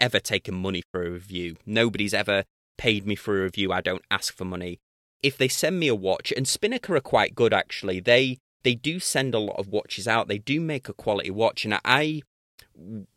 ever 0.00 0.20
taken 0.20 0.54
money 0.54 0.82
for 0.92 1.04
a 1.04 1.10
review. 1.10 1.56
Nobody's 1.66 2.14
ever 2.14 2.44
paid 2.76 3.06
me 3.06 3.16
for 3.16 3.38
a 3.38 3.42
review. 3.42 3.72
I 3.72 3.80
don't 3.80 4.04
ask 4.10 4.34
for 4.34 4.44
money. 4.44 4.78
if 5.22 5.36
they 5.36 5.48
send 5.48 5.80
me 5.80 5.88
a 5.88 5.94
watch, 5.94 6.32
and 6.36 6.46
Spinnaker 6.46 6.94
are 6.96 7.00
quite 7.00 7.34
good 7.34 7.52
actually. 7.52 8.00
They 8.00 8.38
they 8.68 8.74
do 8.74 9.00
send 9.00 9.34
a 9.34 9.38
lot 9.38 9.58
of 9.58 9.68
watches 9.68 10.06
out. 10.06 10.28
They 10.28 10.36
do 10.36 10.60
make 10.60 10.90
a 10.90 10.92
quality 10.92 11.30
watch, 11.30 11.64
and 11.64 11.80
I 11.86 12.20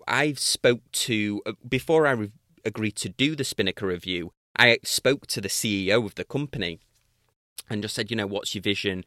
I've 0.07 0.39
spoke 0.39 0.89
to 0.93 1.41
uh, 1.45 1.51
before 1.67 2.07
I 2.07 2.11
re- 2.11 2.31
agreed 2.63 2.95
to 3.03 3.09
do 3.09 3.35
the 3.35 3.43
Spinnaker 3.43 3.87
review. 3.87 4.31
I 4.57 4.77
spoke 4.85 5.27
to 5.27 5.41
the 5.41 5.49
CEO 5.49 6.05
of 6.05 6.15
the 6.15 6.23
company 6.23 6.79
and 7.69 7.81
just 7.81 7.95
said, 7.95 8.09
you 8.09 8.15
know, 8.15 8.27
what's 8.27 8.55
your 8.55 8.61
vision? 8.61 9.03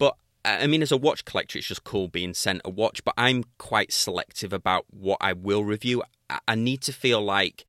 But 0.00 0.16
I 0.44 0.66
mean, 0.66 0.82
as 0.82 0.90
a 0.90 0.96
watch 0.96 1.24
collector, 1.24 1.58
it's 1.58 1.68
just 1.68 1.84
cool 1.84 2.08
being 2.08 2.34
sent 2.34 2.62
a 2.64 2.70
watch, 2.70 3.04
but 3.04 3.14
I'm 3.16 3.44
quite 3.58 3.92
selective 3.92 4.52
about 4.52 4.86
what 4.90 5.18
I 5.20 5.32
will 5.32 5.64
review. 5.64 6.02
I 6.48 6.56
need 6.56 6.80
to 6.82 6.92
feel 6.92 7.22
like 7.22 7.66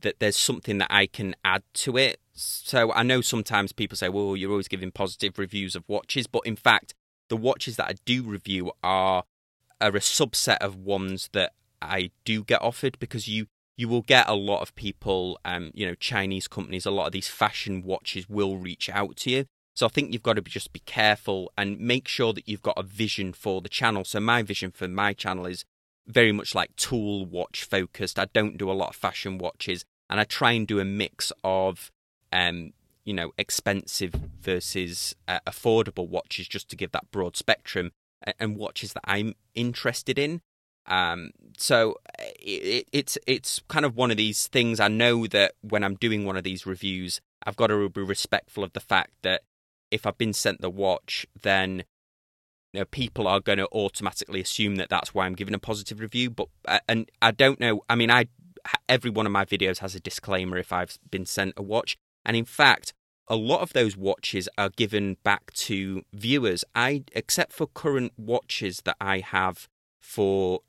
that 0.00 0.18
there's 0.18 0.36
something 0.36 0.78
that 0.78 0.90
I 0.90 1.06
can 1.06 1.36
add 1.44 1.62
to 1.74 1.96
it. 1.96 2.18
So 2.32 2.92
I 2.92 3.04
know 3.04 3.20
sometimes 3.20 3.70
people 3.70 3.96
say, 3.96 4.08
well, 4.08 4.36
you're 4.36 4.50
always 4.50 4.66
giving 4.66 4.90
positive 4.90 5.38
reviews 5.38 5.76
of 5.76 5.84
watches, 5.86 6.26
but 6.26 6.44
in 6.44 6.56
fact, 6.56 6.92
the 7.28 7.36
watches 7.36 7.76
that 7.76 7.88
I 7.88 7.94
do 8.04 8.22
review 8.22 8.72
are 8.82 9.24
are 9.80 9.90
a 9.90 10.00
subset 10.00 10.58
of 10.58 10.76
ones 10.76 11.28
that 11.32 11.52
I 11.80 12.10
do 12.24 12.42
get 12.42 12.60
offered 12.62 12.98
because 12.98 13.28
you 13.28 13.46
you 13.76 13.88
will 13.88 14.02
get 14.02 14.28
a 14.28 14.34
lot 14.34 14.60
of 14.60 14.74
people, 14.74 15.38
um, 15.44 15.70
you 15.72 15.86
know, 15.86 15.94
Chinese 15.94 16.48
companies, 16.48 16.84
a 16.84 16.90
lot 16.90 17.06
of 17.06 17.12
these 17.12 17.28
fashion 17.28 17.82
watches 17.84 18.28
will 18.28 18.56
reach 18.56 18.90
out 18.90 19.16
to 19.18 19.30
you. 19.30 19.44
So 19.76 19.86
I 19.86 19.88
think 19.88 20.12
you've 20.12 20.24
got 20.24 20.32
to 20.32 20.42
be, 20.42 20.50
just 20.50 20.72
be 20.72 20.80
careful 20.80 21.52
and 21.56 21.78
make 21.78 22.08
sure 22.08 22.32
that 22.32 22.48
you've 22.48 22.60
got 22.60 22.76
a 22.76 22.82
vision 22.82 23.32
for 23.32 23.60
the 23.60 23.68
channel. 23.68 24.04
So 24.04 24.18
my 24.18 24.42
vision 24.42 24.72
for 24.72 24.88
my 24.88 25.12
channel 25.12 25.46
is 25.46 25.64
very 26.08 26.32
much 26.32 26.56
like 26.56 26.74
tool 26.74 27.24
watch 27.24 27.62
focused. 27.62 28.18
I 28.18 28.24
don't 28.24 28.58
do 28.58 28.68
a 28.68 28.72
lot 28.72 28.88
of 28.88 28.96
fashion 28.96 29.38
watches, 29.38 29.84
and 30.10 30.18
I 30.18 30.24
try 30.24 30.52
and 30.52 30.66
do 30.66 30.80
a 30.80 30.84
mix 30.84 31.30
of, 31.44 31.92
um, 32.32 32.72
you 33.08 33.14
know, 33.14 33.32
expensive 33.38 34.12
versus 34.38 35.16
uh, 35.26 35.40
affordable 35.46 36.06
watches, 36.06 36.46
just 36.46 36.68
to 36.68 36.76
give 36.76 36.92
that 36.92 37.10
broad 37.10 37.38
spectrum, 37.38 37.90
and 38.38 38.54
watches 38.54 38.92
that 38.92 39.00
I'm 39.04 39.34
interested 39.54 40.18
in. 40.18 40.42
Um, 40.84 41.30
so 41.56 41.96
it, 42.38 42.86
it's 42.92 43.16
it's 43.26 43.62
kind 43.68 43.86
of 43.86 43.96
one 43.96 44.10
of 44.10 44.18
these 44.18 44.46
things. 44.48 44.78
I 44.78 44.88
know 44.88 45.26
that 45.28 45.52
when 45.62 45.84
I'm 45.84 45.94
doing 45.94 46.26
one 46.26 46.36
of 46.36 46.44
these 46.44 46.66
reviews, 46.66 47.22
I've 47.46 47.56
got 47.56 47.68
to 47.68 47.88
be 47.88 48.02
respectful 48.02 48.62
of 48.62 48.74
the 48.74 48.80
fact 48.80 49.12
that 49.22 49.40
if 49.90 50.04
I've 50.04 50.18
been 50.18 50.34
sent 50.34 50.60
the 50.60 50.68
watch, 50.68 51.26
then 51.40 51.84
you 52.74 52.80
know, 52.80 52.84
people 52.84 53.26
are 53.26 53.40
going 53.40 53.58
to 53.58 53.68
automatically 53.72 54.42
assume 54.42 54.76
that 54.76 54.90
that's 54.90 55.14
why 55.14 55.24
I'm 55.24 55.34
giving 55.34 55.54
a 55.54 55.58
positive 55.58 56.00
review. 56.00 56.28
But 56.28 56.48
uh, 56.66 56.80
and 56.86 57.10
I 57.22 57.30
don't 57.30 57.58
know. 57.58 57.80
I 57.88 57.94
mean, 57.94 58.10
I 58.10 58.28
every 58.86 59.10
one 59.10 59.24
of 59.24 59.32
my 59.32 59.46
videos 59.46 59.78
has 59.78 59.94
a 59.94 60.00
disclaimer 60.00 60.58
if 60.58 60.74
I've 60.74 60.98
been 61.10 61.24
sent 61.24 61.54
a 61.56 61.62
watch, 61.62 61.96
and 62.26 62.36
in 62.36 62.44
fact, 62.44 62.92
a 63.28 63.36
lot 63.36 63.60
of 63.60 63.72
those 63.72 63.96
watches 63.96 64.48
are 64.56 64.70
given 64.70 65.16
back 65.22 65.52
to 65.52 66.02
viewers. 66.12 66.64
I 66.74 67.04
except 67.12 67.52
for 67.52 67.66
current 67.66 68.12
watches 68.16 68.82
that 68.84 68.96
I 69.00 69.20
have 69.20 69.68
for 70.00 70.60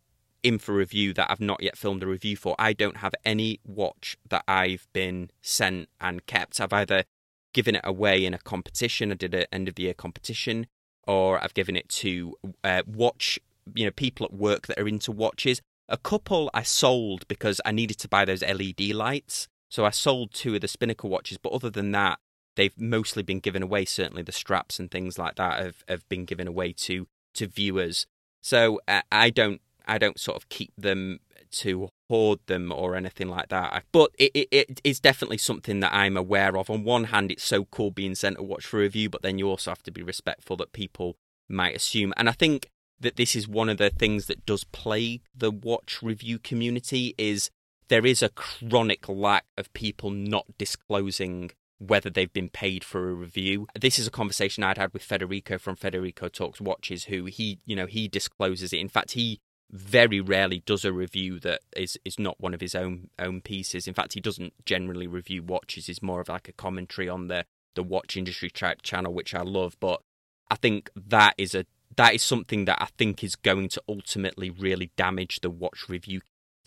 in 0.43 0.58
for 0.58 0.74
review 0.74 1.13
that 1.13 1.30
I've 1.30 1.39
not 1.39 1.62
yet 1.62 1.78
filmed 1.78 2.04
a 2.04 2.08
review 2.08 2.36
for. 2.36 2.56
I 2.60 2.74
don't 2.74 2.98
have 2.98 3.13
any 3.26 3.60
watch 3.65 4.17
that 4.30 4.43
I've 4.48 4.88
been 4.93 5.32
sent 5.41 5.89
and 6.00 6.26
kept. 6.26 6.60
I've 6.62 6.74
either 6.74 7.04
given 7.54 7.76
it 7.76 7.82
away 7.84 8.26
in 8.26 8.34
a 8.34 8.38
competition. 8.38 9.12
I 9.12 9.15
did 9.15 9.34
an 9.34 9.45
end 9.52 9.67
of 9.67 9.76
the 9.76 9.84
year 9.84 9.93
competition, 9.93 10.67
or 11.08 11.43
I've 11.43 11.54
given 11.54 11.76
it 11.76 11.89
to 11.89 12.36
uh, 12.63 12.84
watch 12.86 13.39
you 13.76 13.86
know 13.86 13.91
people 13.91 14.26
at 14.26 14.34
work 14.34 14.67
that 14.67 14.80
are 14.80 14.88
into 14.88 15.12
watches. 15.12 15.62
A 15.88 15.98
couple 15.98 16.52
I 16.54 16.63
sold 16.63 17.28
because 17.28 17.60
I 17.65 17.72
needed 17.72 17.98
to 18.00 18.08
buy 18.08 18.26
those 18.26 18.43
LED 18.43 18.82
lights, 18.91 19.48
so 19.69 19.86
I 19.86 19.89
sold 19.89 20.34
two 20.34 20.56
of 20.56 20.62
the 20.62 20.67
Spinnaker 20.67 21.08
watches. 21.08 21.38
But 21.38 21.54
other 21.54 21.69
than 21.69 21.91
that, 21.91 22.19
they've 22.60 22.80
mostly 22.80 23.24
been 23.24 23.39
given 23.39 23.63
away. 23.63 23.86
Certainly 23.86 24.24
the 24.24 24.32
straps 24.32 24.80
and 24.80 24.91
things 24.91 25.17
like 25.17 25.36
that 25.36 25.60
have, 25.60 25.84
have 25.88 26.08
been 26.10 26.26
given 26.26 26.48
away 26.48 26.74
to 26.74 27.08
to 27.36 27.48
viewers. 27.48 28.06
So 28.41 28.82
uh, 28.88 29.02
I 29.12 29.30
don't 29.30 29.62
I 29.88 29.98
don't 29.98 30.19
sort 30.19 30.38
of 30.38 30.50
keep 30.50 30.74
them 30.78 31.19
to 31.52 31.89
hoard 32.10 32.39
them 32.45 32.72
or 32.72 32.95
anything 32.95 33.28
like 33.28 33.50
that. 33.50 33.84
But 33.91 34.12
it, 34.19 34.32
it, 34.36 34.48
it 34.52 34.82
is 34.84 35.00
definitely 35.00 35.39
something 35.39 35.80
that 35.80 35.93
I'm 35.93 36.17
aware 36.17 36.56
of. 36.58 36.69
On 36.69 36.84
one 36.84 37.06
hand, 37.06 37.32
it's 37.32 37.43
so 37.43 37.65
cool 37.65 37.89
being 37.89 38.13
sent 38.13 38.38
a 38.38 38.43
watch 38.43 38.65
for 38.65 38.80
review, 38.80 39.10
but 39.10 39.24
then 39.24 39.39
you 39.39 39.48
also 39.48 39.72
have 39.72 39.84
to 39.84 39.91
be 39.91 40.04
respectful 40.04 40.58
that 40.58 40.74
people 40.74 41.15
might 41.48 41.76
assume. 41.76 42.13
And 42.17 42.30
I 42.30 42.34
think 42.34 42.69
that 43.00 43.15
this 43.15 43.36
is 43.36 43.48
one 43.48 43.69
of 43.69 43.78
the 43.78 43.89
things 43.89 44.28
that 44.28 44.45
does 44.45 44.63
plague 44.65 45.22
the 45.36 45.50
watch 45.50 46.04
review 46.04 46.38
community 46.38 47.15
is 47.17 47.50
there 47.88 48.06
is 48.06 48.22
a 48.22 48.30
chronic 48.30 49.10
lack 49.10 49.45
of 49.58 49.74
people 49.74 50.12
not 50.12 50.45
disclosing 50.58 51.52
whether 51.80 52.10
they've 52.10 52.32
been 52.32 52.50
paid 52.50 52.84
for 52.84 53.10
a 53.10 53.13
review. 53.13 53.68
This 53.80 53.98
is 53.98 54.06
a 54.06 54.12
conversation 54.12 54.63
I'd 54.63 54.78
had 54.78 54.94
with 54.94 55.04
Federico 55.04 55.58
from 55.58 55.76
Federico 55.76 56.28
Talks 56.28 56.62
Watches, 56.62 57.06
who 57.06 57.26
he, 57.26 57.60
you 57.65 57.76
know, 57.76 57.86
he 57.86 58.08
discloses 58.08 58.74
it. 58.74 58.80
In 58.80 58.89
fact, 58.89 59.12
he 59.12 59.39
very 59.72 60.20
rarely 60.20 60.63
does 60.65 60.84
a 60.84 60.92
review 60.92 61.39
that 61.39 61.62
is 61.78 61.98
is 62.04 62.18
not 62.20 62.39
one 62.39 62.54
of 62.54 62.62
his 62.62 62.76
own 62.76 63.10
own 63.18 63.42
pieces. 63.42 63.88
In 63.88 63.94
fact, 63.94 64.13
he 64.13 64.20
doesn't 64.20 64.54
generally 64.65 65.08
review 65.08 65.44
watches. 65.44 65.88
He's 65.88 66.02
more 66.02 66.22
of 66.22 66.30
like 66.30 66.50
a 66.50 66.54
commentary 66.54 67.08
on 67.08 67.28
the 67.28 67.46
the 67.76 67.84
watch 67.84 68.18
industry 68.18 68.50
track 68.50 68.82
channel, 68.82 69.13
which 69.13 69.34
I 69.34 69.42
love. 69.42 69.78
But 69.80 70.02
I 70.50 70.56
think 70.56 70.89
that 70.96 71.36
is 71.38 71.56
a 71.56 71.65
that 71.96 72.13
is 72.13 72.24
something 72.24 72.65
that 72.65 72.82
I 72.82 72.88
think 72.98 73.24
is 73.24 73.36
going 73.36 73.70
to 73.70 73.84
ultimately 73.88 74.50
really 74.50 74.92
damage 74.98 75.42
the 75.42 75.50
watch 75.50 75.88
review. 75.88 76.22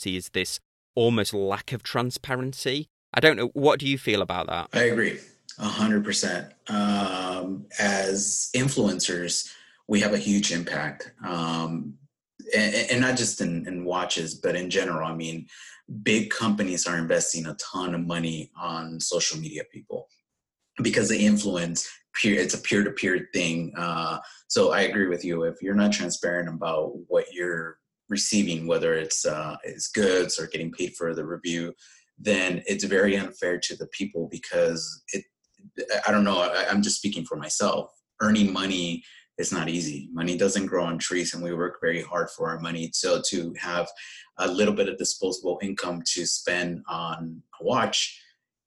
Is 0.05 0.31
this 0.31 0.59
almost 0.94 1.33
lack 1.33 1.72
of 1.72 1.83
transparency? 1.83 2.88
I 3.14 3.20
don't 3.20 3.37
know. 3.37 3.51
What 3.55 3.79
do 3.79 3.87
you 3.87 3.98
feel 3.98 4.22
about 4.22 4.46
that? 4.48 4.68
I 4.72 4.85
agree, 4.85 5.18
a 5.59 5.66
hundred 5.66 6.05
percent. 6.05 6.53
Um, 6.68 7.66
as 7.79 8.51
influencers, 8.55 9.51
we 9.88 10.01
have 10.01 10.14
a 10.14 10.18
huge 10.18 10.53
impact. 10.53 11.12
Um, 11.25 11.94
and, 12.55 12.75
and 12.90 13.01
not 13.01 13.16
just 13.16 13.40
in, 13.40 13.66
in 13.66 13.85
watches, 13.85 14.35
but 14.35 14.57
in 14.57 14.68
general. 14.68 15.07
I 15.07 15.14
mean, 15.14 15.46
big 16.03 16.31
companies 16.31 16.87
are 16.87 16.98
investing 16.98 17.46
a 17.46 17.55
ton 17.55 17.94
of 17.94 18.07
money 18.07 18.51
on 18.57 19.01
social 19.01 19.38
media 19.38 19.62
people 19.72 20.09
because 20.83 21.09
they 21.09 21.18
influence 21.18 21.88
peer 22.14 22.40
it's 22.40 22.55
a 22.55 22.59
peer-to-peer 22.59 23.29
thing 23.33 23.72
uh, 23.77 24.18
so 24.48 24.72
i 24.72 24.83
agree 24.83 25.07
with 25.07 25.25
you 25.25 25.44
if 25.44 25.61
you're 25.61 25.75
not 25.75 25.92
transparent 25.92 26.48
about 26.48 26.92
what 27.09 27.27
you're 27.33 27.79
receiving 28.09 28.66
whether 28.66 28.94
it's 28.94 29.27
uh, 29.27 29.57
it's 29.64 29.88
goods 29.88 30.38
or 30.38 30.46
getting 30.46 30.70
paid 30.70 30.94
for 30.96 31.14
the 31.14 31.25
review 31.25 31.75
then 32.18 32.62
it's 32.66 32.85
very 32.85 33.16
unfair 33.16 33.59
to 33.59 33.77
the 33.77 33.87
people 33.88 34.29
because 34.31 35.03
it 35.12 35.25
i 36.07 36.11
don't 36.11 36.25
know 36.25 36.38
I, 36.38 36.66
i'm 36.70 36.83
just 36.83 36.98
speaking 36.98 37.25
for 37.25 37.37
myself 37.37 37.90
earning 38.20 38.53
money 38.53 39.03
it's 39.38 39.53
not 39.53 39.68
easy. 39.68 40.09
Money 40.12 40.37
doesn't 40.37 40.66
grow 40.66 40.85
on 40.85 40.98
trees, 40.98 41.35
and 41.35 41.42
we 41.42 41.55
work 41.55 41.79
very 41.81 42.03
hard 42.03 42.31
for 42.31 42.48
our 42.51 42.61
money. 42.61 42.90
So 42.92 43.20
to 43.31 43.55
have 43.59 43.88
a 44.38 44.46
little 44.46 44.75
bit 44.75 44.88
of 44.88 44.98
disposable 44.98 45.59
income 45.62 46.03
to 46.14 46.27
spend 46.27 46.83
on 46.88 47.42
a 47.61 47.64
watch, 47.64 48.20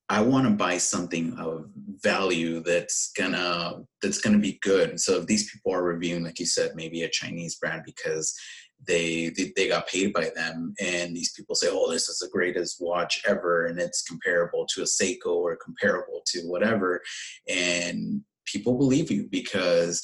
I 0.09 0.21
want 0.21 0.45
to 0.45 0.51
buy 0.51 0.77
something 0.77 1.33
of 1.39 1.69
value 2.03 2.61
that's 2.61 3.11
gonna 3.17 3.83
that's 4.01 4.19
gonna 4.19 4.39
be 4.39 4.59
good. 4.61 4.99
So 4.99 5.19
if 5.19 5.27
these 5.27 5.49
people 5.51 5.73
are 5.73 5.83
reviewing, 5.83 6.23
like 6.23 6.39
you 6.39 6.45
said, 6.45 6.75
maybe 6.75 7.03
a 7.03 7.09
Chinese 7.09 7.55
brand 7.55 7.83
because 7.85 8.35
they, 8.87 9.29
they 9.29 9.51
they 9.55 9.67
got 9.67 9.87
paid 9.87 10.13
by 10.13 10.31
them, 10.35 10.73
and 10.79 11.15
these 11.15 11.33
people 11.33 11.55
say, 11.55 11.67
"Oh, 11.71 11.91
this 11.91 12.09
is 12.09 12.19
the 12.19 12.29
greatest 12.29 12.77
watch 12.81 13.23
ever," 13.27 13.65
and 13.65 13.79
it's 13.79 14.03
comparable 14.03 14.65
to 14.67 14.81
a 14.81 14.85
Seiko 14.85 15.27
or 15.27 15.55
comparable 15.57 16.21
to 16.27 16.41
whatever, 16.41 17.01
and 17.47 18.21
people 18.45 18.77
believe 18.77 19.11
you 19.11 19.27
because 19.29 20.01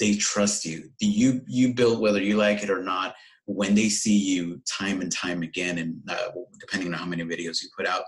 they 0.00 0.16
trust 0.16 0.64
you. 0.64 0.90
You 1.00 1.40
you 1.46 1.74
build 1.74 2.00
whether 2.00 2.20
you 2.20 2.36
like 2.36 2.62
it 2.62 2.70
or 2.70 2.82
not. 2.82 3.14
When 3.46 3.74
they 3.74 3.90
see 3.90 4.16
you 4.16 4.62
time 4.66 5.02
and 5.02 5.12
time 5.12 5.42
again, 5.42 5.76
and 5.78 6.00
uh, 6.08 6.30
depending 6.60 6.92
on 6.92 6.98
how 6.98 7.04
many 7.04 7.24
videos 7.24 7.62
you 7.62 7.68
put 7.76 7.86
out, 7.86 8.04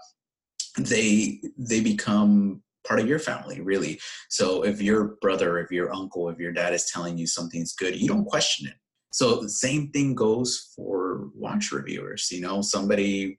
they 0.79 1.41
they 1.59 1.81
become 1.81 2.63
part 2.87 3.01
of 3.01 3.09
your 3.09 3.19
family 3.19 3.61
really 3.61 3.99
so 4.29 4.63
if 4.63 4.81
your 4.81 5.17
brother 5.21 5.59
if 5.59 5.71
your 5.73 5.93
uncle 5.93 6.29
if 6.29 6.39
your 6.39 6.53
dad 6.53 6.73
is 6.73 6.89
telling 6.93 7.19
you 7.19 7.27
something's 7.27 7.75
good 7.75 8.01
you 8.01 8.07
don't 8.07 8.25
question 8.25 8.69
it 8.69 8.75
so 9.17 9.41
the 9.41 9.49
same 9.49 9.89
thing 9.93 10.15
goes 10.15 10.73
for 10.77 11.31
watch 11.35 11.73
reviewers 11.73 12.29
you 12.31 12.43
know 12.43 12.61
somebody 12.61 13.39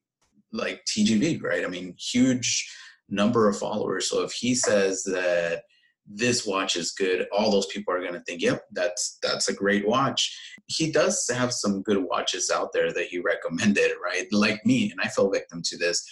like 0.52 0.84
tgv 0.86 1.42
right? 1.42 1.66
I 1.66 1.68
mean 1.68 1.96
huge 2.00 2.70
number 3.10 3.48
of 3.48 3.58
followers. 3.58 4.10
So 4.10 4.24
if 4.24 4.32
he 4.32 4.54
says 4.54 5.04
that 5.04 5.64
this 6.10 6.46
watch 6.46 6.76
is 6.78 6.92
good 6.92 7.28
all 7.32 7.52
those 7.52 7.66
people 7.68 7.94
are 7.94 8.00
going 8.00 8.14
to 8.14 8.22
think 8.22 8.42
yep 8.42 8.64
that's 8.72 9.18
that's 9.22 9.50
a 9.50 9.54
great 9.54 9.88
watch. 9.88 10.36
He 10.68 10.92
does 10.92 11.30
have 11.34 11.54
some 11.54 11.82
good 11.84 12.04
watches 12.04 12.50
out 12.54 12.70
there 12.74 12.92
that 12.94 13.08
he 13.08 13.20
recommended 13.20 13.92
right? 14.04 14.26
Like 14.32 14.66
me 14.66 14.90
and 14.92 15.00
i 15.02 15.08
fell 15.10 15.30
victim 15.30 15.62
to 15.66 15.78
this 15.78 16.04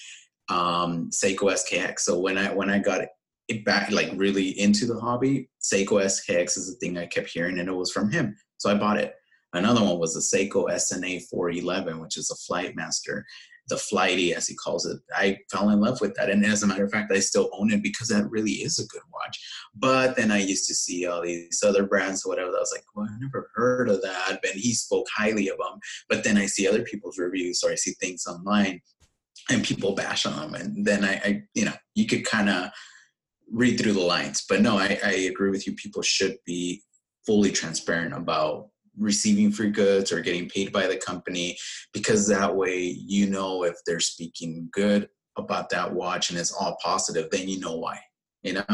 um 0.49 1.09
seiko 1.09 1.51
skx 1.51 2.01
so 2.01 2.19
when 2.19 2.37
i 2.37 2.53
when 2.53 2.69
i 2.69 2.77
got 2.77 3.01
it 3.47 3.65
back 3.65 3.89
like 3.89 4.11
really 4.15 4.49
into 4.59 4.85
the 4.85 4.99
hobby 4.99 5.49
seiko 5.59 5.99
skx 6.05 6.55
is 6.55 6.67
the 6.67 6.75
thing 6.79 6.99
i 6.99 7.07
kept 7.07 7.29
hearing 7.29 7.57
and 7.57 7.67
it 7.67 7.73
was 7.73 7.91
from 7.91 8.11
him. 8.11 8.35
So 8.57 8.69
i 8.69 8.75
bought 8.75 8.97
it 8.97 9.15
another 9.57 9.83
one 9.83 9.99
was 9.99 10.13
the 10.13 10.19
seiko 10.19 10.69
sna 10.69 11.21
411 11.29 11.99
which 11.99 12.17
is 12.17 12.31
a 12.31 12.51
flightmaster 12.51 13.23
the 13.67 13.77
flighty 13.77 14.31
as 14.35 14.47
he 14.47 14.53
calls 14.53 14.85
it. 14.85 14.99
I 15.15 15.39
fell 15.51 15.71
in 15.71 15.79
love 15.79 15.99
with 15.99 16.13
that 16.17 16.29
and 16.29 16.45
as 16.45 16.61
a 16.61 16.67
matter 16.67 16.85
of 16.85 16.91
fact 16.91 17.11
i 17.11 17.19
still 17.19 17.49
own 17.51 17.71
it 17.71 17.81
because 17.81 18.09
that 18.09 18.29
really 18.29 18.51
is 18.51 18.77
a 18.77 18.85
good 18.85 19.01
watch. 19.11 19.39
But 19.73 20.15
then 20.15 20.31
i 20.31 20.37
used 20.37 20.67
to 20.67 20.75
see 20.75 21.07
all 21.07 21.23
these 21.23 21.63
other 21.63 21.85
brands 21.85 22.25
or 22.25 22.29
whatever 22.29 22.49
I 22.49 22.59
was 22.59 22.71
like 22.73 22.85
well 22.95 23.07
i 23.09 23.17
never 23.19 23.49
heard 23.55 23.89
of 23.89 24.01
that 24.03 24.39
and 24.43 24.53
he 24.53 24.73
spoke 24.73 25.07
highly 25.15 25.49
of 25.49 25.57
them 25.57 25.79
but 26.09 26.23
then 26.23 26.37
i 26.37 26.45
see 26.45 26.67
other 26.67 26.83
people's 26.83 27.17
reviews 27.17 27.63
or 27.63 27.71
i 27.71 27.75
see 27.75 27.93
things 27.93 28.27
online 28.27 28.81
and 29.49 29.63
people 29.63 29.95
bash 29.95 30.25
on 30.25 30.35
them 30.35 30.53
and 30.61 30.85
then 30.85 31.03
i, 31.03 31.13
I 31.25 31.43
you 31.55 31.65
know 31.65 31.73
you 31.95 32.05
could 32.05 32.25
kind 32.25 32.49
of 32.49 32.69
read 33.51 33.79
through 33.79 33.93
the 33.93 34.01
lines. 34.01 34.45
But 34.47 34.61
no 34.61 34.77
I, 34.77 34.99
I 35.03 35.11
agree 35.11 35.49
with 35.49 35.67
you 35.67 35.73
people 35.73 36.01
should 36.01 36.37
be 36.45 36.83
fully 37.25 37.51
transparent 37.51 38.13
about 38.13 38.69
receiving 38.97 39.51
free 39.51 39.69
goods 39.69 40.11
or 40.11 40.21
getting 40.21 40.49
paid 40.49 40.71
by 40.71 40.87
the 40.87 40.97
company 40.97 41.57
because 41.93 42.27
that 42.27 42.55
way 42.55 42.95
you 43.05 43.29
know 43.29 43.63
if 43.63 43.75
they're 43.85 43.99
speaking 43.99 44.69
good 44.71 45.09
about 45.37 45.69
that 45.69 45.93
watch 45.93 46.29
and 46.29 46.39
it's 46.39 46.51
all 46.51 46.77
positive 46.83 47.29
then 47.31 47.47
you 47.47 47.59
know 47.59 47.75
why 47.75 47.99
you 48.43 48.53
know? 48.53 48.65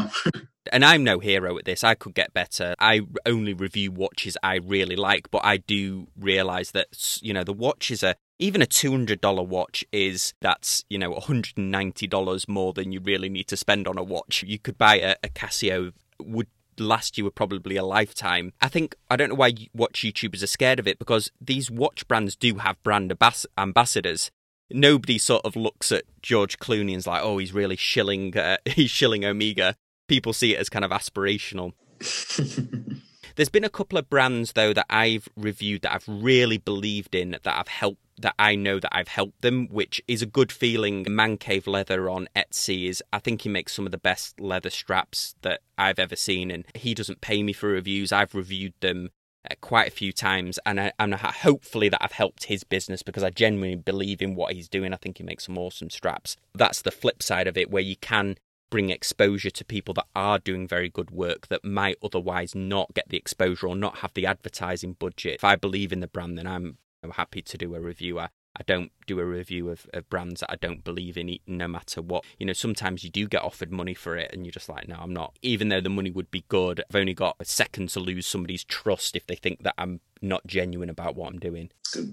And 0.70 0.84
i'm 0.84 1.02
no 1.02 1.18
hero 1.18 1.58
at 1.58 1.64
this. 1.64 1.82
I 1.82 1.96
could 1.96 2.14
get 2.14 2.32
better. 2.32 2.76
I 2.78 3.00
only 3.26 3.52
review 3.52 3.90
watches 3.90 4.36
i 4.44 4.54
really 4.54 4.94
like 4.94 5.28
but 5.32 5.44
i 5.44 5.56
do 5.56 6.06
realize 6.16 6.70
that 6.70 7.18
you 7.20 7.34
know 7.34 7.42
the 7.42 7.52
watches 7.52 8.04
are 8.04 8.14
even 8.42 8.60
a 8.60 8.66
$200 8.66 9.46
watch 9.46 9.84
is 9.92 10.34
that's 10.40 10.84
you 10.90 10.98
know 10.98 11.14
$190 11.14 12.48
more 12.48 12.72
than 12.72 12.90
you 12.90 13.00
really 13.00 13.28
need 13.28 13.46
to 13.48 13.56
spend 13.56 13.86
on 13.86 13.96
a 13.96 14.02
watch. 14.02 14.42
You 14.46 14.58
could 14.58 14.76
buy 14.76 14.96
a, 14.96 15.14
a 15.22 15.28
casio 15.28 15.92
would 16.20 16.48
last 16.78 17.18
you 17.18 17.24
were 17.24 17.30
probably 17.30 17.76
a 17.76 17.84
lifetime. 17.84 18.52
I 18.60 18.68
think 18.68 18.96
I 19.10 19.16
don't 19.16 19.30
know 19.30 19.34
why 19.34 19.54
watch 19.74 20.02
YouTubers 20.02 20.42
are 20.42 20.48
scared 20.48 20.78
of 20.78 20.88
it 20.88 20.98
because 20.98 21.30
these 21.40 21.70
watch 21.70 22.06
brands 22.08 22.36
do 22.36 22.56
have 22.56 22.82
brand 22.82 23.12
ambassadors. 23.58 24.30
Nobody 24.70 25.18
sort 25.18 25.44
of 25.44 25.54
looks 25.54 25.92
at 25.92 26.04
George 26.22 26.58
Clooney 26.58 26.92
and's 26.92 27.06
like, 27.06 27.22
oh, 27.22 27.38
he's 27.38 27.52
really 27.52 27.76
shilling, 27.76 28.36
uh, 28.36 28.56
he's 28.66 28.90
shilling 28.90 29.24
Omega. 29.24 29.74
People 30.08 30.32
see 30.32 30.54
it 30.54 30.58
as 30.58 30.68
kind 30.68 30.84
of 30.84 30.90
aspirational. 30.90 31.72
There's 33.36 33.48
been 33.48 33.64
a 33.64 33.70
couple 33.70 33.98
of 33.98 34.10
brands 34.10 34.52
though 34.52 34.72
that 34.72 34.86
I've 34.90 35.28
reviewed 35.36 35.82
that 35.82 35.94
I've 35.94 36.08
really 36.08 36.58
believed 36.58 37.14
in 37.14 37.30
that 37.30 37.46
I've 37.46 37.68
helped 37.68 38.00
that 38.18 38.34
I 38.38 38.54
know 38.54 38.78
that 38.78 38.94
I've 38.94 39.08
helped 39.08 39.40
them, 39.40 39.68
which 39.68 40.00
is 40.06 40.22
a 40.22 40.26
good 40.26 40.52
feeling. 40.52 41.06
Man 41.08 41.38
Cave 41.38 41.66
Leather 41.66 42.08
on 42.10 42.28
Etsy 42.36 42.88
is 42.88 43.02
I 43.12 43.18
think 43.18 43.42
he 43.42 43.48
makes 43.48 43.72
some 43.72 43.86
of 43.86 43.92
the 43.92 43.98
best 43.98 44.40
leather 44.40 44.70
straps 44.70 45.34
that 45.42 45.60
I've 45.78 45.98
ever 45.98 46.16
seen 46.16 46.50
and 46.50 46.66
he 46.74 46.94
doesn't 46.94 47.20
pay 47.20 47.42
me 47.42 47.52
for 47.52 47.68
reviews. 47.68 48.12
I've 48.12 48.34
reviewed 48.34 48.74
them 48.80 49.10
uh, 49.50 49.54
quite 49.60 49.88
a 49.88 49.92
few 49.92 50.12
times 50.12 50.58
and 50.64 50.78
I, 50.78 50.92
and 50.98 51.14
hopefully 51.14 51.88
that 51.88 52.02
I've 52.02 52.12
helped 52.12 52.44
his 52.44 52.64
business 52.64 53.02
because 53.02 53.22
I 53.22 53.30
genuinely 53.30 53.76
believe 53.76 54.22
in 54.22 54.34
what 54.34 54.52
he's 54.52 54.68
doing. 54.68 54.92
I 54.92 54.98
think 54.98 55.18
he 55.18 55.24
makes 55.24 55.46
some 55.46 55.58
awesome 55.58 55.90
straps. 55.90 56.36
That's 56.54 56.82
the 56.82 56.90
flip 56.90 57.22
side 57.22 57.48
of 57.48 57.56
it 57.56 57.70
where 57.70 57.82
you 57.82 57.96
can 57.96 58.36
bring 58.72 58.88
exposure 58.88 59.50
to 59.50 59.66
people 59.66 59.92
that 59.92 60.06
are 60.16 60.38
doing 60.38 60.66
very 60.66 60.88
good 60.88 61.10
work 61.10 61.48
that 61.48 61.62
might 61.62 61.98
otherwise 62.02 62.54
not 62.54 62.94
get 62.94 63.06
the 63.10 63.18
exposure 63.18 63.68
or 63.68 63.76
not 63.76 63.98
have 63.98 64.14
the 64.14 64.24
advertising 64.24 64.94
budget. 64.94 65.34
If 65.34 65.44
I 65.44 65.56
believe 65.56 65.92
in 65.92 66.00
the 66.00 66.06
brand, 66.06 66.38
then 66.38 66.46
I'm, 66.46 66.78
happy 67.12 67.42
to 67.42 67.58
do 67.58 67.74
a 67.74 67.80
review. 67.80 68.18
I, 68.58 68.62
don't 68.64 68.92
do 69.06 69.18
a 69.18 69.24
review 69.24 69.70
of, 69.70 69.86
of 69.92 70.08
brands 70.08 70.40
that 70.40 70.50
I 70.50 70.56
don't 70.56 70.84
believe 70.84 71.16
in, 71.16 71.38
no 71.46 71.68
matter 71.68 72.02
what. 72.02 72.24
You 72.38 72.46
know, 72.46 72.52
sometimes 72.52 73.04
you 73.04 73.10
do 73.10 73.26
get 73.26 73.42
offered 73.42 73.72
money 73.72 73.94
for 73.94 74.16
it, 74.16 74.30
and 74.32 74.44
you're 74.44 74.52
just 74.52 74.68
like, 74.68 74.88
no, 74.88 74.96
I'm 75.00 75.12
not. 75.12 75.38
Even 75.42 75.68
though 75.68 75.80
the 75.80 75.88
money 75.88 76.10
would 76.10 76.30
be 76.30 76.44
good, 76.48 76.82
I've 76.88 76.96
only 76.96 77.14
got 77.14 77.36
a 77.40 77.44
second 77.44 77.88
to 77.90 78.00
lose 78.00 78.26
somebody's 78.26 78.64
trust 78.64 79.16
if 79.16 79.26
they 79.26 79.36
think 79.36 79.62
that 79.62 79.74
I'm 79.78 80.00
not 80.20 80.46
genuine 80.46 80.90
about 80.90 81.16
what 81.16 81.32
I'm 81.32 81.38
doing. 81.38 81.70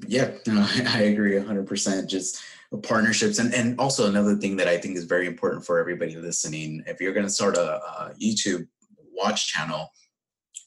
Yeah, 0.07 0.31
no, 0.47 0.65
I 0.87 1.01
agree 1.01 1.33
100%. 1.33 2.07
Just 2.07 2.41
partnerships. 2.83 3.39
And, 3.39 3.53
and 3.53 3.79
also 3.79 4.07
another 4.07 4.35
thing 4.35 4.57
that 4.57 4.67
I 4.67 4.77
think 4.77 4.97
is 4.97 5.05
very 5.05 5.27
important 5.27 5.65
for 5.65 5.79
everybody 5.79 6.15
listening, 6.15 6.83
if 6.87 6.99
you're 7.01 7.13
going 7.13 7.25
to 7.25 7.31
start 7.31 7.57
a, 7.57 7.81
a 7.83 8.13
YouTube 8.21 8.67
watch 9.13 9.47
channel, 9.47 9.91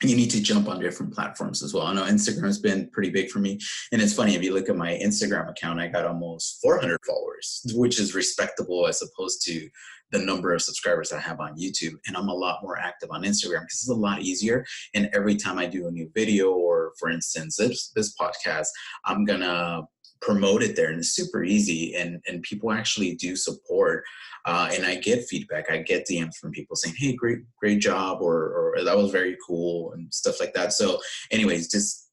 you 0.03 0.17
need 0.17 0.31
to 0.31 0.43
jump 0.43 0.69
on 0.69 0.81
different 0.81 1.15
platforms 1.15 1.63
as 1.63 1.73
well. 1.73 1.87
I 1.87 1.95
know 1.95 2.05
Instagram 2.05 2.47
has 2.47 2.59
been 2.59 2.91
pretty 2.91 3.11
big 3.11 3.31
for 3.31 3.39
me. 3.39 3.59
And 3.93 4.03
it's 4.03 4.15
funny, 4.15 4.35
if 4.35 4.43
you 4.43 4.53
look 4.53 4.69
at 4.69 4.77
my 4.77 4.99
Instagram 5.03 5.51
account, 5.51 5.81
I 5.81 5.89
got 5.89 6.07
almost 6.07 6.59
400 6.63 6.99
followers, 7.07 7.63
which 7.75 8.01
is 8.01 8.15
respectable 8.15 8.87
as 8.87 9.03
opposed 9.03 9.45
to 9.47 9.69
the 10.11 10.19
number 10.19 10.53
of 10.53 10.63
subscribers 10.63 11.13
I 11.13 11.19
have 11.19 11.41
on 11.41 11.57
YouTube. 11.57 11.95
And 12.07 12.17
I'm 12.17 12.29
a 12.29 12.35
lot 12.35 12.63
more 12.63 12.79
active 12.79 13.11
on 13.11 13.23
Instagram 13.23 13.63
because 13.63 13.81
it's 13.81 13.89
a 13.89 13.95
lot 13.95 14.21
easier. 14.21 14.65
And 14.95 15.09
every 15.15 15.37
time 15.37 15.59
I 15.59 15.67
do 15.67 15.89
a 15.89 15.91
new 15.91 16.11
video, 16.15 16.53
or 16.53 16.93
for 16.99 17.11
instance, 17.11 17.57
this, 17.57 17.91
this 17.97 18.15
podcast, 18.15 18.69
I'm 19.07 19.25
going 19.25 19.41
to 19.41 19.85
promote 20.23 20.63
it 20.63 20.77
there 20.77 20.89
and 20.89 20.99
it's 20.99 21.11
super 21.11 21.45
easy 21.45 21.95
and 21.95 22.21
and 22.27 22.43
people 22.43 22.73
actually 22.73 23.15
do 23.17 23.37
support 23.37 24.05
uh, 24.47 24.71
and 24.73 24.87
i 24.87 24.95
get 24.95 25.27
feedback. 25.29 25.71
I 25.71 25.79
get 25.79 26.07
dms 26.09 26.37
from 26.41 26.53
people 26.53 26.77
saying 26.77 26.95
hey 26.99 27.15
great 27.15 27.41
great 27.59 27.81
job 27.81 28.23
or, 28.23 28.75
or 28.79 28.85
that 28.85 28.97
was 28.97 29.11
very 29.11 29.37
cool 29.47 29.93
and 29.93 30.13
stuff 30.13 30.41
like 30.41 30.55
that. 30.55 30.73
So 30.73 31.01
anyways 31.31 31.71
just 31.71 32.11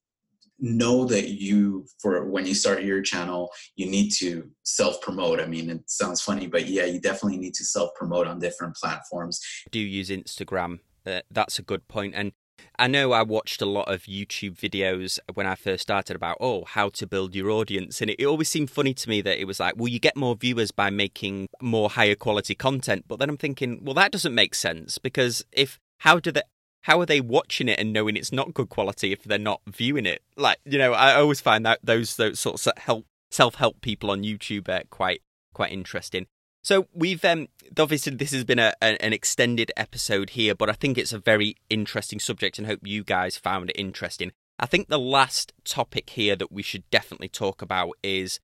know 0.62 1.06
that 1.06 1.30
you 1.30 1.86
for 2.02 2.26
when 2.26 2.46
you 2.46 2.54
start 2.54 2.82
your 2.82 3.00
channel 3.00 3.50
you 3.76 3.86
need 3.86 4.10
to 4.10 4.46
self 4.62 5.00
promote 5.00 5.40
i 5.40 5.46
mean 5.46 5.70
it 5.70 5.80
sounds 5.86 6.20
funny 6.20 6.46
but 6.46 6.68
yeah 6.68 6.84
you 6.84 7.00
definitely 7.00 7.38
need 7.38 7.54
to 7.54 7.64
self 7.64 7.88
promote 7.94 8.26
on 8.26 8.38
different 8.38 8.76
platforms. 8.76 9.40
Do 9.70 9.78
use 9.80 10.10
instagram. 10.10 10.80
Uh, 11.06 11.20
that's 11.30 11.58
a 11.58 11.62
good 11.62 11.88
point. 11.88 12.14
And 12.14 12.32
I 12.80 12.86
know 12.86 13.12
I 13.12 13.22
watched 13.22 13.60
a 13.60 13.66
lot 13.66 13.92
of 13.92 14.04
YouTube 14.04 14.56
videos 14.56 15.18
when 15.34 15.46
I 15.46 15.54
first 15.54 15.82
started 15.82 16.16
about, 16.16 16.38
oh, 16.40 16.64
how 16.64 16.88
to 16.88 17.06
build 17.06 17.34
your 17.34 17.50
audience. 17.50 18.00
And 18.00 18.10
it, 18.10 18.18
it, 18.18 18.24
always 18.24 18.48
seemed 18.48 18.70
funny 18.70 18.94
to 18.94 19.08
me 19.10 19.20
that 19.20 19.38
it 19.38 19.44
was 19.44 19.60
like, 19.60 19.74
well, 19.76 19.88
you 19.88 19.98
get 19.98 20.16
more 20.16 20.34
viewers 20.34 20.70
by 20.70 20.88
making 20.88 21.48
more 21.60 21.90
higher 21.90 22.14
quality 22.14 22.54
content. 22.54 23.04
But 23.06 23.18
then 23.18 23.28
I'm 23.28 23.36
thinking, 23.36 23.84
well, 23.84 23.92
that 23.96 24.12
doesn't 24.12 24.34
make 24.34 24.54
sense 24.54 24.96
because 24.96 25.44
if, 25.52 25.78
how 25.98 26.20
do 26.20 26.32
they, 26.32 26.40
how 26.84 26.98
are 27.00 27.06
they 27.06 27.20
watching 27.20 27.68
it 27.68 27.78
and 27.78 27.92
knowing 27.92 28.16
it's 28.16 28.32
not 28.32 28.54
good 28.54 28.70
quality 28.70 29.12
if 29.12 29.24
they're 29.24 29.38
not 29.38 29.60
viewing 29.66 30.06
it? 30.06 30.22
Like, 30.38 30.56
you 30.64 30.78
know, 30.78 30.94
I 30.94 31.16
always 31.16 31.42
find 31.42 31.66
that 31.66 31.80
those, 31.84 32.16
those 32.16 32.40
sorts 32.40 32.66
of 32.66 32.78
help, 32.78 33.04
self 33.30 33.56
help 33.56 33.82
people 33.82 34.10
on 34.10 34.22
YouTube 34.22 34.70
are 34.70 34.84
quite, 34.88 35.20
quite 35.52 35.70
interesting. 35.70 36.28
So 36.62 36.88
we've 36.92 37.24
um, 37.24 37.48
obviously 37.78 38.14
this 38.14 38.32
has 38.32 38.44
been 38.44 38.58
a, 38.58 38.74
an 38.82 39.12
extended 39.12 39.72
episode 39.76 40.30
here, 40.30 40.54
but 40.54 40.68
I 40.68 40.74
think 40.74 40.98
it's 40.98 41.12
a 41.12 41.18
very 41.18 41.56
interesting 41.68 42.20
subject, 42.20 42.58
and 42.58 42.66
hope 42.66 42.80
you 42.82 43.02
guys 43.02 43.36
found 43.36 43.70
it 43.70 43.76
interesting. 43.78 44.32
I 44.58 44.66
think 44.66 44.88
the 44.88 44.98
last 44.98 45.52
topic 45.64 46.10
here 46.10 46.36
that 46.36 46.52
we 46.52 46.62
should 46.62 46.88
definitely 46.90 47.30
talk 47.30 47.62
about 47.62 47.92
is 48.02 48.40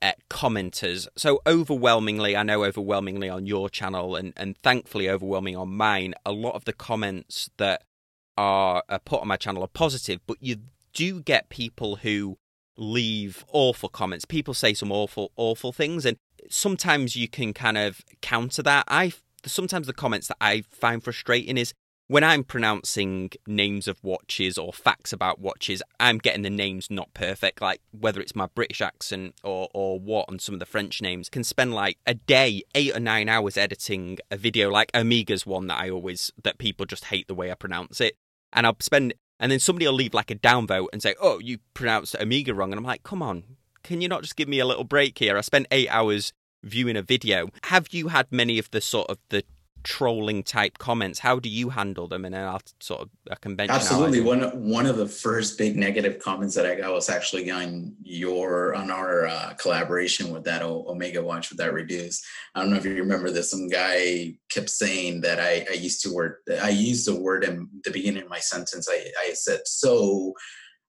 uh, 0.00 0.12
commenters. 0.30 1.06
So 1.16 1.42
overwhelmingly, 1.46 2.34
I 2.34 2.42
know 2.42 2.64
overwhelmingly 2.64 3.28
on 3.28 3.46
your 3.46 3.68
channel, 3.68 4.16
and 4.16 4.32
and 4.36 4.56
thankfully 4.58 5.10
overwhelming 5.10 5.56
on 5.56 5.76
mine, 5.76 6.14
a 6.24 6.32
lot 6.32 6.54
of 6.54 6.64
the 6.64 6.72
comments 6.72 7.50
that 7.58 7.82
are, 8.38 8.82
are 8.88 8.98
put 9.00 9.20
on 9.20 9.28
my 9.28 9.36
channel 9.36 9.62
are 9.62 9.68
positive, 9.68 10.20
but 10.26 10.38
you 10.40 10.56
do 10.94 11.20
get 11.20 11.50
people 11.50 11.96
who 11.96 12.38
leave 12.76 13.44
awful 13.52 13.90
comments. 13.90 14.24
People 14.24 14.54
say 14.54 14.72
some 14.72 14.90
awful, 14.90 15.30
awful 15.36 15.72
things, 15.72 16.06
and 16.06 16.16
sometimes 16.50 17.16
you 17.16 17.28
can 17.28 17.52
kind 17.54 17.78
of 17.78 18.00
counter 18.20 18.62
that. 18.62 18.84
I 18.88 19.12
sometimes 19.46 19.86
the 19.86 19.92
comments 19.92 20.28
that 20.28 20.36
I 20.40 20.62
find 20.70 21.02
frustrating 21.02 21.56
is 21.56 21.72
when 22.08 22.24
I'm 22.24 22.42
pronouncing 22.42 23.30
names 23.46 23.86
of 23.86 24.02
watches 24.02 24.58
or 24.58 24.72
facts 24.72 25.12
about 25.12 25.38
watches, 25.38 25.80
I'm 26.00 26.18
getting 26.18 26.42
the 26.42 26.50
names 26.50 26.88
not 26.90 27.14
perfect. 27.14 27.62
Like 27.62 27.80
whether 27.92 28.20
it's 28.20 28.34
my 28.34 28.46
British 28.46 28.80
accent 28.80 29.36
or 29.44 29.68
or 29.72 30.00
what 30.00 30.26
on 30.28 30.38
some 30.40 30.54
of 30.54 30.58
the 30.58 30.66
French 30.66 31.00
names, 31.00 31.28
can 31.28 31.44
spend 31.44 31.72
like 31.72 31.98
a 32.06 32.14
day, 32.14 32.62
eight 32.74 32.96
or 32.96 33.00
nine 33.00 33.28
hours 33.28 33.56
editing 33.56 34.18
a 34.30 34.36
video 34.36 34.70
like 34.70 34.90
Omega's 34.92 35.46
one 35.46 35.68
that 35.68 35.80
I 35.80 35.88
always 35.88 36.32
that 36.42 36.58
people 36.58 36.84
just 36.84 37.06
hate 37.06 37.28
the 37.28 37.34
way 37.34 37.50
I 37.50 37.54
pronounce 37.54 38.00
it, 38.00 38.16
and 38.52 38.66
I'll 38.66 38.76
spend 38.80 39.14
and 39.38 39.50
then 39.50 39.60
somebody 39.60 39.86
will 39.86 39.94
leave 39.94 40.12
like 40.12 40.30
a 40.30 40.34
downvote 40.34 40.88
and 40.92 41.00
say, 41.00 41.14
"Oh, 41.20 41.38
you 41.38 41.58
pronounced 41.74 42.16
Omega 42.20 42.52
wrong," 42.52 42.72
and 42.72 42.78
I'm 42.78 42.84
like, 42.84 43.04
"Come 43.04 43.22
on, 43.22 43.56
can 43.82 44.00
you 44.00 44.08
not 44.08 44.22
just 44.22 44.36
give 44.36 44.48
me 44.48 44.58
a 44.58 44.66
little 44.66 44.84
break 44.84 45.18
here? 45.18 45.38
I 45.38 45.40
spent 45.40 45.66
eight 45.70 45.88
hours 45.88 46.32
viewing 46.62 46.96
a 46.96 47.02
video. 47.02 47.48
Have 47.64 47.88
you 47.92 48.08
had 48.08 48.26
many 48.30 48.58
of 48.58 48.70
the 48.70 48.80
sort 48.80 49.10
of 49.10 49.18
the 49.28 49.44
trolling 49.82 50.42
type 50.42 50.78
comments? 50.78 51.18
How 51.18 51.38
do 51.38 51.48
you 51.48 51.70
handle 51.70 52.06
them? 52.06 52.24
And 52.24 52.34
then 52.34 52.44
I'll 52.44 52.60
sort 52.80 53.02
of 53.02 53.10
I 53.30 53.36
can. 53.36 53.58
Absolutely. 53.58 54.20
One 54.20 54.42
one 54.68 54.86
of 54.86 54.96
the 54.96 55.06
first 55.08 55.58
big 55.58 55.76
negative 55.76 56.18
comments 56.18 56.54
that 56.54 56.66
I 56.66 56.74
got 56.74 56.92
was 56.92 57.08
actually 57.08 57.50
on 57.50 57.94
your 58.02 58.74
on 58.74 58.90
our 58.90 59.26
uh, 59.26 59.54
collaboration 59.54 60.30
with 60.30 60.44
that 60.44 60.62
Omega 60.62 61.22
watch 61.22 61.50
with 61.50 61.58
that 61.58 61.72
reduce. 61.72 62.22
I 62.54 62.60
don't 62.60 62.70
know 62.70 62.76
if 62.76 62.84
you 62.84 62.94
remember 62.94 63.30
this. 63.30 63.50
Some 63.50 63.68
guy 63.68 64.34
kept 64.50 64.70
saying 64.70 65.22
that 65.22 65.40
I, 65.40 65.66
I 65.70 65.74
used 65.74 66.02
to 66.02 66.14
word 66.14 66.36
I 66.62 66.70
used 66.70 67.06
the 67.06 67.18
word 67.18 67.44
in 67.44 67.68
the 67.84 67.90
beginning 67.90 68.22
of 68.22 68.28
my 68.28 68.40
sentence. 68.40 68.88
I, 68.90 69.10
I 69.20 69.32
said 69.32 69.60
so 69.64 70.34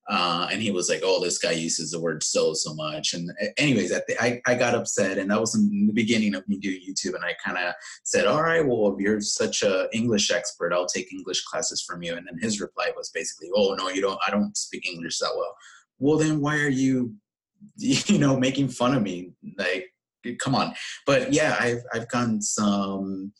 uh, 0.09 0.47
and 0.51 0.61
he 0.61 0.71
was 0.71 0.89
like, 0.89 1.01
"Oh, 1.03 1.23
this 1.23 1.37
guy 1.37 1.51
uses 1.51 1.91
the 1.91 2.01
word 2.01 2.23
so 2.23 2.53
so 2.53 2.73
much." 2.73 3.13
And 3.13 3.31
anyways, 3.57 3.93
I, 3.93 4.01
I, 4.19 4.41
I 4.47 4.55
got 4.55 4.75
upset, 4.75 5.17
and 5.17 5.29
that 5.29 5.39
was 5.39 5.55
in 5.55 5.87
the 5.87 5.93
beginning 5.93 6.35
of 6.35 6.47
me 6.47 6.57
doing 6.57 6.81
YouTube. 6.87 7.15
And 7.15 7.23
I 7.23 7.33
kind 7.43 7.57
of 7.57 7.73
said, 8.03 8.25
"All 8.25 8.41
right, 8.41 8.65
well, 8.65 8.93
if 8.93 8.99
you're 8.99 9.21
such 9.21 9.61
a 9.61 9.87
English 9.93 10.31
expert, 10.31 10.73
I'll 10.73 10.87
take 10.87 11.13
English 11.13 11.43
classes 11.43 11.81
from 11.81 12.01
you." 12.01 12.15
And 12.15 12.27
then 12.27 12.39
his 12.41 12.59
reply 12.59 12.91
was 12.95 13.11
basically, 13.13 13.49
"Oh 13.55 13.75
no, 13.75 13.89
you 13.89 14.01
don't. 14.01 14.19
I 14.27 14.31
don't 14.31 14.57
speak 14.57 14.87
English 14.89 15.19
that 15.19 15.33
well." 15.35 15.55
Well, 15.99 16.17
then 16.17 16.41
why 16.41 16.57
are 16.57 16.69
you, 16.69 17.13
you 17.77 18.17
know, 18.17 18.37
making 18.39 18.69
fun 18.69 18.95
of 18.95 19.03
me? 19.03 19.33
Like 19.57 19.91
come 20.39 20.55
on. 20.55 20.73
But 21.05 21.33
yeah, 21.33 21.57
I've 21.59 21.83
I've 21.93 22.07
gotten 22.09 22.41
some 22.41 23.33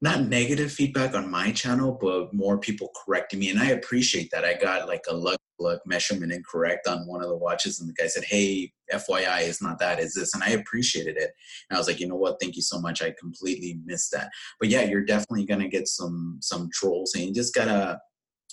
not 0.00 0.22
negative 0.22 0.70
feedback 0.70 1.14
on 1.14 1.30
my 1.30 1.50
channel, 1.50 1.98
but 2.00 2.32
more 2.34 2.58
people 2.58 2.90
correcting 3.04 3.40
me, 3.40 3.50
and 3.50 3.58
I 3.58 3.70
appreciate 3.70 4.30
that. 4.30 4.44
I 4.44 4.54
got 4.54 4.88
like 4.88 5.04
a 5.08 5.14
lug 5.58 5.78
measurement 5.86 6.32
incorrect 6.32 6.86
on 6.86 7.06
one 7.06 7.22
of 7.22 7.28
the 7.28 7.36
watches, 7.36 7.80
and 7.80 7.88
the 7.88 7.94
guy 7.94 8.06
said, 8.06 8.24
"Hey, 8.24 8.72
FYI, 8.92 9.42
it's 9.42 9.62
not 9.62 9.78
that, 9.78 10.00
is 10.00 10.14
this?" 10.14 10.34
And 10.34 10.42
I 10.42 10.50
appreciated 10.50 11.16
it. 11.16 11.32
And 11.68 11.76
I 11.76 11.78
was 11.78 11.88
like, 11.88 12.00
you 12.00 12.08
know 12.08 12.16
what? 12.16 12.36
Thank 12.40 12.56
you 12.56 12.62
so 12.62 12.80
much. 12.80 13.02
I 13.02 13.14
completely 13.18 13.78
missed 13.84 14.12
that. 14.12 14.30
But 14.60 14.68
yeah, 14.68 14.82
you're 14.82 15.04
definitely 15.04 15.46
gonna 15.46 15.68
get 15.68 15.88
some 15.88 16.38
some 16.40 16.70
trolls, 16.72 17.14
and 17.14 17.24
you 17.24 17.32
just 17.32 17.54
gotta 17.54 18.00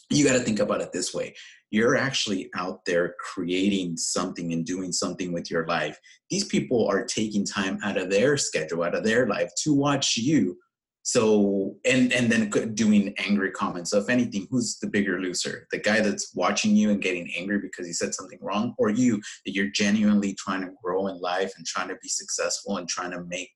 you 0.09 0.25
gotta 0.25 0.41
think 0.41 0.59
about 0.59 0.81
it 0.81 0.91
this 0.91 1.13
way 1.13 1.33
you're 1.71 1.95
actually 1.95 2.49
out 2.55 2.83
there 2.85 3.15
creating 3.19 3.95
something 3.95 4.51
and 4.51 4.65
doing 4.65 4.91
something 4.91 5.31
with 5.31 5.49
your 5.49 5.65
life. 5.65 5.97
These 6.29 6.43
people 6.43 6.85
are 6.87 7.05
taking 7.05 7.45
time 7.45 7.79
out 7.81 7.97
of 7.97 8.09
their 8.09 8.37
schedule, 8.37 8.83
out 8.83 8.93
of 8.93 9.05
their 9.05 9.25
life 9.25 9.49
to 9.63 9.73
watch 9.73 10.17
you. 10.17 10.57
So, 11.03 11.77
and 11.83 12.13
and 12.13 12.31
then 12.31 12.49
doing 12.75 13.13
angry 13.17 13.51
comments. 13.51 13.89
So, 13.89 13.97
if 13.97 14.09
anything, 14.09 14.47
who's 14.51 14.77
the 14.79 14.87
bigger 14.87 15.19
loser? 15.19 15.67
The 15.71 15.79
guy 15.79 16.01
that's 16.01 16.33
watching 16.35 16.75
you 16.75 16.91
and 16.91 17.01
getting 17.01 17.31
angry 17.37 17.59
because 17.59 17.87
he 17.87 17.93
said 17.93 18.13
something 18.13 18.37
wrong, 18.41 18.75
or 18.77 18.89
you 18.89 19.17
that 19.45 19.53
you're 19.53 19.71
genuinely 19.71 20.35
trying 20.35 20.61
to 20.61 20.71
grow 20.83 21.07
in 21.07 21.19
life 21.19 21.53
and 21.57 21.65
trying 21.65 21.87
to 21.87 21.97
be 22.01 22.09
successful 22.09 22.77
and 22.77 22.87
trying 22.87 23.11
to 23.11 23.23
make 23.23 23.49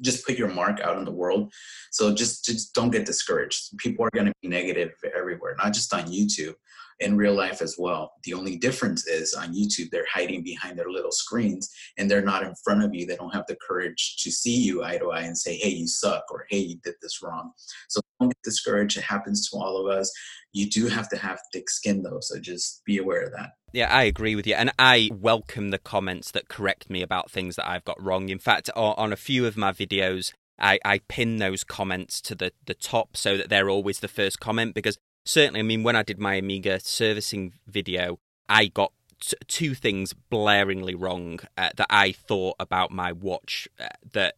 just 0.00 0.26
put 0.26 0.38
your 0.38 0.48
mark 0.48 0.80
out 0.80 0.98
in 0.98 1.04
the 1.04 1.12
world. 1.12 1.52
So 1.90 2.14
just 2.14 2.44
just 2.44 2.74
don't 2.74 2.90
get 2.90 3.06
discouraged. 3.06 3.76
People 3.78 4.04
are 4.04 4.10
going 4.14 4.26
to 4.26 4.32
be 4.42 4.48
negative 4.48 4.92
everywhere, 5.16 5.56
not 5.58 5.72
just 5.72 5.92
on 5.92 6.06
YouTube 6.06 6.54
in 7.00 7.16
real 7.16 7.34
life 7.34 7.60
as 7.60 7.76
well. 7.78 8.12
The 8.24 8.34
only 8.34 8.56
difference 8.56 9.06
is 9.06 9.34
on 9.34 9.54
YouTube, 9.54 9.90
they're 9.90 10.06
hiding 10.10 10.42
behind 10.42 10.78
their 10.78 10.90
little 10.90 11.12
screens 11.12 11.70
and 11.98 12.10
they're 12.10 12.22
not 12.22 12.42
in 12.42 12.54
front 12.64 12.82
of 12.82 12.94
you. 12.94 13.06
They 13.06 13.16
don't 13.16 13.34
have 13.34 13.46
the 13.46 13.56
courage 13.66 14.16
to 14.22 14.30
see 14.30 14.56
you 14.56 14.82
eye 14.82 14.98
to 14.98 15.10
eye 15.10 15.22
and 15.22 15.36
say, 15.36 15.56
hey, 15.56 15.68
you 15.68 15.86
suck, 15.86 16.24
or 16.30 16.46
hey, 16.48 16.58
you 16.58 16.78
did 16.82 16.94
this 17.02 17.22
wrong. 17.22 17.52
So 17.88 18.00
don't 18.20 18.30
get 18.30 18.42
discouraged. 18.42 18.96
It 18.96 19.04
happens 19.04 19.48
to 19.50 19.56
all 19.56 19.76
of 19.78 19.96
us. 19.96 20.12
You 20.52 20.68
do 20.68 20.88
have 20.88 21.08
to 21.10 21.16
have 21.16 21.38
thick 21.52 21.68
skin, 21.68 22.02
though. 22.02 22.20
So 22.20 22.38
just 22.40 22.84
be 22.84 22.98
aware 22.98 23.22
of 23.22 23.32
that. 23.32 23.50
Yeah, 23.72 23.92
I 23.92 24.04
agree 24.04 24.36
with 24.36 24.46
you. 24.46 24.54
And 24.54 24.72
I 24.78 25.10
welcome 25.12 25.70
the 25.70 25.78
comments 25.78 26.30
that 26.30 26.48
correct 26.48 26.88
me 26.88 27.02
about 27.02 27.30
things 27.30 27.56
that 27.56 27.68
I've 27.68 27.84
got 27.84 28.02
wrong. 28.02 28.28
In 28.28 28.38
fact, 28.38 28.70
on 28.74 29.12
a 29.12 29.16
few 29.16 29.46
of 29.46 29.56
my 29.56 29.72
videos, 29.72 30.32
I, 30.58 30.78
I 30.84 31.00
pin 31.08 31.36
those 31.36 31.64
comments 31.64 32.20
to 32.22 32.34
the, 32.34 32.52
the 32.64 32.74
top 32.74 33.16
so 33.16 33.36
that 33.36 33.50
they're 33.50 33.68
always 33.68 34.00
the 34.00 34.08
first 34.08 34.40
comment 34.40 34.74
because 34.74 34.96
certainly, 35.24 35.60
I 35.60 35.64
mean, 35.64 35.82
when 35.82 35.96
I 35.96 36.02
did 36.02 36.18
my 36.18 36.38
Omega 36.38 36.80
servicing 36.80 37.52
video, 37.66 38.18
I 38.48 38.66
got 38.66 38.92
t- 39.20 39.36
two 39.48 39.74
things 39.74 40.14
blaringly 40.32 40.94
wrong 40.96 41.40
uh, 41.58 41.70
that 41.76 41.88
I 41.90 42.12
thought 42.12 42.56
about 42.58 42.90
my 42.90 43.12
watch 43.12 43.68
uh, 43.78 43.88
that 44.12 44.36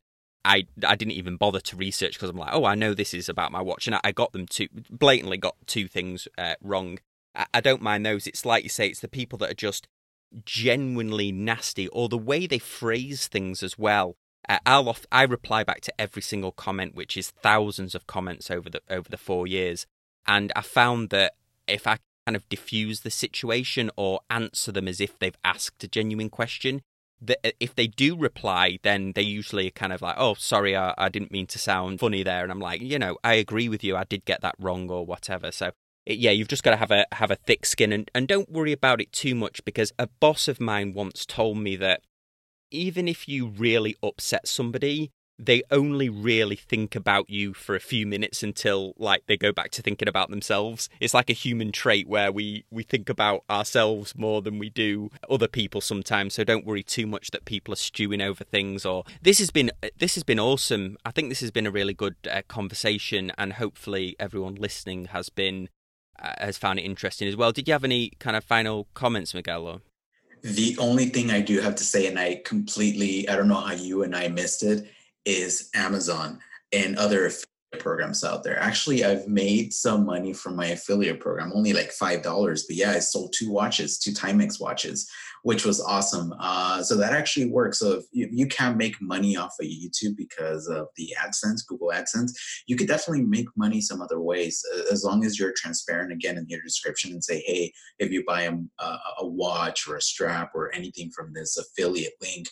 I 0.49 0.66
I 0.84 0.96
didn't 0.96 1.12
even 1.12 1.36
bother 1.36 1.61
to 1.61 1.76
research 1.76 2.14
because 2.14 2.30
I'm 2.30 2.36
like, 2.36 2.55
oh, 2.55 2.64
I 2.64 2.74
know 2.74 2.94
this 2.94 3.12
is 3.12 3.28
about 3.28 3.53
my 3.53 3.61
watch, 3.61 3.86
and 3.86 3.94
I, 3.94 4.01
I 4.03 4.12
got 4.12 4.32
them 4.32 4.46
two 4.46 4.68
blatantly 4.90 5.36
got 5.36 5.55
two 5.66 5.86
things 5.86 6.26
uh, 6.38 6.55
wrong. 6.62 6.99
I, 7.34 7.46
I 7.55 7.61
don't 7.61 7.82
mind 7.82 8.05
those. 8.05 8.26
It's 8.26 8.46
like 8.46 8.62
you 8.62 8.70
say, 8.70 8.88
it's 8.88 9.01
the 9.01 9.09
people 9.09 9.38
that 9.38 9.51
are 9.51 9.55
just 9.55 9.86
genuinely 10.44 11.30
nasty, 11.30 11.86
or 11.88 12.09
the 12.09 12.18
way 12.18 12.46
they 12.46 12.59
phrase 12.59 13.28
things 13.28 13.62
as 13.62 13.78
well. 13.78 14.16
Uh, 14.49 14.59
I'll 14.64 14.88
off, 14.88 15.05
I 15.12 15.24
reply 15.24 15.64
back 15.64 15.82
to 15.82 16.01
every 16.01 16.22
single 16.22 16.53
comment, 16.53 16.94
which 16.94 17.16
is 17.18 17.30
thousands 17.30 17.94
of 17.94 18.07
comments 18.07 18.51
over 18.51 18.70
the 18.70 18.80
over 18.88 19.09
the 19.11 19.18
four 19.18 19.46
years, 19.46 19.86
and 20.26 20.51
I 20.57 20.62
found 20.62 21.11
that 21.11 21.34
if 21.66 21.86
I 21.86 21.99
kind 22.26 22.36
of 22.36 22.49
diffuse 22.49 23.01
the 23.01 23.11
situation 23.11 23.90
or 23.96 24.20
answer 24.30 24.72
them 24.72 24.88
as 24.88 25.01
if 25.01 25.18
they've 25.18 25.36
asked 25.44 25.84
a 25.84 25.88
genuine 25.88 26.30
question, 26.30 26.80
uh, 27.26 27.50
if 27.60 27.74
they 27.74 27.86
do 27.86 28.16
reply, 28.16 28.78
then 28.82 29.12
they 29.14 29.22
usually 29.22 29.68
are 29.68 29.72
kind 29.72 29.92
of 29.92 30.02
like, 30.02 30.16
oh, 30.18 30.34
sorry, 30.34 30.76
I, 30.76 30.94
I 30.96 31.08
didn't 31.08 31.32
mean 31.32 31.46
to 31.48 31.58
sound 31.58 32.00
funny 32.00 32.22
there. 32.22 32.42
And 32.42 32.52
I'm 32.52 32.60
like, 32.60 32.80
you 32.80 32.98
know, 32.98 33.16
I 33.24 33.34
agree 33.34 33.68
with 33.68 33.82
you. 33.82 33.96
I 33.96 34.04
did 34.04 34.24
get 34.24 34.42
that 34.42 34.54
wrong 34.58 34.90
or 34.90 35.04
whatever. 35.04 35.50
So 35.50 35.72
yeah, 36.06 36.30
you've 36.30 36.48
just 36.48 36.62
got 36.62 36.70
to 36.70 36.76
have 36.76 36.90
a 36.90 37.06
have 37.12 37.30
a 37.30 37.36
thick 37.36 37.66
skin 37.66 37.92
and, 37.92 38.10
and 38.14 38.26
don't 38.26 38.50
worry 38.50 38.72
about 38.72 39.00
it 39.00 39.12
too 39.12 39.34
much 39.34 39.64
because 39.64 39.92
a 39.98 40.06
boss 40.20 40.48
of 40.48 40.60
mine 40.60 40.94
once 40.94 41.26
told 41.26 41.58
me 41.58 41.76
that 41.76 42.02
even 42.70 43.08
if 43.08 43.28
you 43.28 43.46
really 43.46 43.96
upset 44.02 44.48
somebody, 44.48 45.10
they 45.39 45.62
only 45.70 46.09
really 46.09 46.57
think 46.57 46.97
about 46.97 47.30
you 47.30 47.55
for 47.55 47.76
a 47.76 47.80
few 47.80 48.07
minutes 48.07 48.43
until 48.43 48.93
like 48.99 49.26
they 49.26 49.36
go 49.36 49.53
back 49.53 49.70
to 49.70 49.82
thinking 49.82 50.09
about 50.09 50.30
themselves. 50.30 50.89
It's 51.01 51.14
like 51.14 51.30
a 51.30 51.34
human 51.34 51.70
trait 51.70 52.09
where 52.09 52.32
we 52.32 52.64
we 52.70 52.82
think 52.82 53.09
about 53.09 53.45
ourselves 53.49 54.16
more 54.16 54.43
than 54.43 54.59
we 54.59 54.68
do 54.68 55.11
other 55.30 55.47
people 55.47 55.80
sometimes. 55.80 56.34
So 56.34 56.43
don't 56.43 56.66
worry 56.66 56.82
too 56.82 57.07
much 57.07 57.30
that 57.30 57.45
people 57.45 57.72
are 57.72 57.76
stewing 57.76 58.20
over 58.20 58.43
things 58.43 58.84
or 58.84 59.05
this 59.22 59.39
has 59.39 59.51
been 59.51 59.70
this 59.97 60.16
has 60.16 60.24
been 60.24 60.41
awesome. 60.41 60.97
I 61.05 61.12
think 61.12 61.28
this 61.28 61.41
has 61.41 61.53
been 61.53 61.66
a 61.66 61.70
really 61.70 61.95
good 61.95 62.16
uh, 62.30 62.43
conversation 62.49 63.30
and 63.39 63.55
hopefully 63.55 64.16
everyone 64.18 64.57
listening 64.57 65.07
has 65.07 65.28
been 65.28 65.68
uh, 66.20 66.32
has 66.39 66.59
found 66.59 66.80
it 66.80 66.82
interesting 66.82 67.28
as 67.28 67.36
well. 67.36 67.53
Did 67.53 67.68
you 67.68 67.74
have 67.74 67.84
any 67.84 68.11
kind 68.18 68.36
of 68.36 68.43
final 68.43 68.89
comments 68.95 69.34
miguel 69.34 69.82
the 70.45 70.76
only 70.78 71.07
thing 71.07 71.32
i 71.32 71.41
do 71.41 71.61
have 71.61 71.74
to 71.74 71.82
say 71.82 72.07
and 72.07 72.16
i 72.16 72.41
completely 72.45 73.28
i 73.28 73.34
don't 73.34 73.49
know 73.49 73.57
how 73.57 73.72
you 73.72 74.05
and 74.05 74.14
i 74.14 74.28
missed 74.28 74.62
it 74.62 74.89
is 75.24 75.70
Amazon 75.74 76.40
and 76.72 76.96
other 76.96 77.30
programs 77.78 78.24
out 78.24 78.44
there. 78.44 78.58
Actually, 78.58 79.04
I've 79.04 79.28
made 79.28 79.72
some 79.74 80.06
money 80.06 80.32
from 80.32 80.56
my 80.56 80.66
affiliate 80.66 81.20
program, 81.20 81.52
only 81.54 81.72
like 81.72 81.92
five 81.92 82.22
dollars. 82.22 82.64
But 82.66 82.76
yeah, 82.76 82.92
I 82.92 82.98
sold 82.98 83.34
two 83.36 83.50
watches, 83.50 83.98
two 83.98 84.12
Timex 84.12 84.60
watches, 84.60 85.10
which 85.42 85.64
was 85.64 85.80
awesome. 85.80 86.34
Uh, 86.40 86.82
so 86.82 86.96
that 86.96 87.12
actually 87.12 87.46
works. 87.46 87.78
So 87.78 87.92
if 87.92 88.04
you, 88.12 88.28
you 88.30 88.46
can 88.46 88.76
make 88.76 89.00
money 89.00 89.36
off 89.36 89.54
of 89.60 89.66
YouTube 89.66 90.16
because 90.16 90.66
of 90.66 90.88
the 90.96 91.14
AdSense, 91.20 91.66
Google 91.66 91.92
AdSense, 91.94 92.32
you 92.66 92.76
could 92.76 92.88
definitely 92.88 93.24
make 93.24 93.48
money 93.56 93.80
some 93.80 94.00
other 94.00 94.20
ways 94.20 94.62
as 94.90 95.04
long 95.04 95.24
as 95.24 95.38
you're 95.38 95.52
transparent 95.56 96.12
again 96.12 96.38
in 96.38 96.46
your 96.48 96.62
description 96.62 97.12
and 97.12 97.22
say, 97.22 97.42
hey, 97.46 97.72
if 97.98 98.10
you 98.10 98.24
buy 98.26 98.42
a, 98.42 98.54
a 99.20 99.26
watch 99.26 99.86
or 99.86 99.96
a 99.96 100.02
strap 100.02 100.52
or 100.54 100.74
anything 100.74 101.10
from 101.10 101.32
this 101.32 101.56
affiliate 101.58 102.14
link 102.20 102.48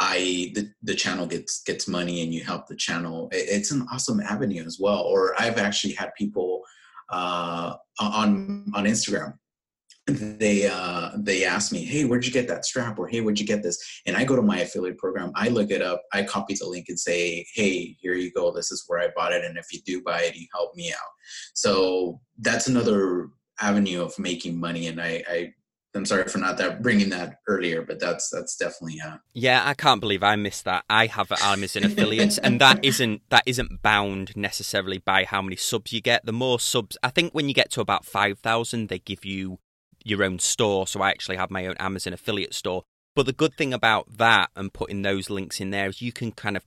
I 0.00 0.50
the, 0.54 0.72
the 0.82 0.94
channel 0.94 1.26
gets 1.26 1.62
gets 1.62 1.86
money 1.86 2.22
and 2.22 2.34
you 2.34 2.42
help 2.42 2.66
the 2.66 2.74
channel. 2.74 3.28
It's 3.32 3.70
an 3.70 3.86
awesome 3.92 4.20
avenue 4.20 4.64
as 4.64 4.78
well. 4.80 5.02
Or 5.02 5.34
I've 5.38 5.58
actually 5.58 5.92
had 5.92 6.14
people 6.16 6.62
uh, 7.10 7.74
on 8.00 8.72
on 8.74 8.84
Instagram. 8.84 9.34
They 10.06 10.66
uh, 10.66 11.10
they 11.18 11.44
ask 11.44 11.70
me, 11.70 11.84
"Hey, 11.84 12.06
where'd 12.06 12.24
you 12.24 12.32
get 12.32 12.48
that 12.48 12.64
strap?" 12.64 12.98
or 12.98 13.06
"Hey, 13.06 13.20
where'd 13.20 13.38
you 13.38 13.46
get 13.46 13.62
this?" 13.62 13.78
And 14.06 14.16
I 14.16 14.24
go 14.24 14.34
to 14.34 14.42
my 14.42 14.60
affiliate 14.60 14.96
program. 14.96 15.32
I 15.36 15.48
look 15.48 15.70
it 15.70 15.82
up. 15.82 16.02
I 16.14 16.22
copy 16.22 16.54
the 16.58 16.66
link 16.66 16.86
and 16.88 16.98
say, 16.98 17.46
"Hey, 17.54 17.96
here 18.00 18.14
you 18.14 18.32
go. 18.32 18.50
This 18.50 18.72
is 18.72 18.84
where 18.86 19.00
I 19.00 19.08
bought 19.14 19.34
it. 19.34 19.44
And 19.44 19.58
if 19.58 19.66
you 19.70 19.80
do 19.84 20.02
buy 20.02 20.22
it, 20.22 20.34
you 20.34 20.46
help 20.54 20.74
me 20.74 20.90
out." 20.92 21.10
So 21.52 22.20
that's 22.38 22.68
another 22.68 23.28
avenue 23.60 24.02
of 24.02 24.18
making 24.18 24.58
money. 24.58 24.86
And 24.86 25.00
I, 25.00 25.22
I 25.28 25.52
I'm 25.94 26.06
sorry 26.06 26.28
for 26.28 26.38
not 26.38 26.56
that 26.58 26.82
bringing 26.82 27.10
that 27.10 27.40
earlier, 27.48 27.82
but 27.82 27.98
that's 27.98 28.30
that's 28.30 28.56
definitely 28.56 29.00
uh 29.00 29.16
Yeah, 29.34 29.62
I 29.64 29.74
can't 29.74 30.00
believe 30.00 30.22
I 30.22 30.36
missed 30.36 30.64
that. 30.64 30.84
I 30.88 31.06
have 31.06 31.32
Amazon 31.42 31.84
affiliates 31.84 32.38
and 32.38 32.60
that 32.60 32.78
isn't 32.84 33.22
that 33.30 33.42
isn't 33.46 33.82
bound 33.82 34.36
necessarily 34.36 34.98
by 34.98 35.24
how 35.24 35.42
many 35.42 35.56
subs 35.56 35.92
you 35.92 36.00
get. 36.00 36.24
The 36.24 36.32
more 36.32 36.60
subs 36.60 36.96
I 37.02 37.10
think 37.10 37.34
when 37.34 37.48
you 37.48 37.54
get 37.54 37.70
to 37.72 37.80
about 37.80 38.04
5,000 38.04 38.88
they 38.88 38.98
give 38.98 39.24
you 39.24 39.58
your 40.04 40.24
own 40.24 40.38
store, 40.38 40.86
so 40.86 41.02
I 41.02 41.10
actually 41.10 41.36
have 41.36 41.50
my 41.50 41.66
own 41.66 41.76
Amazon 41.78 42.12
affiliate 42.12 42.54
store. 42.54 42.84
But 43.14 43.26
the 43.26 43.32
good 43.32 43.54
thing 43.54 43.74
about 43.74 44.18
that 44.18 44.50
and 44.56 44.72
putting 44.72 45.02
those 45.02 45.28
links 45.28 45.60
in 45.60 45.70
there 45.70 45.88
is 45.88 46.00
you 46.00 46.12
can 46.12 46.32
kind 46.32 46.56
of 46.56 46.64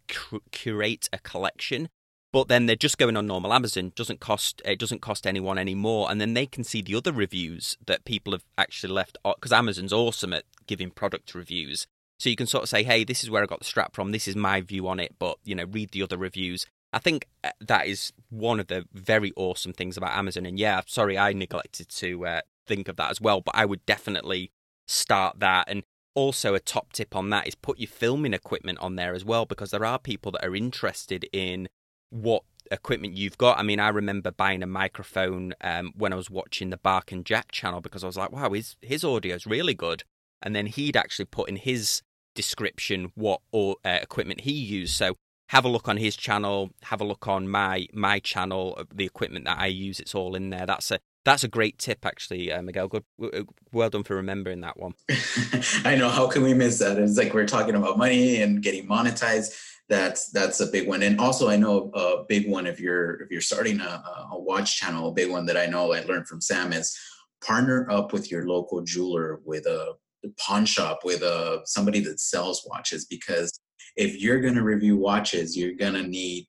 curate 0.52 1.10
a 1.14 1.18
collection 1.20 1.90
but 2.34 2.48
then 2.48 2.66
they're 2.66 2.76
just 2.76 2.98
going 2.98 3.16
on 3.16 3.28
normal 3.28 3.54
Amazon. 3.54 3.94
Doesn't 3.96 4.20
cost 4.20 4.62
it 4.66 4.80
doesn't 4.80 5.02
cost 5.02 5.26
anyone 5.26 5.58
anymore, 5.58 6.12
and 6.12 6.20
then 6.20 6.34
they 6.34 6.48
can 6.48 6.66
see 6.66 6.82
the 6.82 6.96
other 6.96 7.14
reviews 7.14 7.78
that 7.86 8.04
people 8.04 8.34
have 8.34 8.44
actually 8.58 8.92
left 8.92 9.18
because 9.24 9.54
Amazon's 9.54 9.94
awesome 9.94 10.34
at 10.34 10.44
giving 10.68 10.90
product 10.90 11.34
reviews. 11.36 11.88
So 12.20 12.30
you 12.30 12.36
can 12.36 12.48
sort 12.48 12.64
of 12.64 12.70
say, 12.70 12.84
"Hey, 12.84 13.04
this 13.04 13.24
is 13.24 13.30
where 13.30 13.44
I 13.44 13.46
got 13.46 13.60
the 13.60 13.66
strap 13.66 13.96
from. 13.96 14.12
This 14.12 14.28
is 14.28 14.36
my 14.36 14.62
view 14.62 14.88
on 14.88 15.00
it." 15.00 15.16
But 15.20 15.38
you 15.46 15.56
know, 15.56 15.66
read 15.66 15.92
the 15.92 16.02
other 16.02 16.18
reviews. 16.18 16.66
I 16.92 17.00
think 17.00 17.28
uh, 17.44 17.52
that 17.62 17.88
is 17.88 18.12
one 18.30 18.60
of 18.60 18.68
the 18.68 18.86
very 18.94 19.32
awesome 19.36 19.74
things 19.74 19.96
about 19.96 20.18
Amazon. 20.18 20.46
And 20.46 20.58
yeah, 20.58 20.82
sorry, 20.88 21.18
I 21.18 21.34
neglected 21.34 21.90
to 21.90 22.26
uh, 22.26 22.42
think 22.68 22.88
of 22.88 22.96
that 22.98 23.12
as 23.12 23.22
well. 23.22 23.42
But 23.42 23.56
I 23.56 23.66
would 23.66 23.86
definitely 23.86 24.52
start 24.88 25.40
that. 25.40 25.66
And 25.68 25.84
also, 26.16 26.56
a 26.56 26.60
top 26.60 26.94
tip 26.94 27.16
on 27.16 27.30
that 27.30 27.48
is 27.48 27.54
put 27.54 27.80
your 27.80 27.88
filming 27.88 28.34
equipment 28.34 28.80
on 28.80 28.96
there 28.96 29.14
as 29.14 29.24
well, 29.24 29.46
because 29.46 29.70
there 29.70 29.86
are 29.86 30.00
people 30.00 30.32
that 30.32 30.46
are 30.46 30.56
interested 30.56 31.28
in 31.32 31.68
what 32.14 32.44
equipment 32.72 33.16
you've 33.16 33.38
got. 33.38 33.58
I 33.58 33.64
mean, 33.64 33.80
I 33.80 33.90
remember 33.90 34.32
buying 34.32 34.64
a 34.64 34.68
microphone 34.68 35.54
um, 35.62 35.92
when 35.96 36.14
I 36.14 36.16
was 36.16 36.30
watching 36.30 36.70
the 36.70 36.78
Bark 36.78 37.12
and 37.12 37.26
Jack 37.26 37.52
channel 37.52 37.82
because 37.82 38.04
I 38.04 38.08
was 38.08 38.18
like, 38.18 38.32
wow, 38.32 38.52
his 38.52 38.76
his 38.82 39.04
audio 39.04 39.36
is 39.36 39.46
really 39.46 39.74
good. 39.74 40.04
And 40.42 40.56
then 40.56 40.68
he'd 40.68 40.98
actually 40.98 41.26
put 41.26 41.50
in 41.50 41.56
his 41.56 42.02
description 42.36 43.12
what 43.16 43.42
or, 43.52 43.78
uh, 43.84 44.00
equipment 44.02 44.42
he 44.42 44.52
used. 44.52 44.96
So 44.96 45.16
have 45.50 45.66
a 45.66 45.70
look 45.70 45.88
on 45.88 45.98
his 45.98 46.16
channel, 46.16 46.72
have 46.84 47.02
a 47.02 47.06
look 47.06 47.28
on 47.28 47.48
my 47.48 47.88
my 47.94 48.20
channel, 48.20 48.82
the 48.94 49.06
equipment 49.06 49.46
that 49.46 49.58
I 49.58 49.68
use. 49.68 50.00
It's 50.00 50.16
all 50.16 50.36
in 50.36 50.50
there. 50.52 50.66
That's 50.66 50.92
a 50.92 51.00
That's 51.26 51.44
a 51.44 51.48
great 51.48 51.78
tip, 51.78 52.06
actually, 52.06 52.52
uh, 52.52 52.62
Miguel. 52.62 52.88
Good, 52.90 53.06
uh, 53.22 53.44
well 53.72 53.90
done 53.90 54.04
for 54.04 54.16
remembering 54.16 54.62
that 54.62 54.78
one. 54.78 54.94
I 55.86 55.96
know. 55.96 56.10
How 56.10 56.28
can 56.28 56.44
we 56.44 56.54
miss 56.54 56.80
that? 56.80 56.98
It's 57.00 57.18
like 57.18 57.34
we're 57.34 57.48
talking 57.48 57.76
about 57.76 57.98
money 57.98 58.42
and 58.42 58.62
getting 58.62 58.88
monetized. 58.88 59.56
That's 59.90 60.30
that's 60.32 60.60
a 60.62 60.68
big 60.68 60.88
one. 60.88 61.04
And 61.04 61.20
also, 61.20 61.50
I 61.50 61.58
know 61.58 61.92
a 61.94 62.24
big 62.28 62.50
one 62.50 62.66
if 62.66 62.80
you're 62.80 63.22
if 63.22 63.30
you're 63.30 63.42
starting 63.42 63.80
a, 63.82 64.04
a 64.32 64.40
watch 64.40 64.80
channel. 64.80 65.10
A 65.10 65.14
big 65.14 65.30
one 65.30 65.46
that 65.48 65.58
I 65.58 65.66
know 65.66 65.94
I 65.94 66.02
learned 66.02 66.28
from 66.28 66.42
Sam 66.42 66.72
is 66.74 66.98
partner 67.46 67.88
up 67.92 68.14
with 68.14 68.32
your 68.32 68.48
local 68.48 68.82
jeweler, 68.82 69.42
with 69.44 69.66
a 69.66 69.96
pawn 70.40 70.66
shop, 70.66 71.00
with 71.04 71.22
a 71.22 71.62
somebody 71.66 72.00
that 72.02 72.20
sells 72.20 72.66
watches. 72.70 73.06
Because 73.06 73.52
if 73.98 74.22
you're 74.22 74.40
going 74.40 74.56
to 74.56 74.64
review 74.64 74.98
watches, 74.98 75.58
you're 75.58 75.76
going 75.76 75.94
to 75.94 76.04
need 76.04 76.48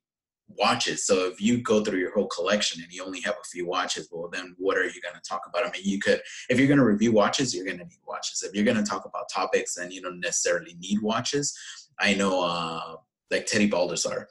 watches. 0.49 1.07
So 1.07 1.27
if 1.27 1.41
you 1.41 1.61
go 1.61 1.83
through 1.83 1.99
your 1.99 2.15
whole 2.15 2.29
collection 2.29 2.83
and 2.83 2.93
you 2.93 3.05
only 3.05 3.21
have 3.23 3.35
a 3.35 3.49
few 3.51 3.67
watches, 3.67 4.09
well, 4.13 4.29
then 4.33 4.55
what 4.59 4.77
are 4.77 4.85
you 4.85 5.01
going 5.03 5.15
to 5.15 5.29
talk 5.29 5.43
about? 5.49 5.67
I 5.67 5.71
mean, 5.71 5.83
you 5.85 5.99
could, 5.99 6.21
if 6.49 6.59
you're 6.59 6.69
going 6.69 6.79
to 6.79 6.85
review 6.85 7.13
watches, 7.13 7.55
you're 7.55 7.65
going 7.65 7.79
to 7.79 7.85
need 7.85 7.99
watches. 8.07 8.43
If 8.43 8.55
you're 8.55 8.65
going 8.65 8.77
to 8.77 8.89
talk 8.89 9.05
about 9.05 9.29
topics, 9.33 9.75
then 9.75 9.91
you 9.91 10.03
don't 10.03 10.21
necessarily 10.21 10.77
need 10.79 11.01
watches. 11.03 11.57
I 11.99 12.15
know, 12.15 12.43
uh, 12.45 12.97
like 13.31 13.47
Teddy 13.47 13.69
Baldassarre, 13.69 14.27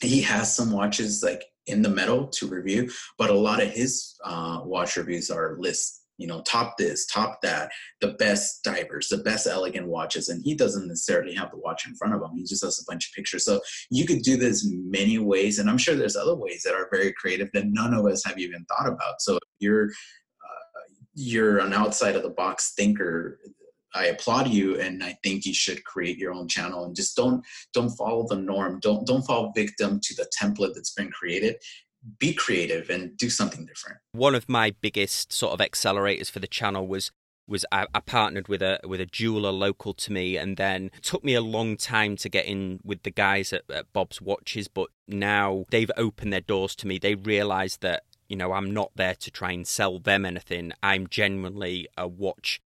he 0.00 0.20
has 0.22 0.54
some 0.54 0.72
watches 0.72 1.22
like 1.22 1.44
in 1.66 1.82
the 1.82 1.88
metal 1.88 2.28
to 2.28 2.46
review, 2.46 2.90
but 3.18 3.30
a 3.30 3.34
lot 3.34 3.62
of 3.62 3.68
his 3.68 4.14
uh, 4.24 4.60
watch 4.64 4.96
reviews 4.96 5.30
are 5.30 5.56
lists 5.58 5.98
you 6.18 6.26
know, 6.26 6.42
top 6.42 6.76
this, 6.76 7.06
top 7.06 7.40
that, 7.42 7.70
the 8.00 8.12
best 8.14 8.62
divers, 8.64 9.08
the 9.08 9.18
best 9.18 9.46
elegant 9.46 9.86
watches. 9.86 10.28
And 10.28 10.42
he 10.44 10.54
doesn't 10.54 10.88
necessarily 10.88 11.32
have 11.34 11.52
the 11.52 11.58
watch 11.58 11.86
in 11.86 11.94
front 11.94 12.12
of 12.12 12.20
him. 12.20 12.36
He 12.36 12.44
just 12.44 12.64
has 12.64 12.80
a 12.80 12.90
bunch 12.90 13.08
of 13.08 13.14
pictures. 13.14 13.44
So 13.44 13.60
you 13.90 14.04
could 14.04 14.22
do 14.22 14.36
this 14.36 14.68
many 14.68 15.18
ways. 15.18 15.58
And 15.58 15.70
I'm 15.70 15.78
sure 15.78 15.94
there's 15.94 16.16
other 16.16 16.34
ways 16.34 16.64
that 16.64 16.74
are 16.74 16.88
very 16.90 17.12
creative 17.12 17.48
that 17.54 17.66
none 17.68 17.94
of 17.94 18.04
us 18.04 18.24
have 18.24 18.38
even 18.38 18.64
thought 18.64 18.88
about. 18.88 19.20
So 19.20 19.38
you're, 19.60 19.86
uh, 19.86 20.82
you're 21.14 21.58
an 21.58 21.72
outside 21.72 22.16
of 22.16 22.24
the 22.24 22.30
box 22.30 22.74
thinker. 22.76 23.38
I 23.98 24.06
applaud 24.06 24.48
you, 24.48 24.80
and 24.80 25.02
I 25.02 25.18
think 25.22 25.44
you 25.44 25.52
should 25.52 25.84
create 25.84 26.18
your 26.18 26.32
own 26.32 26.48
channel 26.48 26.84
and 26.84 26.94
just 26.94 27.16
don't 27.16 27.44
don't 27.74 27.90
follow 27.90 28.26
the 28.28 28.36
norm. 28.36 28.78
Don't 28.80 29.06
don't 29.06 29.26
fall 29.26 29.52
victim 29.54 30.00
to 30.00 30.14
the 30.14 30.30
template 30.40 30.74
that's 30.74 30.94
been 30.94 31.10
created 31.10 31.56
be 32.18 32.32
creative 32.32 32.90
and 32.90 33.16
do 33.16 33.28
something 33.28 33.66
different. 33.66 33.98
One 34.12 34.34
of 34.34 34.48
my 34.48 34.72
biggest 34.80 35.32
sort 35.32 35.52
of 35.52 35.66
accelerators 35.66 36.30
for 36.30 36.38
the 36.38 36.46
channel 36.46 36.86
was 36.86 37.10
was 37.46 37.64
I, 37.72 37.86
I, 37.94 38.00
partnered 38.00 38.46
with 38.46 38.60
a 38.60 38.78
with 38.84 39.00
a 39.00 39.06
jeweler 39.06 39.50
local 39.50 39.94
to 39.94 40.12
me, 40.12 40.36
and 40.36 40.56
then 40.56 40.90
took 41.00 41.24
me 41.24 41.34
a 41.34 41.40
long 41.40 41.76
time 41.78 42.16
to 42.16 42.28
get 42.28 42.44
in 42.44 42.80
with 42.84 43.02
the 43.02 43.10
guys 43.10 43.54
at, 43.54 43.62
at 43.70 43.90
Bob's 43.92 44.20
Watches. 44.20 44.68
But 44.68 44.90
now 45.08 45.64
they've 45.70 45.90
opened 45.96 46.32
their 46.32 46.42
doors 46.42 46.76
to 46.76 46.86
me. 46.86 46.98
They 46.98 47.14
realise 47.14 47.78
that 47.78 48.04
you 48.28 48.36
know 48.36 48.52
I'm 48.52 48.72
not 48.72 48.92
there 48.96 49.14
to 49.14 49.30
try 49.30 49.52
and 49.52 49.66
sell 49.66 49.98
them 49.98 50.26
anything. 50.26 50.72
I'm 50.82 51.06
genuinely 51.06 51.88
a 51.96 52.06
watch 52.06 52.60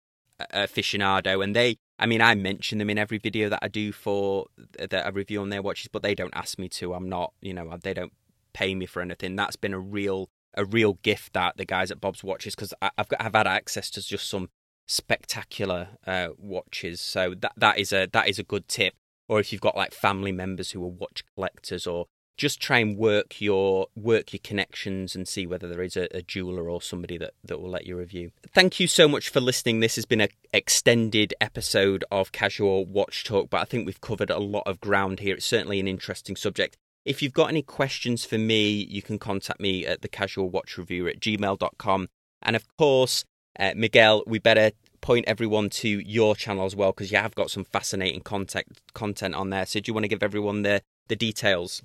aficionado, 0.53 1.43
and 1.43 1.55
they. 1.55 1.77
I 2.01 2.05
mean, 2.05 2.21
I 2.21 2.33
mention 2.33 2.77
them 2.77 2.89
in 2.89 2.97
every 2.97 3.17
video 3.17 3.49
that 3.49 3.59
I 3.61 3.67
do 3.67 3.91
for 3.91 4.45
that 4.77 5.05
I 5.05 5.09
review 5.09 5.41
on 5.41 5.49
their 5.49 5.61
watches, 5.61 5.89
but 5.91 6.01
they 6.01 6.15
don't 6.15 6.33
ask 6.33 6.57
me 6.57 6.69
to. 6.69 6.93
I'm 6.93 7.09
not, 7.09 7.33
you 7.41 7.53
know, 7.53 7.77
they 7.81 7.93
don't 7.93 8.13
pay 8.53 8.73
me 8.73 8.85
for 8.85 9.01
anything. 9.01 9.35
That's 9.35 9.57
been 9.57 9.73
a 9.73 9.79
real 9.79 10.29
a 10.55 10.65
real 10.65 10.93
gift 11.03 11.33
that 11.33 11.57
the 11.57 11.65
guys 11.65 11.91
at 11.91 12.01
Bob's 12.01 12.23
Watches 12.23 12.55
because 12.55 12.73
I've 12.81 13.07
got 13.07 13.21
I've 13.21 13.33
had 13.33 13.47
access 13.47 13.89
to 13.91 14.01
just 14.01 14.29
some 14.29 14.49
spectacular 14.87 15.89
uh, 16.07 16.29
watches. 16.37 16.99
So 17.01 17.35
that 17.39 17.53
that 17.57 17.77
is 17.77 17.93
a 17.93 18.07
that 18.13 18.27
is 18.27 18.39
a 18.39 18.43
good 18.43 18.67
tip. 18.67 18.95
Or 19.27 19.39
if 19.39 19.51
you've 19.51 19.61
got 19.61 19.77
like 19.77 19.93
family 19.93 20.31
members 20.31 20.71
who 20.71 20.83
are 20.83 20.87
watch 20.87 21.23
collectors, 21.35 21.85
or 21.85 22.07
just 22.39 22.61
try 22.61 22.79
and 22.79 22.97
work 22.97 23.41
your 23.41 23.87
work 23.95 24.31
your 24.31 24.39
connections 24.41 25.13
and 25.15 25.27
see 25.27 25.45
whether 25.45 25.67
there 25.67 25.83
is 25.83 25.97
a, 25.97 26.07
a 26.15 26.21
jeweler 26.21 26.69
or 26.69 26.81
somebody 26.81 27.17
that, 27.17 27.33
that 27.43 27.61
will 27.61 27.69
let 27.69 27.85
you 27.85 27.97
review. 27.97 28.31
Thank 28.53 28.79
you 28.79 28.87
so 28.87 29.07
much 29.07 29.29
for 29.29 29.41
listening. 29.41 29.81
This 29.81 29.95
has 29.97 30.05
been 30.05 30.21
an 30.21 30.29
extended 30.53 31.33
episode 31.41 32.05
of 32.09 32.31
Casual 32.31 32.85
Watch 32.85 33.25
Talk, 33.25 33.49
but 33.49 33.61
I 33.61 33.65
think 33.65 33.85
we've 33.85 34.01
covered 34.01 34.29
a 34.29 34.39
lot 34.39 34.63
of 34.65 34.79
ground 34.79 35.19
here. 35.19 35.35
It's 35.35 35.45
certainly 35.45 35.81
an 35.81 35.87
interesting 35.87 36.37
subject. 36.37 36.77
If 37.05 37.21
you've 37.21 37.33
got 37.33 37.49
any 37.49 37.61
questions 37.61 38.23
for 38.23 38.37
me, 38.37 38.71
you 38.71 39.01
can 39.01 39.19
contact 39.19 39.59
me 39.59 39.85
at 39.85 40.01
the 40.01 40.07
casual 40.07 40.49
watch 40.49 40.77
reviewer 40.77 41.09
at 41.09 41.19
gmail.com. 41.19 42.07
And 42.41 42.55
of 42.55 42.65
course, 42.77 43.25
uh, 43.59 43.73
Miguel, 43.75 44.23
we 44.25 44.39
better 44.39 44.71
point 45.01 45.25
everyone 45.27 45.69
to 45.69 45.89
your 45.89 46.35
channel 46.35 46.65
as 46.65 46.75
well 46.75 46.91
because 46.91 47.11
you 47.11 47.17
have 47.17 47.35
got 47.35 47.51
some 47.51 47.65
fascinating 47.65 48.21
content 48.21 48.79
content 48.93 49.35
on 49.35 49.49
there. 49.49 49.65
So 49.65 49.79
do 49.79 49.89
you 49.89 49.93
want 49.93 50.05
to 50.05 50.09
give 50.09 50.23
everyone 50.23 50.61
the 50.61 50.81
the 51.07 51.15
details? 51.15 51.81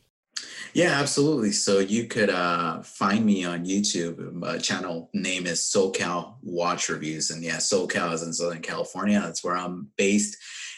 Yeah, 0.72 0.99
absolutely. 1.01 1.53
So 1.53 1.78
you 1.78 2.09
could 2.09 2.30
uh, 2.30 2.82
find 2.82 3.24
me 3.24 3.45
on 3.45 3.64
YouTube. 3.64 4.32
My 4.32 4.59
channel 4.59 5.09
name 5.14 5.47
is 5.47 5.61
SoCal 5.61 6.37
Watch 6.43 6.89
Reviews, 6.89 7.30
and 7.30 7.43
yeah, 7.45 7.59
SoCal 7.59 8.12
is 8.12 8.22
in 8.22 8.32
Southern 8.32 8.61
California. 8.61 9.20
That's 9.20 9.45
where 9.45 9.57
I'm 9.57 9.89
based 9.97 10.37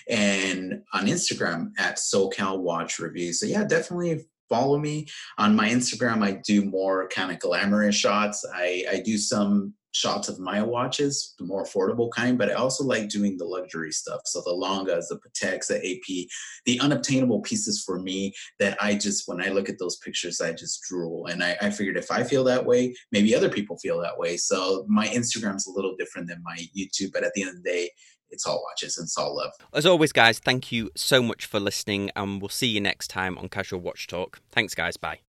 and 0.09 0.83
on 0.93 1.07
Instagram 1.07 1.73
at 1.79 1.97
SoCal 1.97 2.59
Watch 2.59 2.99
Reviews. 2.99 3.41
So 3.41 3.47
yeah, 3.47 3.65
definitely 3.65 4.27
follow 4.49 4.79
me 4.79 5.07
on 5.39 5.57
my 5.57 5.69
Instagram. 5.69 6.23
I 6.23 6.41
do 6.45 6.65
more 6.65 7.09
kind 7.09 7.33
of 7.33 7.39
glamorous 7.39 7.97
shots. 7.97 8.45
I, 8.55 8.85
I 8.91 9.01
do 9.01 9.19
some 9.19 9.75
shots 9.97 10.29
of 10.29 10.39
my 10.39 10.63
watches, 10.63 11.35
the 11.39 11.45
more 11.45 11.65
affordable 11.65 12.11
kind, 12.11 12.37
but 12.37 12.51
I 12.51 12.55
also 12.55 12.85
like 12.85 13.09
doing 13.09 13.39
the 13.39 13.45
luxury 13.45 13.93
stuff. 13.93 14.21
So 14.27 14.43
the 14.45 14.53
Langes, 14.53 15.09
the 15.09 15.19
Pateks, 15.19 15.69
the 15.69 15.77
AP, 15.77 16.29
the 16.67 16.79
unobtainable 16.81 17.41
pieces 17.41 17.83
for 17.85 17.99
me 17.99 18.35
that 18.59 18.77
I 18.81 18.95
just, 18.95 19.27
when 19.27 19.41
I 19.41 19.49
look 19.49 19.69
at 19.69 19.79
those 19.79 19.97
pictures, 19.97 20.41
I 20.41 20.53
just 20.53 20.83
drool. 20.89 21.27
And 21.27 21.43
I, 21.43 21.57
I 21.63 21.71
figured 21.71 21.97
if 21.97 22.11
I 22.11 22.25
feel 22.25 22.45
that 22.45 22.67
way, 22.67 22.95
maybe 23.11 23.35
other 23.35 23.49
people 23.49 23.79
feel 23.79 24.01
that 24.03 24.19
way. 24.19 24.37
So 24.37 24.85
my 24.89 25.07
Instagram's 25.09 25.67
a 25.67 25.73
little 25.73 25.97
different 25.99 26.29
than 26.29 26.43
my 26.45 26.59
YouTube, 26.77 27.13
but 27.13 27.25
at 27.25 27.33
the 27.35 27.43
end 27.43 27.51
of 27.51 27.63
the 27.63 27.71
day, 27.71 27.91
it's 28.29 28.47
all 28.47 28.63
watches 28.69 28.99
and 28.99 29.05
it's 29.05 29.17
all 29.17 29.37
love. 29.37 29.53
As 29.73 29.87
always, 29.87 30.13
guys, 30.13 30.41
thank 30.41 30.73
you 30.73 30.91
so 30.97 31.23
much 31.23 31.47
for 31.47 31.61
listening, 31.61 32.11
and 32.17 32.43
we'll 32.43 32.49
see 32.49 32.67
you 32.67 32.81
next 32.81 33.09
time 33.09 33.39
on 33.39 33.49
Casual 33.49 33.81
Watch 33.81 34.09
Talk. 34.09 34.41
Thanks, 34.51 34.75
guys. 34.75 34.97
Bye. 34.97 35.26